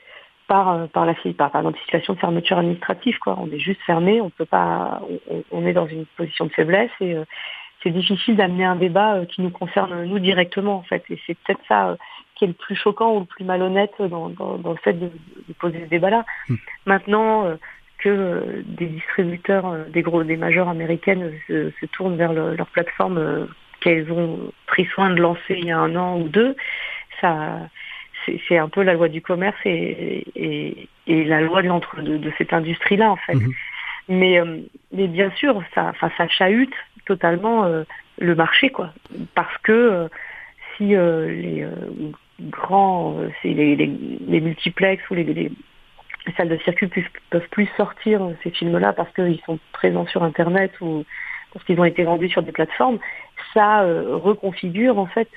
par 0.50 0.70
euh, 0.70 0.88
par 0.88 1.06
la 1.06 1.14
par, 1.38 1.52
par 1.52 1.64
notre 1.64 1.80
situation 1.80 2.14
de 2.16 2.20
fermeture 2.20 2.58
administrative 2.58 3.18
quoi. 3.20 3.38
On 3.39 3.50
est 3.52 3.60
juste 3.60 3.82
fermé, 3.84 4.20
on 4.20 4.30
peut 4.30 4.45
pas, 4.45 5.02
on, 5.52 5.66
est 5.66 5.74
dans 5.74 5.88
une 5.88 6.06
position 6.18 6.45
de 6.45 6.52
faiblesse 6.52 6.91
et 7.00 7.14
euh, 7.14 7.24
c'est 7.82 7.91
difficile 7.91 8.36
d'amener 8.36 8.66
un 8.66 8.76
débat 8.76 9.16
euh, 9.16 9.26
qui 9.26 9.41
nous 9.41 9.52
concerne 9.52 10.04
nous 10.04 10.20
directement 10.20 10.78
en 10.78 10.84
fait. 10.84 11.04
Et 11.10 11.20
c'est 11.26 11.38
peut-être 11.38 11.62
ça 11.68 11.95
qui 12.36 12.45
est 12.45 12.47
le 12.47 12.54
plus 12.54 12.76
choquant 12.76 13.16
ou 13.16 13.20
le 13.20 13.26
plus 13.26 13.45
malhonnête 13.45 13.93
dans, 14.00 14.30
dans, 14.30 14.58
dans 14.58 14.72
le 14.72 14.78
fait 14.78 14.93
de, 14.93 15.12
de, 15.47 15.54
poser 15.60 15.82
ce 15.86 15.89
débat-là. 15.89 16.26
Hmm. 16.50 16.56
Maintenant 16.86 17.45
que 18.00 18.64
des 18.66 18.88
distributeurs, 18.88 19.76
des 19.89 20.02
gros, 20.02 20.24
des 20.24 20.38
majors 20.38 20.70
américaines 20.70 21.34
se, 21.47 21.72
se 21.80 21.86
tournent 21.88 22.16
vers 22.16 22.32
leur 22.32 22.68
plateforme 22.68 23.50
qu'elles 23.82 24.10
ont 24.12 24.52
pris 24.68 24.86
soin 24.86 25.10
de 25.10 25.22
lancer 25.22 25.56
il 25.58 25.66
y 25.66 25.72
a 25.72 25.78
un 25.78 25.95
an 25.97 26.18
ou 26.18 26.30
deux, 26.30 26.56
ça 27.20 27.60
c'est 28.47 28.57
un 28.57 28.69
peu 28.69 28.84
la 28.84 28.93
loi 28.93 29.09
du 29.09 29.21
commerce 29.21 29.57
et, 29.65 30.25
et, 30.36 31.23
la 31.25 31.41
loi 31.41 31.61
de, 31.61 32.01
de, 32.01 32.17
de 32.17 32.32
cette 32.38 32.53
industrie-là, 32.53 33.11
en 33.11 33.15
fait. 33.15 33.36
Mhm. 33.36 33.53
Mais, 34.09 34.39
euh, 34.39 34.57
mais 34.91 35.07
bien 35.07 35.32
sûr, 35.32 35.61
ça, 35.73 35.93
ça 35.99 36.27
chahute 36.27 36.73
totalement 37.05 37.65
euh, 37.65 37.84
le 38.17 38.36
marché, 38.36 38.69
quoi. 38.69 38.93
Parce 39.36 39.57
que 39.59 39.71
euh, 39.71 40.07
si 40.77 40.89
les 40.89 41.65
grands, 42.41 43.17
les, 43.43 43.75
les, 43.75 43.75
les, 43.75 44.41
multiplex 44.41 45.03
ou 45.09 45.15
les, 45.15 45.23
les, 45.23 45.51
salles 46.38 46.49
de 46.49 46.57
circuit 46.57 46.88
peuvent, 46.88 47.03
peuvent 47.30 47.49
plus 47.49 47.67
sortir 47.75 48.21
ces 48.43 48.51
films-là 48.51 48.93
parce 48.93 49.11
qu'ils 49.13 49.41
sont 49.45 49.59
présents 49.73 50.07
sur 50.07 50.23
Internet 50.23 50.71
ou 50.80 51.03
parce 51.54 51.66
qu'ils 51.66 51.80
ont 51.80 51.86
été 51.86 52.04
vendus 52.04 52.30
sur 52.30 52.43
des 52.43 52.52
plateformes, 52.52 53.00
ça 53.54 53.82
reconfigure 53.82 55.00
en 55.00 55.08
fait 55.08 55.30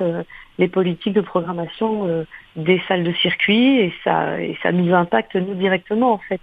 les 0.58 0.68
politiques 0.68 1.14
de 1.14 1.20
programmation 1.22 2.26
des 2.56 2.82
salles 2.86 3.04
de 3.04 3.12
circuit 3.12 3.78
et 3.78 3.94
ça, 4.04 4.40
et 4.40 4.58
ça 4.62 4.72
nous 4.72 4.92
impacte 4.92 5.36
nous 5.36 5.54
directement 5.54 6.12
en 6.12 6.18
fait 6.18 6.40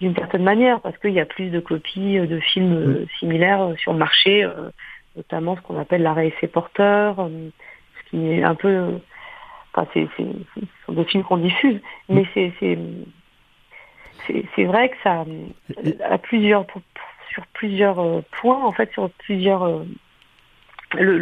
d'une 0.00 0.14
certaine 0.14 0.42
manière 0.42 0.80
parce 0.80 0.96
qu'il 0.98 1.12
y 1.12 1.20
a 1.20 1.26
plus 1.26 1.50
de 1.50 1.60
copies 1.60 2.18
de 2.18 2.40
films 2.40 2.74
euh, 2.74 3.06
similaires 3.18 3.62
euh, 3.62 3.76
sur 3.76 3.92
le 3.92 3.98
marché, 3.98 4.44
euh, 4.44 4.70
notamment 5.16 5.56
ce 5.56 5.62
qu'on 5.62 5.78
appelle 5.78 6.02
l'arrêt 6.02 6.28
essai 6.28 6.46
porteur, 6.46 7.16
ce 7.16 8.10
qui 8.10 8.28
est 8.28 8.42
un 8.42 8.54
peu, 8.54 8.98
enfin 9.72 9.88
c'est, 9.94 10.06
sont 10.84 10.92
des 10.92 11.04
films 11.04 11.24
qu'on 11.24 11.38
diffuse, 11.38 11.80
mais 12.08 12.26
c'est, 12.34 12.52
c'est, 12.60 12.78
c'est, 14.54 14.64
vrai 14.64 14.90
que 14.90 14.96
ça, 15.02 15.24
à 16.04 16.18
plusieurs, 16.18 16.66
sur 17.36 17.46
plusieurs 17.48 18.24
points 18.40 18.64
en 18.64 18.72
fait, 18.72 18.90
sur 18.92 19.10
plusieurs 19.10 19.84
le, 20.94 21.18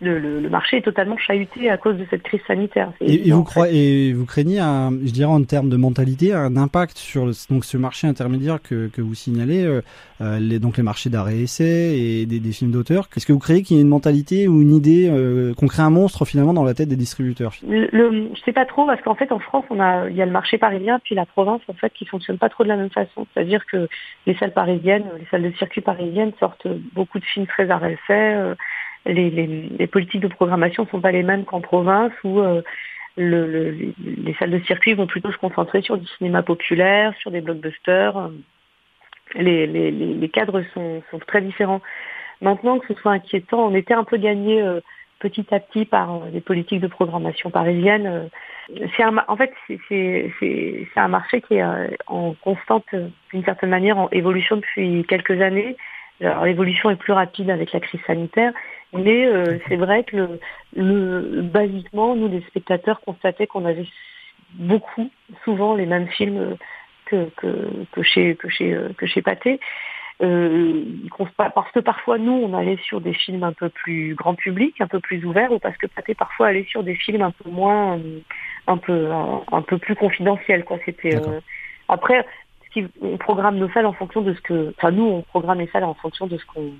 le, 0.00 0.18
le, 0.18 0.48
marché 0.50 0.78
est 0.78 0.82
totalement 0.82 1.16
chahuté 1.16 1.70
à 1.70 1.76
cause 1.76 1.96
de 1.96 2.06
cette 2.10 2.22
crise 2.22 2.40
sanitaire. 2.46 2.92
Et, 3.00 3.30
vous 3.30 3.44
croyez, 3.44 4.08
et 4.08 4.12
vous 4.12 4.26
craignez, 4.26 4.58
un, 4.58 4.90
je 4.90 5.10
dirais 5.10 5.30
en 5.30 5.42
termes 5.42 5.70
de 5.70 5.76
mentalité, 5.76 6.32
un 6.32 6.56
impact 6.56 6.98
sur 6.98 7.26
donc 7.50 7.64
ce 7.64 7.76
marché 7.76 8.06
intermédiaire 8.06 8.60
que, 8.62 8.88
que 8.88 9.00
vous 9.00 9.14
signalez, 9.14 9.64
euh, 9.64 9.80
euh 10.20 10.38
les, 10.38 10.58
donc 10.58 10.76
les 10.76 10.82
marchés 10.82 11.08
d'arrêt 11.08 11.38
essai 11.38 11.98
et 11.98 12.26
des, 12.26 12.40
des 12.40 12.52
films 12.52 12.72
d'auteur? 12.72 13.08
Est-ce 13.16 13.26
que 13.26 13.32
vous 13.32 13.38
croyez 13.38 13.62
qu'il 13.62 13.76
y 13.76 13.80
a 13.80 13.82
une 13.82 13.88
mentalité 13.88 14.48
ou 14.48 14.60
une 14.60 14.74
idée 14.74 15.08
euh, 15.10 15.54
qu'on 15.54 15.66
crée 15.66 15.82
un 15.82 15.90
monstre 15.90 16.24
finalement 16.24 16.52
dans 16.52 16.64
la 16.64 16.74
tête 16.74 16.88
des 16.88 16.96
distributeurs? 16.96 17.54
Le, 17.66 17.88
le, 17.92 18.28
Je 18.34 18.40
sais 18.44 18.52
pas 18.52 18.66
trop 18.66 18.86
parce 18.86 19.00
qu'en 19.00 19.14
fait 19.14 19.32
en 19.32 19.38
France 19.38 19.64
on 19.70 19.80
a 19.80 20.08
il 20.10 20.16
y 20.16 20.22
a 20.22 20.26
le 20.26 20.32
marché 20.32 20.58
parisien 20.58 21.00
puis 21.02 21.14
la 21.14 21.26
province 21.26 21.62
en 21.68 21.74
fait 21.74 21.92
qui 21.94 22.04
fonctionne 22.04 22.38
pas 22.38 22.50
trop 22.50 22.64
de 22.64 22.68
la 22.68 22.76
même 22.76 22.90
façon. 22.90 23.26
C'est-à-dire 23.32 23.64
que 23.66 23.88
les 24.26 24.34
salles 24.36 24.52
parisiennes, 24.52 25.04
les 25.18 25.26
salles 25.30 25.42
de 25.42 25.56
circuit 25.56 25.80
parisiennes 25.80 26.32
sortent 26.38 26.68
beaucoup 26.94 27.18
de 27.18 27.24
films 27.24 27.46
très 27.46 27.70
arrêt 27.70 27.94
essai. 27.94 28.34
Euh, 28.34 28.54
les, 29.06 29.30
les, 29.30 29.46
les, 29.46 29.86
politiques 29.86 30.20
de 30.20 30.28
programmation 30.28 30.84
ne 30.84 30.88
sont 30.88 31.00
pas 31.00 31.12
les 31.12 31.22
mêmes 31.22 31.44
qu'en 31.44 31.60
province 31.60 32.12
où 32.24 32.40
euh, 32.40 32.62
le, 33.16 33.46
le, 33.46 33.92
les 34.04 34.34
salles 34.34 34.50
de 34.50 34.58
circuit 34.60 34.94
vont 34.94 35.06
plutôt 35.06 35.32
se 35.32 35.38
concentrer 35.38 35.82
sur 35.82 35.96
du 35.96 36.06
cinéma 36.18 36.42
populaire, 36.42 37.14
sur 37.18 37.30
des 37.30 37.40
blockbusters. 37.40 38.30
Les, 39.34 39.66
les, 39.66 40.28
cadres 40.28 40.62
sont, 40.72 41.02
sont, 41.10 41.18
très 41.18 41.40
différents. 41.40 41.80
Maintenant 42.40 42.78
que 42.78 42.86
ce 42.92 43.00
soit 43.00 43.12
inquiétant, 43.12 43.66
on 43.66 43.74
était 43.74 43.94
un 43.94 44.04
peu 44.04 44.18
gagné 44.18 44.62
euh, 44.62 44.80
petit 45.18 45.46
à 45.52 45.60
petit 45.60 45.84
par 45.84 46.14
euh, 46.14 46.18
les 46.32 46.40
politiques 46.40 46.80
de 46.80 46.86
programmation 46.86 47.50
parisiennes. 47.50 48.28
C'est 48.96 49.02
un, 49.02 49.16
en 49.28 49.36
fait, 49.36 49.52
c'est 49.88 50.30
un 50.96 51.08
marché 51.08 51.40
qui 51.40 51.54
est 51.54 51.64
en 52.06 52.34
constante, 52.34 52.86
d'une 53.32 53.44
certaine 53.44 53.70
manière, 53.70 53.96
en 53.98 54.08
évolution 54.10 54.56
depuis 54.56 55.04
quelques 55.08 55.40
années. 55.40 55.76
L'évolution 56.20 56.90
est 56.90 56.96
plus 56.96 57.12
rapide 57.12 57.50
avec 57.50 57.72
la 57.72 57.80
crise 57.80 58.00
sanitaire, 58.06 58.52
mais 58.92 59.26
euh, 59.26 59.58
c'est 59.68 59.76
vrai 59.76 60.04
que 60.04 60.16
le, 60.16 60.40
le, 60.74 61.42
basiquement, 61.42 62.16
nous 62.16 62.28
les 62.28 62.40
spectateurs 62.42 63.00
constataient 63.02 63.46
qu'on 63.46 63.66
avait 63.66 63.86
beaucoup, 64.54 65.10
souvent 65.44 65.74
les 65.74 65.86
mêmes 65.86 66.08
films 66.08 66.56
que, 67.04 67.28
que, 67.36 67.68
que 67.92 68.02
chez 68.02 68.34
que 68.36 68.48
chez 68.48 68.76
que 68.96 69.06
chez 69.06 69.22
Pathé. 69.22 69.60
Euh, 70.22 70.84
parce 71.36 71.70
que 71.72 71.80
parfois 71.80 72.16
nous 72.16 72.32
on 72.32 72.54
allait 72.54 72.78
sur 72.78 73.02
des 73.02 73.12
films 73.12 73.44
un 73.44 73.52
peu 73.52 73.68
plus 73.68 74.14
grand 74.14 74.34
public, 74.34 74.80
un 74.80 74.86
peu 74.86 75.00
plus 75.00 75.22
ouverts, 75.26 75.52
ou 75.52 75.58
parce 75.58 75.76
que 75.76 75.86
Pathé 75.86 76.14
parfois 76.14 76.46
allait 76.46 76.64
sur 76.64 76.82
des 76.82 76.94
films 76.94 77.20
un 77.20 77.32
peu 77.32 77.50
moins, 77.50 78.00
un 78.66 78.76
peu 78.78 79.10
un, 79.12 79.62
peu 79.62 79.76
plus 79.76 79.94
confidentiels 79.94 80.64
quoi. 80.64 80.78
C'était 80.86 81.16
euh, 81.16 81.40
après 81.88 82.24
on 83.00 83.16
programme 83.16 83.56
nos 83.56 83.68
salles 83.70 83.86
en 83.86 83.92
fonction 83.92 84.22
de 84.22 84.34
ce 84.34 84.40
que, 84.40 84.74
enfin 84.76 84.90
nous 84.90 85.04
on 85.04 85.22
programme 85.22 85.58
les 85.58 85.68
salles 85.68 85.84
en 85.84 85.94
fonction 85.94 86.26
de 86.26 86.36
ce 86.36 86.46
qu'on 86.46 86.72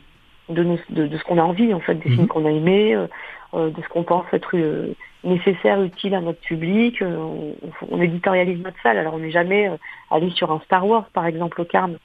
de, 0.48 0.78
de, 0.90 1.16
ce 1.16 1.24
qu'on 1.24 1.38
a 1.38 1.42
envie, 1.42 1.72
en 1.74 1.80
fait, 1.80 1.94
des 1.94 2.08
films 2.08 2.22
mhm. 2.22 2.28
qu'on 2.28 2.46
a 2.46 2.50
aimés, 2.50 2.94
euh, 2.94 3.06
euh, 3.54 3.70
de 3.70 3.82
ce 3.82 3.88
qu'on 3.88 4.04
pense 4.04 4.26
être 4.32 4.56
euh, 4.56 4.94
nécessaire, 5.24 5.82
utile 5.82 6.14
à 6.14 6.20
notre 6.20 6.40
public. 6.40 7.02
On, 7.02 7.54
on, 7.90 8.00
éditorialise 8.00 8.62
notre 8.62 8.80
salle. 8.82 8.98
Alors, 8.98 9.14
on 9.14 9.18
n'est 9.18 9.30
jamais 9.30 9.70
allé 10.10 10.30
sur 10.30 10.52
un 10.52 10.60
Star 10.60 10.86
Wars, 10.86 11.06
par 11.12 11.26
exemple, 11.26 11.60
au 11.60 11.64
Carme. 11.64 11.96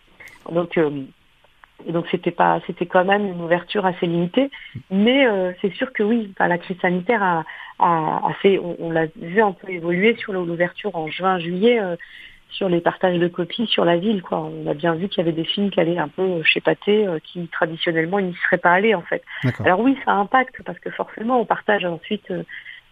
Donc, 0.51 0.77
Et 0.77 1.91
donc 1.91 2.05
c'était 2.09 2.31
pas, 2.31 2.59
c'était 2.65 2.87
quand 2.87 3.05
même 3.05 3.27
une 3.27 3.41
ouverture 3.41 3.85
assez 3.85 4.07
limitée. 4.07 4.49
Mais 4.89 5.27
c'est 5.61 5.71
sûr 5.73 5.93
que 5.93 6.01
oui, 6.01 6.33
la 6.39 6.57
crise 6.57 6.79
sanitaire 6.81 7.21
a, 7.21 7.43
a, 7.79 8.33
fait, 8.41 8.59
on, 8.59 8.89
l'a 8.89 9.05
vu 9.15 9.39
un 9.39 9.51
peu 9.51 9.69
évoluer 9.69 10.15
sur 10.15 10.33
l'ouverture 10.33 10.95
en 10.95 11.07
juin, 11.07 11.37
juillet 11.37 11.79
sur 12.51 12.69
les 12.69 12.81
partages 12.81 13.17
de 13.17 13.27
copies 13.27 13.67
sur 13.67 13.85
la 13.85 13.97
ville. 13.97 14.21
Quoi. 14.21 14.39
On 14.39 14.69
a 14.69 14.73
bien 14.73 14.93
vu 14.93 15.07
qu'il 15.07 15.19
y 15.19 15.21
avait 15.21 15.35
des 15.35 15.45
films 15.45 15.71
qui 15.71 15.79
allaient 15.79 15.97
un 15.97 16.07
peu 16.07 16.43
chez 16.43 16.61
Pathé, 16.61 17.07
euh, 17.07 17.19
qui 17.23 17.47
traditionnellement 17.47 18.19
n'y 18.19 18.35
seraient 18.45 18.57
pas 18.57 18.71
allés 18.71 18.95
en 18.95 19.01
fait. 19.01 19.23
Alors 19.65 19.79
oui, 19.79 19.97
ça 20.05 20.11
impacte 20.11 20.61
parce 20.63 20.79
que 20.79 20.89
forcément 20.89 21.39
on 21.39 21.45
partage 21.45 21.85
ensuite, 21.85 22.29
euh, 22.31 22.43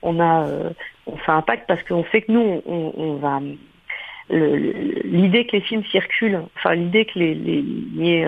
on 0.01 0.19
a, 0.19 0.47
euh, 0.47 0.69
on 1.05 1.17
fait 1.17 1.31
impact 1.31 1.65
parce 1.67 1.83
qu'on 1.83 2.05
sait 2.11 2.21
que 2.21 2.31
nous 2.31 2.61
on, 2.65 2.93
on 2.95 3.15
va 3.15 3.39
l'idée 4.31 5.47
que 5.47 5.53
les 5.53 5.61
films 5.61 5.83
circulent, 5.85 6.39
enfin 6.55 6.75
l'idée 6.75 7.05
que 7.05 7.17
les, 7.17 7.33
les, 7.33 8.27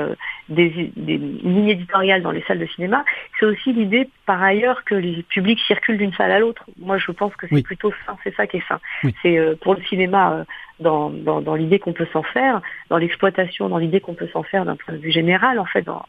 des, 0.49 0.91
des, 0.95 1.17
lignes 1.19 1.69
éditoriales 1.69 2.23
dans 2.23 2.31
les 2.31 2.41
salles 2.47 2.57
de 2.57 2.65
cinéma, 2.65 3.05
c'est 3.39 3.45
aussi 3.45 3.71
l'idée 3.71 4.09
par 4.25 4.41
ailleurs 4.41 4.83
que 4.83 4.95
les 4.95 5.21
publics 5.21 5.59
circulent 5.59 5.99
d'une 5.99 6.13
salle 6.13 6.31
à 6.31 6.39
l'autre. 6.39 6.65
Moi 6.79 6.97
je 6.97 7.11
pense 7.11 7.35
que 7.35 7.45
c'est 7.47 7.61
plutôt 7.61 7.93
sain, 8.07 8.17
c'est 8.23 8.33
ça 8.33 8.47
qui 8.47 8.57
est 8.57 8.67
sain. 8.67 8.79
C'est 9.21 9.37
pour 9.61 9.75
le 9.75 9.83
cinéma 9.83 10.43
dans, 10.81 11.09
dans, 11.09 11.41
dans 11.41 11.55
l'idée 11.55 11.79
qu'on 11.79 11.93
peut 11.93 12.07
s'en 12.11 12.23
faire, 12.23 12.61
dans 12.89 12.97
l'exploitation, 12.97 13.69
dans 13.69 13.77
l'idée 13.77 14.01
qu'on 14.01 14.13
peut 14.13 14.27
s'en 14.33 14.43
faire 14.43 14.65
d'un 14.65 14.75
point 14.75 14.93
de 14.93 14.99
vue 14.99 15.11
général. 15.11 15.59
En 15.59 15.65
fait, 15.65 15.83
dans, 15.83 16.05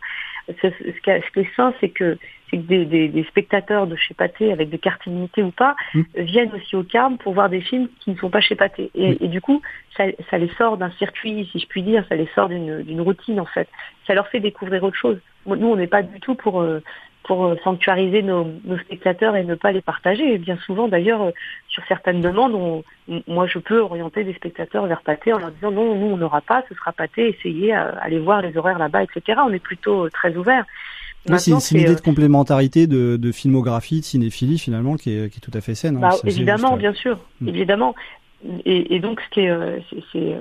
ce, 0.49 0.69
ce, 0.71 1.01
qui 1.01 1.11
est 1.11 1.57
sain, 1.57 1.73
c'est 1.81 1.89
que, 1.89 2.19
que 2.51 2.57
des, 2.57 2.85
des, 2.85 3.09
des, 3.09 3.25
spectateurs 3.25 3.87
de 3.87 3.97
chez 3.97 4.15
Pathé, 4.15 4.53
avec 4.53 4.71
des 4.71 4.79
cartes 4.79 5.07
illimitées 5.07 5.43
ou 5.43 5.51
pas, 5.51 5.77
mmh. 5.95 6.03
viennent 6.17 6.53
aussi 6.55 6.77
au 6.77 6.83
Carme 6.83 7.19
pour 7.19 7.35
voir 7.35 7.49
des 7.49 7.61
films 7.61 7.89
qui 8.01 8.11
ne 8.11 8.17
sont 8.17 8.31
pas 8.31 8.41
chez 8.41 8.55
Pathé. 8.55 8.91
Et, 8.95 9.25
et 9.25 9.29
du 9.29 9.41
coup, 9.41 9.63
ça, 9.97 10.05
ça 10.31 10.39
les 10.39 10.51
sort 10.59 10.77
d'un 10.77 10.91
circuit, 10.93 11.49
si 11.53 11.59
je 11.59 11.67
puis 11.67 11.83
dire, 11.83 12.05
ça 12.09 12.17
les 12.17 12.29
sort 12.35 12.49
d'une 12.49 13.01
routine 13.01 13.41
en 13.41 13.47
fait. 13.47 13.69
Ça 14.07 14.15
leur 14.15 14.29
fait 14.29 14.41
découvrir 14.41 14.83
autre 14.83 14.97
chose. 14.97 15.19
Nous, 15.47 15.67
on 15.67 15.77
n'est 15.77 15.87
pas 15.87 16.03
du 16.03 16.21
tout 16.21 16.35
pour 16.35 16.61
euh, 16.63 16.83
pour 17.25 17.45
euh, 17.45 17.57
sanctuariser 17.63 18.23
nos, 18.23 18.47
spectateurs 18.85 19.37
et 19.37 19.45
ne 19.45 19.55
pas 19.55 19.73
les 19.73 19.81
partager. 19.81 20.35
Et 20.35 20.39
bien 20.39 20.57
souvent, 20.67 20.89
d'ailleurs, 20.89 21.23
euh, 21.23 21.31
sur 21.69 21.83
certaines 21.87 22.21
demandes, 22.21 22.83
moi, 23.27 23.47
je 23.47 23.59
peux 23.59 23.81
orienter 23.81 24.25
des 24.25 24.35
spectateurs 24.35 24.87
vers 24.87 25.03
Pâté 25.03 25.33
en 25.33 25.39
leur 25.39 25.51
disant 25.53 25.71
non, 25.71 25.95
nous, 25.95 26.07
on 26.07 26.17
n'aura 26.17 26.41
pas, 26.41 26.65
ce 26.69 26.75
sera 26.75 26.93
Pâté, 26.93 27.29
essayez, 27.29 27.73
à, 27.73 27.89
aller 28.01 28.19
voir 28.19 28.43
les 28.43 28.57
horaires 28.57 28.79
là-bas, 28.79 29.05
etc. 29.05 29.41
On 29.47 29.53
est 29.53 29.63
plutôt 29.63 30.07
euh, 30.07 30.11
très 30.11 30.37
ouvert. 30.37 30.65
Oui, 31.29 31.39
c'est 31.39 31.53
une 31.53 31.81
idée 31.81 31.95
de 31.95 32.01
complémentarité, 32.01 32.89
de, 32.89 33.33
filmographie, 33.33 34.01
de 34.01 34.05
cinéphilie 34.05 34.59
finalement, 34.59 34.97
qui 34.97 35.13
est, 35.13 35.41
tout 35.41 35.53
à 35.55 35.61
fait 35.61 35.77
saine. 35.77 35.97
Hein. 35.97 36.01
Bah, 36.01 36.17
évidemment, 36.25 36.77
bien 36.77 36.93
sûr, 36.93 37.19
mm. 37.41 37.49
évidemment. 37.49 37.95
Et, 38.65 38.99
donc, 38.99 39.21
ce 39.21 39.31
qui 39.31 39.41
est, 39.43 39.85
c'est, 40.13 40.37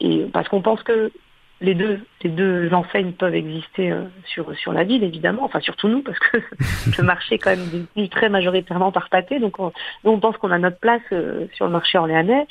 et 0.00 0.24
parce 0.32 0.48
qu'on 0.48 0.62
pense 0.62 0.82
que 0.82 1.12
les 1.60 1.74
deux, 1.74 2.00
les 2.22 2.30
deux 2.30 2.72
enseignes 2.72 3.12
peuvent 3.12 3.34
exister 3.34 3.90
euh, 3.90 4.04
sur, 4.26 4.54
sur 4.56 4.72
la 4.72 4.84
ville, 4.84 5.02
évidemment, 5.02 5.44
enfin 5.44 5.60
surtout 5.60 5.88
nous, 5.88 6.02
parce 6.02 6.18
que 6.18 6.38
le 6.98 7.02
marché 7.02 7.36
est 7.36 7.38
quand 7.38 7.50
même 7.50 7.68
devenu 7.70 8.08
très 8.08 8.28
majoritairement 8.28 8.92
par 8.92 9.08
pâté, 9.08 9.38
donc 9.38 9.58
on, 9.58 9.72
on 10.04 10.18
pense 10.18 10.36
qu'on 10.36 10.50
a 10.50 10.58
notre 10.58 10.78
place 10.78 11.02
euh, 11.12 11.46
sur 11.54 11.66
le 11.66 11.72
marché 11.72 11.96
orléanais, 11.98 12.46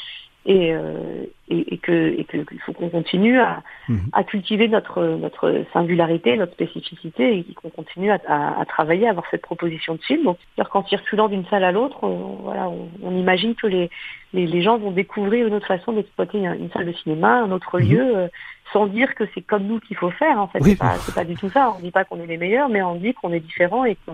et, 0.45 0.73
euh, 0.73 1.25
et, 1.49 1.73
et, 1.73 1.77
que 1.77 2.19
et 2.19 2.23
qu'il 2.25 2.59
faut 2.61 2.73
qu'on 2.73 2.89
continue 2.89 3.39
à, 3.39 3.63
mhm. 3.89 4.09
à, 4.13 4.23
cultiver 4.23 4.67
notre 4.67 5.03
notre 5.03 5.63
singularité, 5.73 6.37
notre 6.37 6.53
spécificité, 6.53 7.39
et 7.39 7.53
qu'on 7.55 7.69
continue 7.69 8.11
à, 8.11 8.19
à, 8.27 8.61
à, 8.61 8.65
travailler, 8.65 9.07
à 9.07 9.11
avoir 9.11 9.25
cette 9.31 9.41
proposition 9.41 9.95
de 9.95 10.01
film. 10.01 10.23
Donc, 10.23 10.37
qu'en 10.69 10.85
circulant 10.85 11.29
d'une 11.29 11.45
salle 11.45 11.63
à 11.63 11.71
l'autre, 11.71 12.03
on, 12.03 12.37
voilà, 12.43 12.69
on, 13.01 13.17
imagine 13.17 13.55
que 13.55 13.67
les, 13.67 13.89
les, 14.33 14.45
les 14.45 14.61
gens 14.61 14.77
vont 14.77 14.91
découvrir 14.91 15.47
une 15.47 15.55
autre 15.55 15.67
façon 15.67 15.93
d'exploiter 15.93 16.37
une, 16.37 16.69
salle 16.71 16.85
de 16.85 16.93
cinéma, 16.93 17.41
un 17.41 17.51
autre 17.51 17.79
mhm. 17.79 17.89
lieu 17.89 18.29
sans 18.73 18.87
dire 18.87 19.13
que 19.15 19.23
c'est 19.33 19.41
comme 19.41 19.63
nous 19.63 19.79
qu'il 19.79 19.97
faut 19.97 20.11
faire. 20.11 20.39
En 20.39 20.47
fait, 20.47 20.59
c'est 20.61 20.77
pas, 20.77 20.95
pas, 21.13 21.23
du 21.23 21.35
tout 21.35 21.49
ça. 21.49 21.73
On 21.77 21.81
dit 21.81 21.91
pas 21.91 22.03
qu'on 22.03 22.19
est 22.19 22.27
les 22.27 22.37
meilleurs, 22.37 22.69
mais 22.69 22.81
on 22.81 22.95
dit 22.95 23.13
qu'on 23.13 23.31
est 23.31 23.39
différent 23.39 23.85
et 23.85 23.95
que, 23.95 24.11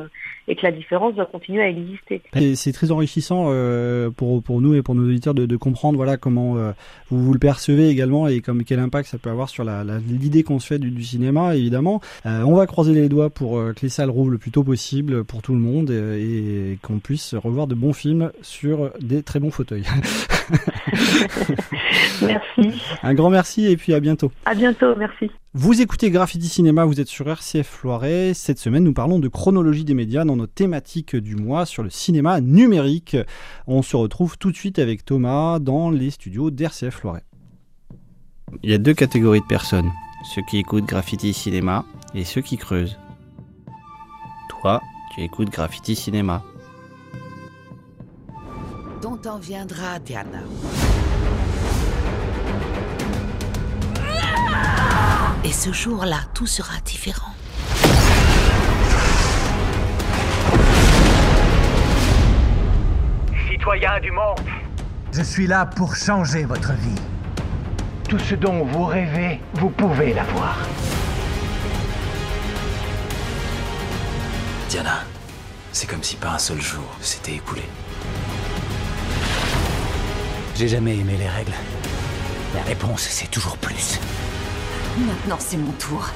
et 0.51 0.55
que 0.55 0.63
la 0.63 0.73
différence 0.73 1.15
doit 1.15 1.27
continuer 1.27 1.63
à 1.63 1.69
exister. 1.69 2.21
C'est 2.55 2.73
très 2.73 2.91
enrichissant 2.91 3.45
euh, 3.47 4.09
pour, 4.09 4.43
pour 4.43 4.59
nous 4.59 4.75
et 4.75 4.81
pour 4.81 4.95
nos 4.95 5.05
auditeurs 5.05 5.33
de, 5.33 5.45
de 5.45 5.55
comprendre 5.55 5.95
voilà 5.95 6.17
comment 6.17 6.57
euh, 6.57 6.73
vous, 7.09 7.23
vous 7.23 7.31
le 7.31 7.39
percevez 7.39 7.87
également 7.87 8.27
et 8.27 8.41
comme 8.41 8.65
quel 8.65 8.79
impact 8.79 9.07
ça 9.07 9.17
peut 9.17 9.29
avoir 9.29 9.47
sur 9.47 9.63
la, 9.63 9.85
l'idée 10.09 10.43
qu'on 10.43 10.59
se 10.59 10.67
fait 10.67 10.77
du, 10.77 10.91
du 10.91 11.03
cinéma. 11.05 11.55
Évidemment, 11.55 12.01
euh, 12.25 12.41
on 12.41 12.55
va 12.55 12.67
croiser 12.67 12.93
les 12.93 13.07
doigts 13.07 13.29
pour 13.29 13.53
que 13.53 13.81
les 13.81 13.87
salles 13.87 14.09
rouvrent 14.09 14.31
le 14.31 14.37
plus 14.37 14.51
tôt 14.51 14.65
possible 14.65 15.23
pour 15.23 15.41
tout 15.41 15.53
le 15.53 15.61
monde 15.61 15.89
et, 15.89 16.73
et 16.73 16.77
qu'on 16.81 16.99
puisse 16.99 17.33
revoir 17.33 17.67
de 17.67 17.75
bons 17.75 17.93
films 17.93 18.33
sur 18.41 18.91
des 18.99 19.23
très 19.23 19.39
bons 19.39 19.51
fauteuils. 19.51 19.85
merci. 22.21 22.81
Un 23.03 23.13
grand 23.13 23.29
merci 23.29 23.67
et 23.67 23.77
puis 23.77 23.93
à 23.93 24.01
bientôt. 24.01 24.33
À 24.43 24.53
bientôt, 24.53 24.93
merci. 24.97 25.31
Vous 25.53 25.81
écoutez 25.81 26.11
Graffiti 26.11 26.47
Cinéma, 26.47 26.85
vous 26.85 27.01
êtes 27.01 27.09
sur 27.09 27.27
RCF 27.27 27.83
Loiret. 27.83 28.33
Cette 28.33 28.57
semaine, 28.57 28.85
nous 28.85 28.93
parlons 28.93 29.19
de 29.19 29.27
chronologie 29.27 29.83
des 29.83 29.93
médias 29.93 30.23
dans 30.23 30.37
notre 30.37 30.53
thématique 30.53 31.15
du 31.15 31.35
mois 31.35 31.65
sur 31.65 31.83
le 31.83 31.89
cinéma 31.89 32.39
numérique. 32.39 33.17
On 33.67 33.81
se 33.81 33.97
retrouve 33.97 34.37
tout 34.37 34.51
de 34.51 34.55
suite 34.55 34.79
avec 34.79 35.03
Thomas 35.03 35.59
dans 35.59 35.89
les 35.89 36.09
studios 36.09 36.51
d'RCF 36.51 37.03
Loiret. 37.03 37.25
Il 38.63 38.69
y 38.69 38.73
a 38.73 38.77
deux 38.77 38.93
catégories 38.93 39.41
de 39.41 39.45
personnes 39.45 39.91
ceux 40.23 40.41
qui 40.43 40.57
écoutent 40.57 40.85
Graffiti 40.85 41.33
Cinéma 41.33 41.85
et 42.13 42.23
ceux 42.23 42.41
qui 42.41 42.57
creusent. 42.57 42.97
Toi, 44.49 44.81
tu 45.13 45.21
écoutes 45.21 45.49
Graffiti 45.49 45.95
Cinéma. 45.95 46.43
Viendra, 49.41 49.99
Diana. 49.99 50.43
Et 55.43 55.51
ce 55.51 55.73
jour-là, 55.73 56.19
tout 56.35 56.45
sera 56.45 56.79
différent. 56.85 57.33
Citoyens 63.49 63.99
du 63.99 64.11
monde, 64.11 64.39
je 65.11 65.23
suis 65.23 65.47
là 65.47 65.65
pour 65.65 65.95
changer 65.95 66.43
votre 66.43 66.73
vie. 66.73 67.01
Tout 68.07 68.19
ce 68.19 68.35
dont 68.35 68.63
vous 68.65 68.85
rêvez, 68.85 69.41
vous 69.55 69.69
pouvez 69.69 70.13
l'avoir. 70.13 70.57
Diana, 74.69 75.03
c'est 75.71 75.89
comme 75.89 76.03
si 76.03 76.17
pas 76.17 76.33
un 76.33 76.39
seul 76.39 76.61
jour 76.61 76.85
s'était 77.01 77.33
écoulé. 77.33 77.63
J'ai 80.55 80.67
jamais 80.67 80.97
aimé 80.97 81.15
les 81.17 81.27
règles. 81.27 81.53
La 82.53 82.61
réponse, 82.61 83.01
c'est 83.01 83.31
toujours 83.31 83.57
plus. 83.57 83.99
Maintenant, 84.97 85.37
c'est 85.39 85.57
mon 85.57 85.71
tour. 85.73 86.09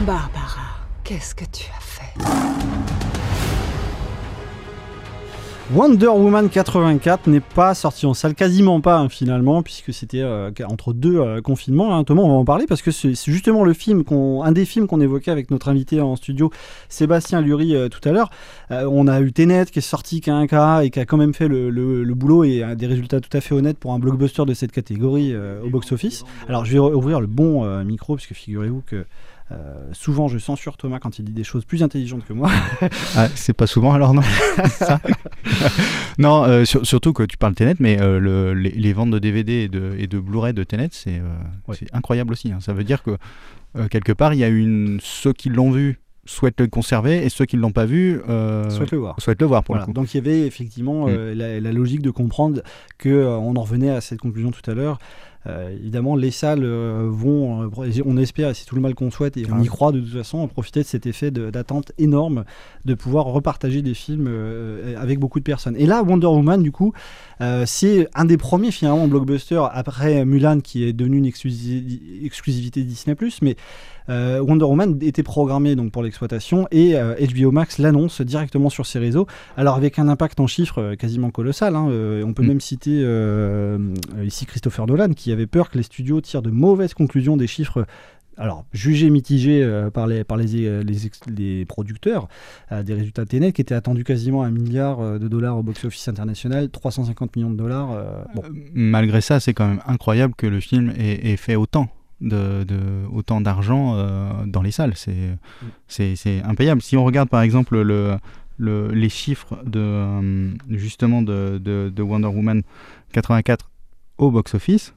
Barbara, 0.00 0.78
qu'est-ce 1.04 1.34
que 1.34 1.44
tu 1.44 1.64
as 1.76 1.80
fait? 1.80 3.01
Wonder 5.70 6.08
Woman 6.08 6.50
84 6.50 7.28
n'est 7.28 7.40
pas 7.40 7.74
sorti 7.74 8.04
en 8.04 8.14
salle, 8.14 8.34
quasiment 8.34 8.80
pas 8.80 8.98
hein, 8.98 9.08
finalement, 9.08 9.62
puisque 9.62 9.94
c'était 9.94 10.20
euh, 10.20 10.50
entre 10.68 10.92
deux 10.92 11.18
euh, 11.18 11.40
confinements. 11.40 11.96
Hein. 11.96 12.04
Thomas, 12.04 12.22
on 12.22 12.28
va 12.28 12.34
en 12.34 12.44
parler 12.44 12.66
parce 12.66 12.82
que 12.82 12.90
c'est 12.90 13.14
justement 13.14 13.64
le 13.64 13.72
film, 13.72 14.02
un 14.10 14.52
des 14.52 14.64
films 14.66 14.86
qu'on 14.86 15.00
évoquait 15.00 15.30
avec 15.30 15.50
notre 15.50 15.68
invité 15.68 16.00
en 16.00 16.16
studio, 16.16 16.50
Sébastien 16.88 17.40
Lurie, 17.40 17.74
euh, 17.76 17.88
tout 17.88 18.06
à 18.06 18.12
l'heure. 18.12 18.30
on 18.70 19.06
a 19.06 19.20
eu 19.20 19.32
Tenet 19.32 19.66
qui 19.66 19.78
est 19.78 19.82
sorti 19.82 20.20
un 20.26 20.46
cas 20.46 20.82
et 20.82 20.90
qui 20.90 21.00
a 21.00 21.06
quand 21.06 21.16
même 21.16 21.32
fait 21.32 21.48
le, 21.48 21.70
le, 21.70 22.14
boulot 22.14 22.44
et 22.44 22.64
des 22.76 22.86
résultats 22.86 23.20
tout 23.20 23.34
à 23.34 23.40
fait 23.40 23.54
honnêtes 23.54 23.78
pour 23.78 23.92
un 23.92 23.98
blockbuster 23.98 24.44
de 24.44 24.54
cette 24.54 24.72
catégorie 24.72 25.34
au 25.64 25.70
box-office. 25.70 26.24
Alors 26.48 26.64
je 26.64 26.72
vais 26.72 26.78
ouvrir 26.78 27.20
le 27.20 27.26
bon 27.26 27.64
micro, 27.84 28.16
puisque 28.16 28.34
figurez-vous 28.34 28.82
que 28.84 29.06
souvent, 29.92 30.28
je 30.28 30.38
censure 30.38 30.76
Thomas 30.76 30.98
quand 30.98 31.18
il 31.18 31.24
dit 31.24 31.32
des 31.32 31.44
choses 31.44 31.64
plus 31.64 31.82
intelligentes 31.82 32.24
que 32.24 32.32
moi. 32.32 32.50
ah, 33.16 33.28
c'est 33.34 33.52
pas 33.52 33.66
souvent 33.66 33.92
alors, 33.92 34.14
non? 34.14 34.22
Non, 36.18 36.44
euh, 36.44 36.64
surtout 36.64 37.12
que 37.12 37.22
tu 37.22 37.36
parles 37.36 37.54
Tenet, 37.54 37.76
mais 37.78 38.00
euh, 38.00 38.54
les, 38.54 38.92
ventes 38.92 39.10
de 39.10 39.18
DVD 39.18 39.52
et 39.52 39.68
de, 39.68 39.94
et 39.98 40.06
de 40.06 40.18
Blu-ray 40.18 40.52
de 40.52 40.64
Tenet, 40.64 40.88
c'est 40.92 41.20
incroyable 41.92 42.32
aussi. 42.32 42.52
Hein. 42.52 42.58
Ça 42.60 42.72
veut 42.72 42.84
dire 42.84 43.02
que 43.02 43.16
quelque 43.88 44.12
part, 44.12 44.34
il 44.34 44.40
y 44.40 44.44
a 44.44 44.48
une 44.48 44.98
ceux 45.02 45.32
qui 45.32 45.48
l'ont 45.48 45.70
vu 45.70 45.98
souhaitent 46.24 46.60
le 46.60 46.68
conserver 46.68 47.24
et 47.24 47.28
ceux 47.30 47.46
qui 47.46 47.56
ne 47.56 47.62
l'ont 47.62 47.72
pas 47.72 47.84
vu 47.84 48.20
souhaitent 48.68 48.92
le 48.92 48.98
voir. 48.98 49.16
Souhaitent 49.18 49.40
le 49.40 49.46
voir 49.46 49.64
pour 49.64 49.76
Donc 49.88 50.14
il 50.14 50.18
y 50.18 50.20
avait 50.20 50.46
effectivement 50.46 51.06
mm. 51.06 51.32
la, 51.32 51.72
logique 51.72 52.02
de 52.02 52.10
comprendre 52.10 52.62
que 52.98 53.24
on 53.26 53.56
en 53.56 53.62
revenait 53.62 53.90
à 53.90 54.00
cette 54.00 54.20
conclusion 54.20 54.50
tout 54.50 54.70
à 54.70 54.74
l'heure 54.74 54.98
évidemment, 55.46 56.16
les 56.16 56.30
salles 56.30 56.64
vont, 56.64 57.70
on 58.04 58.16
espère, 58.16 58.50
et 58.50 58.54
c'est 58.54 58.64
tout 58.64 58.74
le 58.74 58.80
mal 58.80 58.94
qu'on 58.94 59.10
souhaite, 59.10 59.36
et 59.36 59.46
on 59.52 59.60
y 59.60 59.66
croit 59.66 59.92
de 59.92 60.00
toute 60.00 60.12
façon, 60.12 60.38
en 60.38 60.48
profiter 60.48 60.80
de 60.80 60.86
cet 60.86 61.06
effet 61.06 61.30
d'attente 61.30 61.92
énorme 61.98 62.44
de 62.84 62.94
pouvoir 62.94 63.24
repartager 63.26 63.82
des 63.82 63.94
films 63.94 64.30
avec 64.96 65.18
beaucoup 65.18 65.40
de 65.40 65.44
personnes. 65.44 65.76
Et 65.76 65.86
là, 65.86 66.02
Wonder 66.02 66.26
Woman, 66.26 66.62
du 66.62 66.70
coup, 66.72 66.92
c'est 67.64 68.08
un 68.14 68.24
des 68.24 68.36
premiers 68.36 68.70
finalement 68.70 69.08
blockbuster 69.08 69.62
après 69.72 70.24
Mulan 70.24 70.60
qui 70.60 70.84
est 70.84 70.92
devenu 70.92 71.18
une 71.18 71.26
exclusivité 71.26 72.82
Disney+, 72.84 73.16
mais 73.42 73.56
euh, 74.08 74.40
Wonder 74.40 74.64
Woman 74.64 74.98
était 75.02 75.22
programmé 75.22 75.74
donc 75.76 75.92
pour 75.92 76.02
l'exploitation 76.02 76.66
et 76.70 76.94
HBO 76.94 77.48
euh, 77.48 77.50
Max 77.50 77.78
l'annonce 77.78 78.20
directement 78.20 78.70
sur 78.70 78.86
ses 78.86 78.98
réseaux. 78.98 79.26
Alors 79.56 79.76
avec 79.76 79.98
un 79.98 80.08
impact 80.08 80.40
en 80.40 80.46
chiffres 80.46 80.80
euh, 80.82 80.96
quasiment 80.96 81.30
colossal. 81.30 81.76
Hein, 81.76 81.86
on 82.24 82.32
peut 82.34 82.42
mm. 82.42 82.46
même 82.46 82.60
citer 82.60 83.06
ici 84.24 84.46
Christopher 84.46 84.86
Nolan 84.86 85.12
qui 85.12 85.32
avait 85.32 85.46
peur 85.46 85.70
que 85.70 85.78
les 85.78 85.84
studios 85.84 86.20
tirent 86.20 86.42
de 86.42 86.50
mauvaises 86.50 86.94
conclusions 86.94 87.36
des 87.36 87.46
chiffres 87.46 87.86
alors 88.38 88.64
jugés 88.72 89.10
mitigés 89.10 89.68
par, 89.92 90.06
les, 90.06 90.24
par 90.24 90.36
les, 90.36 90.82
les, 90.82 91.64
producteurs, 91.66 92.28
des 92.70 92.94
résultats 92.94 93.26
TNET 93.26 93.52
qui 93.52 93.60
étaient 93.60 93.74
attendus 93.74 94.04
quasiment 94.04 94.42
à 94.42 94.46
un 94.46 94.50
milliard 94.50 95.18
de 95.18 95.28
dollars 95.28 95.58
au 95.58 95.62
box-office 95.62 96.08
international, 96.08 96.70
350 96.70 97.36
millions 97.36 97.50
de 97.50 97.56
dollars. 97.56 97.96
Malgré 98.72 99.20
ça, 99.20 99.38
c'est 99.38 99.52
quand 99.52 99.68
même 99.68 99.82
incroyable 99.86 100.34
que 100.36 100.46
le 100.46 100.60
film 100.60 100.92
ait 100.96 101.36
fait 101.36 101.56
autant 101.56 101.88
de, 102.22 103.04
autant 103.12 103.40
d'argent 103.40 103.94
euh, 103.96 104.30
dans 104.46 104.62
les 104.62 104.70
salles. 104.70 104.94
C'est, 104.96 105.36
c'est, 105.88 106.42
impayable. 106.42 106.82
Si 106.82 106.96
on 106.96 107.04
regarde 107.04 107.28
par 107.28 107.42
exemple 107.42 107.80
le, 107.80 108.16
le, 108.58 108.88
les 108.88 109.08
chiffres 109.08 109.58
de, 109.64 109.80
euh, 109.80 110.50
justement 110.70 111.22
de, 111.22 111.58
de, 111.58 112.02
Wonder 112.02 112.28
Woman 112.28 112.62
84 113.12 113.70
au 114.18 114.30
box-office, 114.30 114.94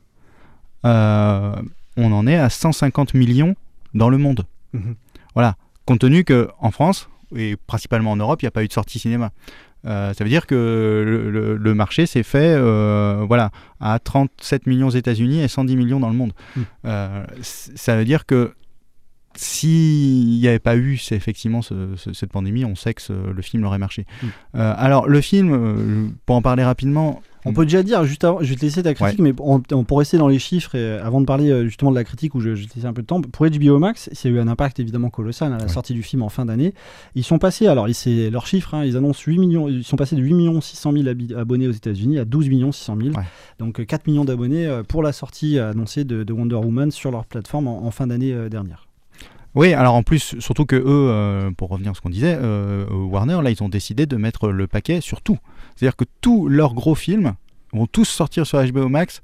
euh, 0.86 1.56
on 1.98 2.12
en 2.12 2.28
est 2.28 2.38
à 2.38 2.50
150 2.50 3.14
millions 3.14 3.56
dans 3.94 4.10
le 4.10 4.18
monde. 4.18 4.46
Mhm. 4.74 4.96
Voilà. 5.34 5.56
Compte 5.86 6.00
tenu 6.00 6.24
qu'en 6.24 6.72
France, 6.72 7.10
et 7.36 7.56
principalement 7.68 8.12
en 8.12 8.16
Europe, 8.16 8.42
il 8.42 8.46
n'y 8.46 8.50
a 8.50 8.52
pas 8.52 8.64
eu 8.64 8.68
de 8.68 8.74
sortie 8.74 9.00
cinéma. 9.00 9.32
Euh, 9.86 10.14
ça 10.14 10.24
veut 10.24 10.30
dire 10.30 10.48
que 10.48 11.58
le, 11.60 11.74
marché 11.76 12.06
s'est 12.06 12.24
fait 12.24 12.56
euh, 12.58 13.24
voilà, 13.28 13.52
à 13.80 14.00
37 14.00 14.66
millions 14.68 14.88
aux 14.88 14.92
États-Unis 14.92 15.42
et 15.42 15.48
110 15.48 15.76
millions 15.76 16.00
dans 16.00 16.10
le 16.10 16.16
monde. 16.16 16.34
Hmm. 16.56 16.62
Euh, 16.86 17.26
ça 17.42 17.96
veut 17.96 18.06
dire 18.06 18.26
que 18.26 18.54
s'il 19.36 20.40
n'y 20.40 20.48
avait 20.48 20.60
pas 20.60 20.78
eu 20.78 21.00
effectivement 21.12 21.62
cette 21.62 22.32
pandémie, 22.32 22.64
on 22.64 22.76
sait 22.76 22.94
que 22.94 23.02
le 23.12 23.42
film 23.42 23.66
aurait 23.66 23.78
marché. 23.78 24.06
Hmm. 24.24 24.28
alors 24.54 25.08
le 25.08 25.22
film, 25.22 26.16
pour 26.26 26.38
en 26.38 26.42
parler 26.42 26.64
rapidement, 26.64 27.22
on 27.46 27.54
peut 27.54 27.66
déjà 27.66 27.84
dire, 27.84 28.04
juste 28.06 28.24
avant, 28.24 28.40
je 28.42 28.50
vais 28.50 28.56
te 28.56 28.62
laisser 28.62 28.84
ta 28.84 28.94
critique, 28.94 29.20
mais 29.20 29.34
on, 29.40 29.60
pour 29.60 30.00
rester 30.00 30.18
dans 30.18 30.28
les 30.28 30.40
chiffres, 30.40 30.76
et 30.76 30.98
avant 31.00 31.22
de 31.22 31.26
parler 31.26 31.50
euh, 31.50 31.66
justement 31.66 31.92
de 31.92 31.96
la 31.96 32.04
critique 32.04 32.36
où 32.36 32.40
je, 32.40 32.50
vais 32.50 32.66
te 32.66 32.76
laisser 32.76 32.88
un 32.88 32.94
peu 32.94 33.02
de 33.02 33.08
temps, 33.08 33.22
pour 33.22 33.48
HBO 33.48 33.80
Max, 33.80 34.10
il 34.12 34.32
y 34.32 34.34
a 34.34 34.38
eu 34.38 34.40
un 34.40 34.48
impact 34.48 34.80
évidemment 34.80 35.10
colossal 35.10 35.54
à 35.54 35.58
la 35.58 35.68
sortie 35.68 35.94
du 35.94 36.04
film 36.04 36.22
en 36.24 36.30
fin 36.30 36.46
d'année. 36.46 36.74
Ils 37.16 37.24
sont 37.24 37.38
passés, 37.38 37.68
alors 37.68 37.88
c'est 37.94 38.30
leurs 38.30 38.48
chiffres, 38.48 38.74
hein, 38.74 38.84
ils 38.84 38.98
annoncent 38.98 39.24
8 39.26 39.38
millions, 39.38 39.70
ils 39.70 39.84
sont 39.84 39.96
passés 39.96 40.16
de 40.16 40.22
8 40.22 40.34
millions 40.34 40.62
600 40.62 40.92
000 40.92 41.08
abonnés 41.38 41.68
aux 41.68 41.72
États-Unis 41.72 42.20
à 42.20 42.26
12 42.26 42.50
millions 42.50 42.72
600 42.72 42.98
000. 43.02 43.10
Donc 43.60 43.86
4 43.86 44.08
millions 44.08 44.26
d'abonnés 44.26 44.66
euh, 44.66 44.84
pour 44.84 45.04
la 45.04 45.12
sortie 45.12 45.60
annoncée 45.60 46.04
de, 46.04 46.34
Wonder 46.34 46.56
Woman 46.56 46.92
sur 46.92 47.12
leur 47.12 47.26
plateforme 47.26 47.68
en, 47.68 47.92
fin 47.92 48.08
d'année 48.08 48.34
euh, 48.34 48.50
dernière. 48.50 48.85
Oui, 49.56 49.74
alors 49.74 49.96
en 49.96 50.04
plus, 50.04 50.36
surtout 50.40 50.66
que 50.66 50.76
eux, 50.76 51.52
pour 51.56 51.70
revenir 51.70 51.92
à 51.92 51.94
ce 51.94 52.02
qu'on 52.02 52.10
disait, 52.10 52.38
Warner, 52.92 53.40
là, 53.42 53.52
ils 53.52 53.64
ont 53.64 53.70
décidé 53.70 54.06
de 54.06 54.18
mettre 54.18 54.50
le 54.50 54.68
paquet 54.68 55.02
sur 55.02 55.22
tout. 55.22 55.38
C'est-à-dire 55.76 55.96
que 55.96 56.06
tous 56.22 56.48
leurs 56.50 56.74
gros 56.74 56.96
films 56.96 57.34
vont 57.74 57.88
tous 57.88 58.06
sortir 58.06 58.46
sur 58.46 58.64
HBO 58.64 58.90
Max, 58.90 59.22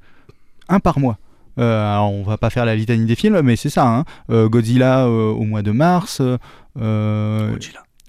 un 0.70 0.80
par 0.80 1.00
mois. 1.00 1.18
Euh, 1.60 1.94
alors 1.94 2.12
on 2.14 2.24
va 2.24 2.38
pas 2.38 2.50
faire 2.50 2.66
la 2.66 2.76
litanie 2.76 3.06
des 3.06 3.16
films, 3.16 3.42
mais 3.42 3.56
c'est 3.56 3.70
ça. 3.70 3.88
Hein. 3.88 4.06
Euh, 4.30 4.50
Godzilla 4.50 5.06
euh, 5.06 5.32
au 5.32 5.44
mois 5.44 5.62
de 5.62 5.72
mars. 5.72 6.22
Il 6.76 7.52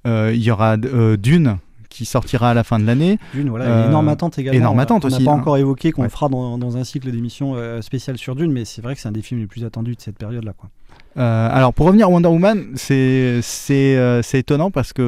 y 0.04 0.50
aura 0.50 0.76
Dune 0.76 1.58
qui 1.88 2.06
sortira 2.06 2.50
à 2.50 2.54
la 2.54 2.64
fin 2.64 2.78
de 2.78 2.86
l'année. 2.86 3.18
Dune, 3.34 3.50
voilà. 3.50 3.86
énorme 3.86 4.08
attente 4.08 4.38
également. 4.38 4.58
Énorme 4.58 4.78
attente 4.78 5.04
aussi. 5.04 5.16
On 5.16 5.18
n'a 5.18 5.24
pas 5.26 5.32
hein. 5.32 5.40
encore 5.40 5.58
évoqué 5.58 5.92
qu'on 5.92 6.08
fera 6.08 6.30
dans, 6.30 6.56
dans, 6.56 6.78
un 6.78 6.84
cycle 6.84 7.10
d'émissions 7.10 7.54
spéciales 7.82 8.16
sur 8.16 8.34
Dune, 8.34 8.50
mais 8.50 8.64
c'est 8.64 8.80
vrai 8.80 8.94
que 8.94 9.00
c'est 9.00 9.08
un 9.08 9.12
des 9.12 9.20
films 9.20 9.40
les 9.40 9.46
plus 9.46 9.64
attendus 9.64 9.94
de 9.94 10.00
cette 10.00 10.16
période-là. 10.16 10.54
Euh, 11.18 11.48
alors 11.50 11.74
pour 11.74 11.86
revenir 11.86 12.06
à 12.06 12.10
Wonder 12.10 12.28
Woman, 12.28 12.72
c'est 12.74 13.42
euh, 13.70 14.22
étonnant 14.32 14.70
parce 14.70 14.92
que 14.92 15.02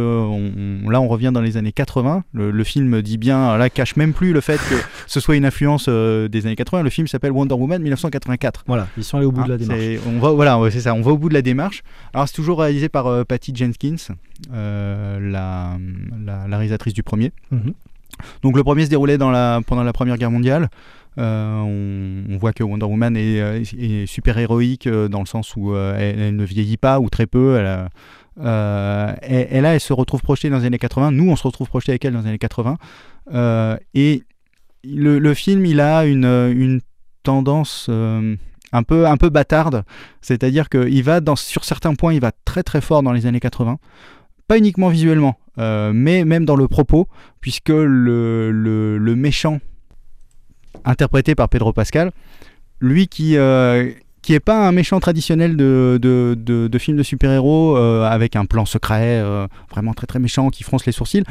là 0.90 1.00
on 1.00 1.09
revient 1.09 1.30
dans 1.32 1.40
les 1.40 1.57
années 1.57 1.72
80. 1.72 2.24
Le, 2.32 2.64
film 2.64 3.02
dit 3.02 3.18
bien, 3.18 3.57
là 3.57 3.70
cache 3.70 3.96
même 3.96 4.12
plus 4.12 4.32
le 4.32 4.40
fait 4.40 4.57
que 4.57 4.74
ce 5.07 5.20
soit 5.20 5.36
une 5.36 5.44
influence 5.44 5.86
euh, 5.88 6.28
des 6.28 6.46
années 6.46 6.57
80. 6.57 6.82
Le 6.82 6.90
film 6.90 7.07
s'appelle 7.07 7.32
Wonder 7.32 7.55
Woman 7.55 7.82
1984. 7.82 8.64
Voilà, 8.66 8.86
ils 8.96 9.05
sont 9.05 9.16
allés 9.16 9.26
au 9.26 9.32
bout 9.32 9.44
de 9.44 9.48
la 9.48 9.55
hein, 9.55 9.59
démarche. 9.59 10.00
On 10.07 10.18
va, 10.18 10.30
voilà, 10.32 10.59
c'est 10.70 10.80
ça, 10.80 10.94
on 10.94 11.02
va 11.02 11.12
au 11.12 11.18
bout 11.18 11.28
de 11.28 11.34
la 11.34 11.42
démarche. 11.42 11.82
Alors 12.12 12.28
c'est 12.28 12.34
toujours 12.34 12.61
réalisé 12.61 12.88
par 12.88 13.24
Patty 13.26 13.55
Jenkins, 13.55 14.14
la, 14.52 15.78
la, 16.24 16.57
réalisatrice 16.57 16.94
du 16.94 17.02
premier. 17.02 17.32
Mhm. 17.50 17.72
Donc 18.42 18.57
le 18.57 18.62
premier 18.62 18.84
se 18.84 18.90
déroulait 18.90 19.18
dans 19.18 19.30
la, 19.30 19.61
pendant 19.66 19.82
la 19.82 19.92
Première 19.92 20.16
Guerre 20.18 20.30
mondiale. 20.30 20.68
Euh, 21.19 22.25
on, 22.29 22.37
voit 22.39 22.53
que 22.53 22.65
Wonder 22.65 22.87
Woman 22.87 23.17
est, 23.17 23.41
euh, 23.41 24.07
super 24.07 24.37
héroïque 24.39 24.87
euh, 24.87 25.09
dans 25.09 25.21
le 25.21 25.27
sens 25.27 25.55
où 25.57 25.77
elle, 25.77 26.35
ne 26.35 26.45
vieillit 26.45 26.77
pas 26.77 27.01
ou 27.01 27.09
très 27.09 27.27
peu. 27.27 27.57
Elle, 27.57 27.89
là, 28.37 29.75
elle 29.75 29.81
se 29.81 29.93
retrouve 29.93 30.23
projetée 30.23 30.51
dans 30.51 30.59
les 30.59 30.67
années 30.67 30.79
80. 30.79 31.12
Nous, 31.12 31.31
on 31.31 31.37
se 31.37 31.45
retrouve 31.45 31.69
projeté 31.69 31.93
avec 31.93 32.05
elle 32.05 32.15
dans 32.15 32.21
les 32.21 32.29
années 32.29 32.39
80. 32.39 32.77
et 33.95 34.23
le, 34.85 35.35
film, 35.35 35.65
il 35.67 35.81
a 35.81 36.05
une, 36.05 36.81
tendance 37.23 37.89
un 37.89 38.83
peu, 38.83 39.07
un 39.07 39.17
peu 39.17 39.31
bâtarde. 39.31 39.85
C'est-à-dire 40.21 40.69
qu'il 40.69 41.03
va, 41.03 41.21
dans, 41.21 41.37
sur 41.37 41.65
certains 41.65 41.95
points, 41.95 42.12
il 42.12 42.21
va 42.21 42.33
très 42.45 42.62
très 42.62 42.81
fort 42.81 43.03
dans 43.03 43.12
les 43.12 43.27
années 43.27 43.41
80. 43.41 43.79
Pas 44.47 44.59
uniquement 44.59 44.89
visuellement, 44.89 45.39
mais 45.57 46.25
même 46.25 46.45
dans 46.45 46.57
le 46.57 46.67
propos, 46.67 47.09
puisque 47.41 47.71
le, 47.71 48.51
le 48.51 49.17
méchant 49.17 49.61
interprété 50.85 51.35
par 51.35 51.49
Pedro 51.49 51.72
Pascal, 51.72 52.12
lui 52.81 53.09
qui 53.09 53.37
euh, 53.37 53.91
qui 54.22 54.33
est 54.33 54.41
pas 54.41 54.66
un 54.66 54.72
méchant 54.72 55.01
traditionnel 55.01 55.55
de, 55.57 55.99
de, 56.01 56.35
de, 56.35 56.79
film 56.79 56.97
de 56.97 57.03
super-héros 57.03 57.77
euh, 57.77 58.09
avec 58.09 58.37
un 58.37 58.47
plan 58.47 58.64
secret 58.64 59.20
euh, 59.22 59.47
vraiment 59.70 59.93
très 59.93 60.07
très 60.07 60.18
méchant 60.18 60.49
qui 60.49 60.62
fronce 60.62 60.87
les 60.87 60.93
sourcils. 60.93 61.25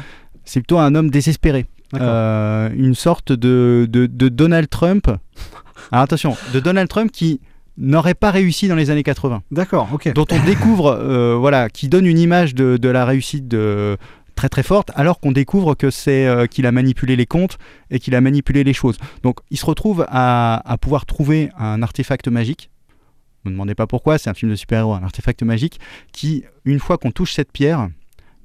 C'est 0.44 0.60
plutôt 0.60 0.78
un 0.78 0.94
homme 0.94 1.10
désespéré. 1.10 1.66
une 1.92 2.94
sorte 2.94 3.32
de, 3.32 3.88
de, 3.90 4.28
Donald 4.28 4.68
Trump. 4.70 5.08
Alors 5.90 6.04
attention, 6.04 6.36
de 6.52 6.60
Donald 6.60 6.88
Trump 6.88 7.10
qui 7.10 7.40
n'aurait 7.76 8.14
pas 8.14 8.30
réussi 8.30 8.68
dans 8.68 8.76
les 8.76 8.90
années 8.90 9.02
80. 9.02 9.42
D'accord, 9.50 9.88
ok. 9.92 10.12
Dont 10.14 10.26
on 10.30 10.44
découvre, 10.44 11.36
voilà, 11.40 11.68
qui 11.68 11.88
donne 11.88 12.06
une 12.06 12.18
image 12.18 12.54
de, 12.54 12.76
de 12.76 12.88
la 12.88 13.04
réussite 13.04 13.48
de, 13.48 13.96
très 14.34 14.48
très 14.48 14.62
forte, 14.62 14.90
alors 14.94 15.20
qu'on 15.20 15.32
découvre 15.32 15.74
que 15.74 15.90
c'est 15.90 16.26
euh, 16.26 16.46
qu'il 16.46 16.66
a 16.66 16.72
manipulé 16.72 17.16
les 17.16 17.26
comptes 17.26 17.58
et 17.90 17.98
qu'il 17.98 18.14
a 18.14 18.20
manipulé 18.20 18.64
les 18.64 18.72
choses. 18.72 18.98
Donc 19.22 19.38
il 19.50 19.56
se 19.56 19.66
retrouve 19.66 20.04
à, 20.08 20.76
pouvoir 20.80 21.06
trouver 21.06 21.50
un 21.58 21.82
artefact 21.82 22.28
magique. 22.28 22.70
Ne 23.44 23.50
me 23.50 23.54
demandez 23.54 23.74
pas 23.74 23.86
pourquoi, 23.86 24.18
c'est 24.18 24.30
un 24.30 24.34
film 24.34 24.50
de 24.50 24.56
super-héros, 24.56 24.94
un 24.94 25.02
artefact 25.02 25.42
magique 25.42 25.78
qui, 26.12 26.44
une 26.64 26.78
fois 26.78 26.98
qu'on 26.98 27.10
touche 27.10 27.32
cette 27.32 27.52
pierre, 27.52 27.88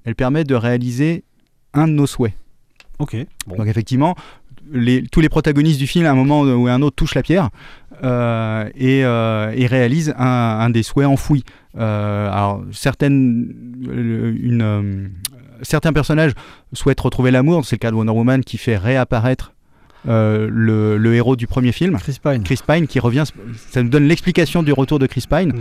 elle 0.04 0.16
permet 0.16 0.44
de 0.44 0.56
réaliser 0.56 1.24
un 1.74 1.88
de 1.88 1.94
nos 1.94 2.08
souhaits. 2.08 2.34
Ok. 3.00 3.16
Donc 3.48 3.66
effectivement, 3.68 4.16
tous 5.12 5.22
les 5.22 5.30
protagonistes 5.30 5.80
du 5.80 5.88
film, 5.88 6.06
à 6.06 6.12
un 6.12 6.16
moment 6.16 6.42
ou 6.42 6.68
à 6.68 6.74
un 6.74 6.82
autre, 6.82 6.96
touchent 6.96 7.16
la 7.16 7.24
pierre 7.24 7.50
euh, 8.04 8.70
et, 8.76 9.04
euh, 9.04 9.52
réalisent 9.68 10.14
un, 10.18 10.70
des 10.70 10.84
souhaits 10.84 11.08
enfouis. 11.08 11.44
alors 11.76 12.64
certaines, 12.72 13.54
une, 13.90 15.12
certains 15.62 15.94
personnages 15.94 16.34
souhaitent 16.74 17.00
retrouver 17.00 17.32
l'amour. 17.32 17.66
C'est 17.66 17.76
le 17.76 17.80
cas 17.80 17.92
de 17.92 17.96
Wonder 17.96 18.12
Woman 18.12 18.44
qui 18.44 18.58
fait 18.58 18.78
réapparaître 18.78 19.54
euh, 20.08 20.48
le, 20.50 21.14
héros 21.14 21.36
du 21.36 21.48
premier 21.48 21.72
film, 21.72 21.98
Chris 21.98 22.18
Pine. 22.24 22.44
Chris 22.44 22.60
Pine 22.66 22.88
qui 22.88 23.00
revient, 23.00 23.26
ça 23.72 23.84
nous 23.84 23.90
donne 23.90 24.08
l'explication 24.08 24.64
du 24.64 24.72
retour 24.72 24.98
de 25.00 25.08
Chris 25.08 25.26
Pine. 25.30 25.54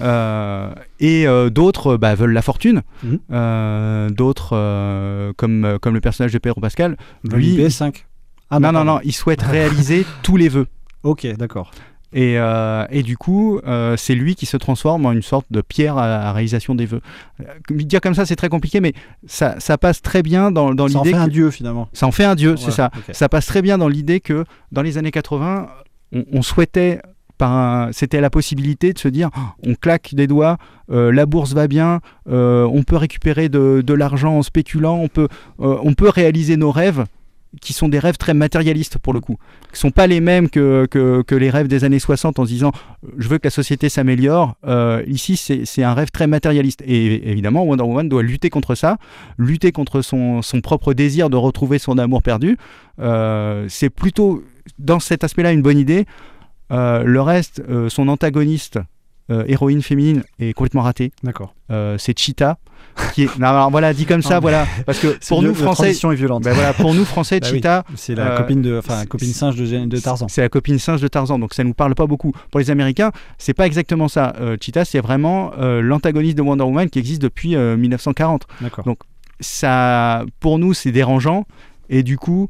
Euh, 0.00 0.72
et 0.98 1.26
euh, 1.26 1.50
d'autres 1.50 1.96
bah, 1.96 2.14
veulent 2.14 2.32
la 2.32 2.42
fortune. 2.42 2.82
Mhm. 3.02 4.10
d'autres, 4.10 5.32
comme, 5.36 5.78
comme 5.80 5.94
le 5.94 6.00
personnage 6.00 6.32
de 6.32 6.38
Pedro 6.38 6.60
Pascal, 6.60 6.96
lui. 7.24 7.58
PS5. 7.58 8.04
Ah, 8.50 8.60
non, 8.60 8.72
non, 8.72 8.84
non, 8.84 9.00
il 9.04 9.12
souhaite 9.12 9.42
réaliser 9.50 10.06
tous 10.22 10.36
les 10.36 10.48
vœux. 10.48 10.66
Ok, 11.02 11.26
d'accord. 11.36 11.70
Et, 12.12 12.34
euh, 12.36 12.84
et, 12.90 13.02
du 13.02 13.16
coup, 13.16 13.58
euh, 13.66 13.96
c'est 13.96 14.14
lui 14.14 14.34
qui 14.34 14.46
se 14.46 14.56
transforme 14.56 15.06
en 15.06 15.12
une 15.12 15.22
sorte 15.22 15.46
de 15.50 15.62
pierre 15.62 15.96
à, 15.96 16.32
réalisation 16.32 16.74
des 16.74 16.86
vœux. 16.86 17.00
Euh, 17.40 17.44
dire 17.70 18.00
comme 18.00 18.14
ça, 18.14 18.26
c'est 18.26 18.36
très 18.36 18.48
compliqué, 18.48 18.80
mais 18.80 18.92
ça, 19.26 19.58
ça, 19.58 19.78
passe 19.78 20.02
très 20.02 20.22
bien 20.22 20.50
dans, 20.50 20.74
dans 20.74 20.86
l'idée. 20.86 20.94
Ça 20.94 21.00
en 21.00 21.04
fait 21.04 21.14
un 21.14 21.28
dieu 21.28 21.50
finalement. 21.50 21.88
Ça 21.92 22.06
en 22.06 22.12
fait 22.12 22.24
un 22.24 22.34
dieu, 22.34 22.56
c'est 22.56 22.70
ça. 22.70 22.90
Ça 23.12 23.28
passe 23.28 23.46
très 23.46 23.62
bien 23.62 23.78
dans 23.78 23.88
l'idée 23.88 24.20
que 24.20 24.44
dans 24.72 24.82
les 24.82 24.98
années 24.98 25.10
80, 25.10 25.68
on, 26.32 26.42
souhaitait 26.42 27.00
c'était 27.90 28.20
la 28.20 28.30
possibilité 28.30 28.92
de 28.92 28.98
se 29.00 29.08
dire 29.08 29.30
on 29.66 29.74
claque 29.74 30.14
des 30.14 30.28
doigts, 30.28 30.58
la 30.88 31.26
bourse 31.26 31.54
va 31.54 31.66
bien, 31.66 32.00
on 32.26 32.82
peut 32.86 32.96
récupérer 32.96 33.48
de, 33.48 33.82
de 33.84 33.94
l'argent 33.94 34.36
en 34.36 34.42
spéculant, 34.42 34.96
on 34.96 35.08
peut, 35.08 35.28
on 35.58 35.94
peut 35.94 36.08
réaliser 36.08 36.56
nos 36.56 36.70
rêves 36.70 37.04
qui 37.60 37.72
sont 37.72 37.88
des 37.88 37.98
rêves 37.98 38.16
très 38.16 38.34
matérialistes 38.34 38.98
pour 38.98 39.12
le 39.12 39.20
coup, 39.20 39.36
qui 39.72 39.78
sont 39.78 39.90
pas 39.90 40.06
les 40.06 40.20
mêmes 40.20 40.48
que, 40.48 40.86
que, 40.90 41.22
que 41.22 41.34
les 41.34 41.50
rêves 41.50 41.68
des 41.68 41.84
années 41.84 41.98
60 41.98 42.38
en 42.38 42.44
se 42.44 42.48
disant 42.48 42.72
je 43.18 43.28
veux 43.28 43.38
que 43.38 43.46
la 43.46 43.50
société 43.50 43.88
s'améliore. 43.88 44.54
Euh, 44.66 45.02
ici, 45.06 45.36
c'est 45.36 45.82
un 45.82 45.94
rêve 45.94 46.10
très 46.10 46.26
matérialiste. 46.26 46.82
Et 46.86 47.30
évidemment, 47.30 47.64
Wonder 47.64 47.84
Woman 47.84 48.08
doit 48.08 48.22
lutter 48.22 48.50
contre 48.50 48.74
ça, 48.74 48.96
lutter 49.38 49.72
contre 49.72 50.02
son, 50.02 50.42
son 50.42 50.60
propre 50.60 50.94
désir 50.94 51.30
de 51.30 51.36
retrouver 51.36 51.78
son 51.78 51.98
amour 51.98 52.22
perdu. 52.22 52.56
Euh, 53.00 53.66
c'est 53.68 53.90
plutôt 53.90 54.44
dans 54.78 55.00
cet 55.00 55.24
aspect-là 55.24 55.52
une 55.52 55.62
bonne 55.62 55.78
idée. 55.78 56.06
Euh, 56.70 57.02
le 57.02 57.20
reste, 57.20 57.62
son 57.88 58.08
antagoniste, 58.08 58.78
héroïne 59.28 59.82
féminine, 59.82 60.24
est 60.38 60.52
complètement 60.52 60.82
raté. 60.82 61.12
D'accord. 61.22 61.54
c'est 61.98 62.18
Cheetah 62.18 62.58
qui 63.14 63.24
est... 63.24 63.38
non, 63.38 63.68
voilà 63.70 63.94
dit 63.94 64.06
comme 64.06 64.22
ça 64.22 64.40
voilà. 64.40 64.66
Parce 64.86 64.98
que 64.98 65.18
pour 65.26 65.42
nous 65.42 65.54
français 65.54 65.90
est 65.90 66.14
violente. 66.14 66.42
Ben 66.42 66.52
voilà 66.52 66.72
pour 66.72 66.94
nous 66.94 67.04
français 67.04 67.40
bah 67.40 67.48
Cheetah 67.48 67.84
c'est 67.96 68.14
la 68.14 68.36
copine 68.36 68.62
de 68.62 68.78
enfin 68.78 69.04
copine 69.06 69.32
singe 69.32 69.56
de, 69.56 69.86
de 69.86 69.98
Tarzan. 69.98 70.28
c'est 70.28 70.42
la 70.42 70.48
copine 70.48 70.78
singe 70.78 71.00
de 71.00 71.08
Tarzan 71.08 71.38
donc 71.38 71.54
ça 71.54 71.64
nous 71.64 71.74
parle 71.74 71.94
pas 71.94 72.06
beaucoup. 72.06 72.32
Pour 72.50 72.60
les 72.60 72.70
américains 72.70 73.12
c'est 73.38 73.54
pas 73.54 73.66
exactement 73.66 74.08
ça. 74.08 74.34
Euh, 74.40 74.56
Cheetah 74.60 74.84
c'est 74.84 75.00
vraiment 75.00 75.52
euh, 75.58 75.80
l'antagoniste 75.80 76.36
de 76.36 76.42
Wonder 76.42 76.64
Woman 76.64 76.88
qui 76.90 76.98
existe 76.98 77.22
depuis 77.22 77.56
1940 77.56 78.46
d'accord. 78.60 78.84
Donc 78.84 78.98
ça 79.40 80.24
pour 80.40 80.58
nous 80.58 80.74
c'est 80.74 80.92
dérangeant. 80.92 81.46
Et 81.88 82.02
du 82.02 82.16
coup 82.16 82.48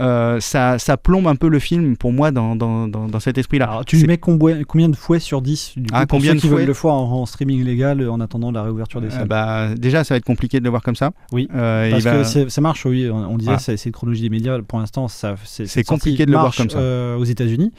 euh, 0.00 0.40
ça, 0.40 0.78
ça, 0.78 0.96
plombe 0.96 1.26
un 1.26 1.36
peu 1.36 1.48
le 1.48 1.58
film 1.58 1.96
pour 1.96 2.12
moi 2.12 2.30
dans, 2.30 2.56
dans, 2.56 2.88
dans, 2.88 3.20
cet 3.20 3.36
esprit-là. 3.36 3.82
Tu 3.86 4.06
mets 4.06 4.18
combien 4.18 4.88
de 4.88 4.96
fouets 4.96 5.18
sur 5.18 5.42
10 5.42 5.74
du 5.76 5.82
coup, 5.82 5.88
ah, 5.92 6.06
combien 6.06 6.34
de 6.34 6.40
qui 6.40 6.48
veulent 6.48 6.64
le 6.64 6.72
voir 6.72 6.94
en, 6.94 7.26
streaming 7.26 7.62
légal 7.62 8.08
en 8.08 8.20
attendant 8.20 8.50
la 8.50 8.62
réouverture 8.62 9.00
des 9.00 9.10
salles 9.10 9.28
bah, 9.28 9.74
Déjà, 9.76 10.04
ça 10.04 10.14
va 10.14 10.18
être 10.18 10.24
compliqué 10.24 10.60
de 10.60 10.64
le 10.64 10.70
voir 10.70 10.82
comme 10.82 10.96
ça. 10.96 11.12
Oui, 11.30 11.48
euh, 11.54 11.90
parce 11.90 12.34
que 12.34 12.48
ça 12.48 12.60
marche, 12.60 12.86
oui. 12.86 13.08
On, 13.10 13.36
disait, 13.36 13.56
c'est 13.58 13.84
une 13.86 13.92
chronologie 13.92 14.22
des 14.22 14.30
médias. 14.30 14.60
Pour 14.62 14.78
l'instant, 14.78 15.08
c'est 15.08 15.84
compliqué 15.84 16.26
de 16.26 16.30
le 16.30 16.38
voir 16.38 16.54
comme 16.54 16.70
ça. 16.70 16.78
Euh, 16.78 17.16
aux 17.16 17.24
États-Unis. 17.24 17.72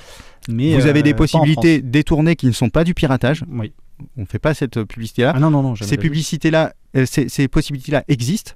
Mais 0.49 0.75
Vous 0.75 0.87
avez 0.87 1.03
des 1.03 1.13
possibilités 1.13 1.81
détournées 1.81 2.35
qui 2.35 2.47
ne 2.47 2.51
sont 2.51 2.69
pas 2.69 2.83
du 2.83 2.93
piratage. 2.93 3.43
Oui. 3.49 3.73
On 4.17 4.21
ne 4.21 4.25
fait 4.25 4.39
pas 4.39 4.53
cette 4.53 4.83
publicité-là. 4.83 5.33
Ah 5.35 5.39
non, 5.39 5.49
non, 5.49 5.61
non. 5.61 5.75
Ces 5.75 5.97
publicités-là, 5.97 6.73
ces, 7.05 7.29
ces 7.29 7.47
possibilités-là 7.47 8.03
existent. 8.07 8.53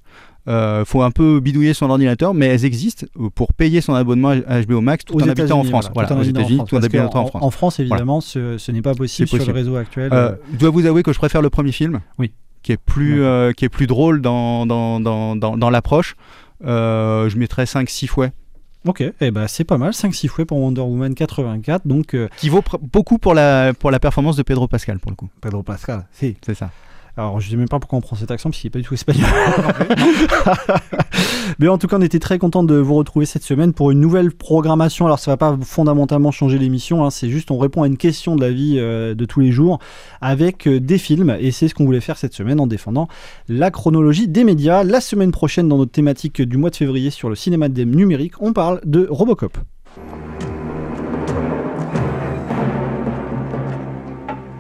Euh, 0.48 0.86
faut 0.86 1.02
un 1.02 1.12
peu 1.12 1.42
bidouiller 1.42 1.74
son 1.74 1.90
ordinateur, 1.90 2.34
mais 2.34 2.46
elles 2.46 2.64
existent 2.64 3.06
pour 3.36 3.54
payer 3.54 3.82
son 3.82 3.94
abonnement 3.94 4.30
à 4.30 4.62
HBO 4.62 4.80
Max 4.80 5.04
tout 5.04 5.16
en 5.16 5.28
habitant 5.28 5.60
en 5.60 5.64
France. 5.66 5.90
Voilà, 5.94 6.16
aux 6.16 6.24
États-Unis, 6.24 6.62
tout 6.66 6.76
en 6.78 7.28
France. 7.28 7.32
En 7.34 7.52
France, 7.52 7.80
évidemment, 7.80 8.22
ce, 8.22 8.72
n'est 8.72 8.82
pas 8.82 8.96
possible, 8.96 9.28
sur 9.28 9.46
le 9.46 9.52
réseau 9.52 9.76
actuel. 9.76 10.10
Euh, 10.14 10.36
je 10.54 10.58
dois 10.58 10.70
vous 10.70 10.86
avouer 10.86 11.04
que 11.04 11.12
je 11.12 11.18
préfère 11.18 11.42
le 11.42 11.50
premier 11.50 11.74
film. 11.74 12.00
Oui. 12.18 12.32
Qui 12.64 12.72
est 12.72 12.78
plus, 12.78 13.24
euh, 13.24 13.52
qui 13.52 13.66
est 13.66 13.70
plus 13.70 13.88
drôle 13.88 14.22
dans, 14.22 14.66
dans, 14.66 15.00
dans, 15.00 15.36
dans, 15.36 15.70
l'approche. 15.70 16.16
Euh, 16.66 17.30
je 17.30 17.38
mettrais 17.38 17.66
5-6 17.66 18.08
fouets. 18.08 18.32
Ok, 18.86 19.02
et 19.02 19.14
eh 19.20 19.32
ben, 19.32 19.48
c'est 19.48 19.64
pas 19.64 19.78
mal, 19.78 19.92
5-6 19.92 20.28
fouets 20.28 20.46
pour 20.46 20.60
Wonder 20.60 20.82
Woman 20.82 21.14
84. 21.14 21.86
Donc, 21.86 22.16
Qui 22.38 22.50
vaut 22.50 22.64
beaucoup 22.82 23.18
pour 23.18 23.34
la, 23.34 23.74
pour 23.74 23.92
la 23.92 24.00
performance 24.00 24.38
de 24.38 24.44
Pedro 24.44 24.68
Pascal, 24.68 25.00
pour 25.00 25.12
le 25.12 25.16
coup. 25.16 25.30
Pedro 25.42 25.64
Pascal, 25.64 26.06
si. 26.12 26.38
C'est 26.46 26.56
ça. 26.56 26.70
Alors, 27.20 27.40
je 27.40 27.48
ne 27.48 27.52
sais 27.52 27.58
même 27.58 27.68
pas 27.68 27.80
pourquoi 27.80 27.98
on 27.98 28.02
prend 28.02 28.16
cet 28.16 28.30
accent, 28.30 28.52
parce 28.52 28.62
qu'il 28.62 28.68
n'est 28.68 28.72
pas 28.72 28.78
du 28.78 28.86
tout 28.86 28.94
espagnol. 28.94 29.26
Mais 31.60 31.68
en 31.68 31.80
tout 31.80 31.88
cas, 31.88 31.98
on 31.98 32.02
était 32.04 32.20
très 32.20 32.38
content 32.38 32.64
de 32.64 32.76
vous 32.76 32.94
retrouver 32.94 33.26
cette 33.26 33.42
semaine 33.42 33.74
pour 33.74 33.90
une 33.90 34.00
nouvelle 34.00 34.32
programmation. 34.32 35.08
Alors, 35.08 35.18
ça 35.18 35.32
ne 35.32 35.34
va 35.34 35.38
pas 35.38 35.58
fondamentalement 35.64 36.30
changer 36.30 36.60
l'émission, 36.60 37.04
hein. 37.04 37.10
c'est 37.10 37.30
juste 37.30 37.50
on 37.50 37.58
répond 37.58 37.82
à 37.82 37.88
une 37.88 37.98
question 37.98 38.36
de 38.36 38.42
la 38.42 38.52
vie 38.52 38.76
euh, 38.78 39.16
de 39.16 39.26
tous 39.26 39.40
les 39.40 39.52
jours 39.52 39.80
avec 40.22 40.68
euh, 40.68 40.80
des 40.80 41.00
films. 41.00 41.36
Et 41.40 41.50
c'est 41.50 41.68
ce 41.68 41.74
qu'on 41.74 41.86
voulait 41.86 42.02
faire 42.02 42.18
cette 42.18 42.36
semaine 42.36 42.60
en 42.60 42.68
défendant 42.68 43.08
la 43.50 43.72
chronologie 43.72 44.28
des 44.28 44.44
médias. 44.44 44.84
La 44.84 45.02
semaine 45.02 45.32
prochaine, 45.32 45.68
dans 45.68 45.78
notre 45.78 45.92
thématique 45.92 46.44
du 46.44 46.58
mois 46.58 46.70
de 46.70 46.76
février 46.76 47.10
sur 47.10 47.30
le 47.30 47.36
cinéma 47.36 47.68
numérique, 47.68 48.34
on 48.42 48.54
parle 48.54 48.80
de 48.86 49.08
Robocop. 49.10 49.58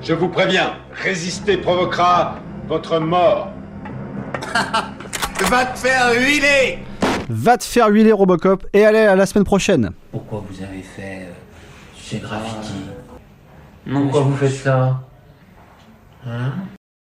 Je 0.01 0.13
vous 0.13 0.29
préviens, 0.29 0.73
résister 1.03 1.57
provoquera 1.57 2.39
votre 2.67 2.99
mort. 2.99 3.49
Va 5.49 5.65
te 5.65 5.77
faire 5.77 6.13
huiler 6.13 6.79
Va 7.29 7.57
te 7.57 7.63
faire 7.63 7.87
huiler 7.89 8.11
Robocop 8.11 8.65
et 8.73 8.85
allez 8.85 8.99
à 8.99 9.15
la 9.15 9.25
semaine 9.25 9.43
prochaine. 9.43 9.91
Pourquoi 10.11 10.43
vous 10.49 10.63
avez 10.63 10.81
fait 10.81 11.27
euh, 11.27 11.33
ces 12.01 12.19
graffitis 12.19 12.85
Pourquoi 13.89 14.21
vous 14.21 14.35
faites 14.35 14.55
ça? 14.55 15.01
Hein? 16.25 16.53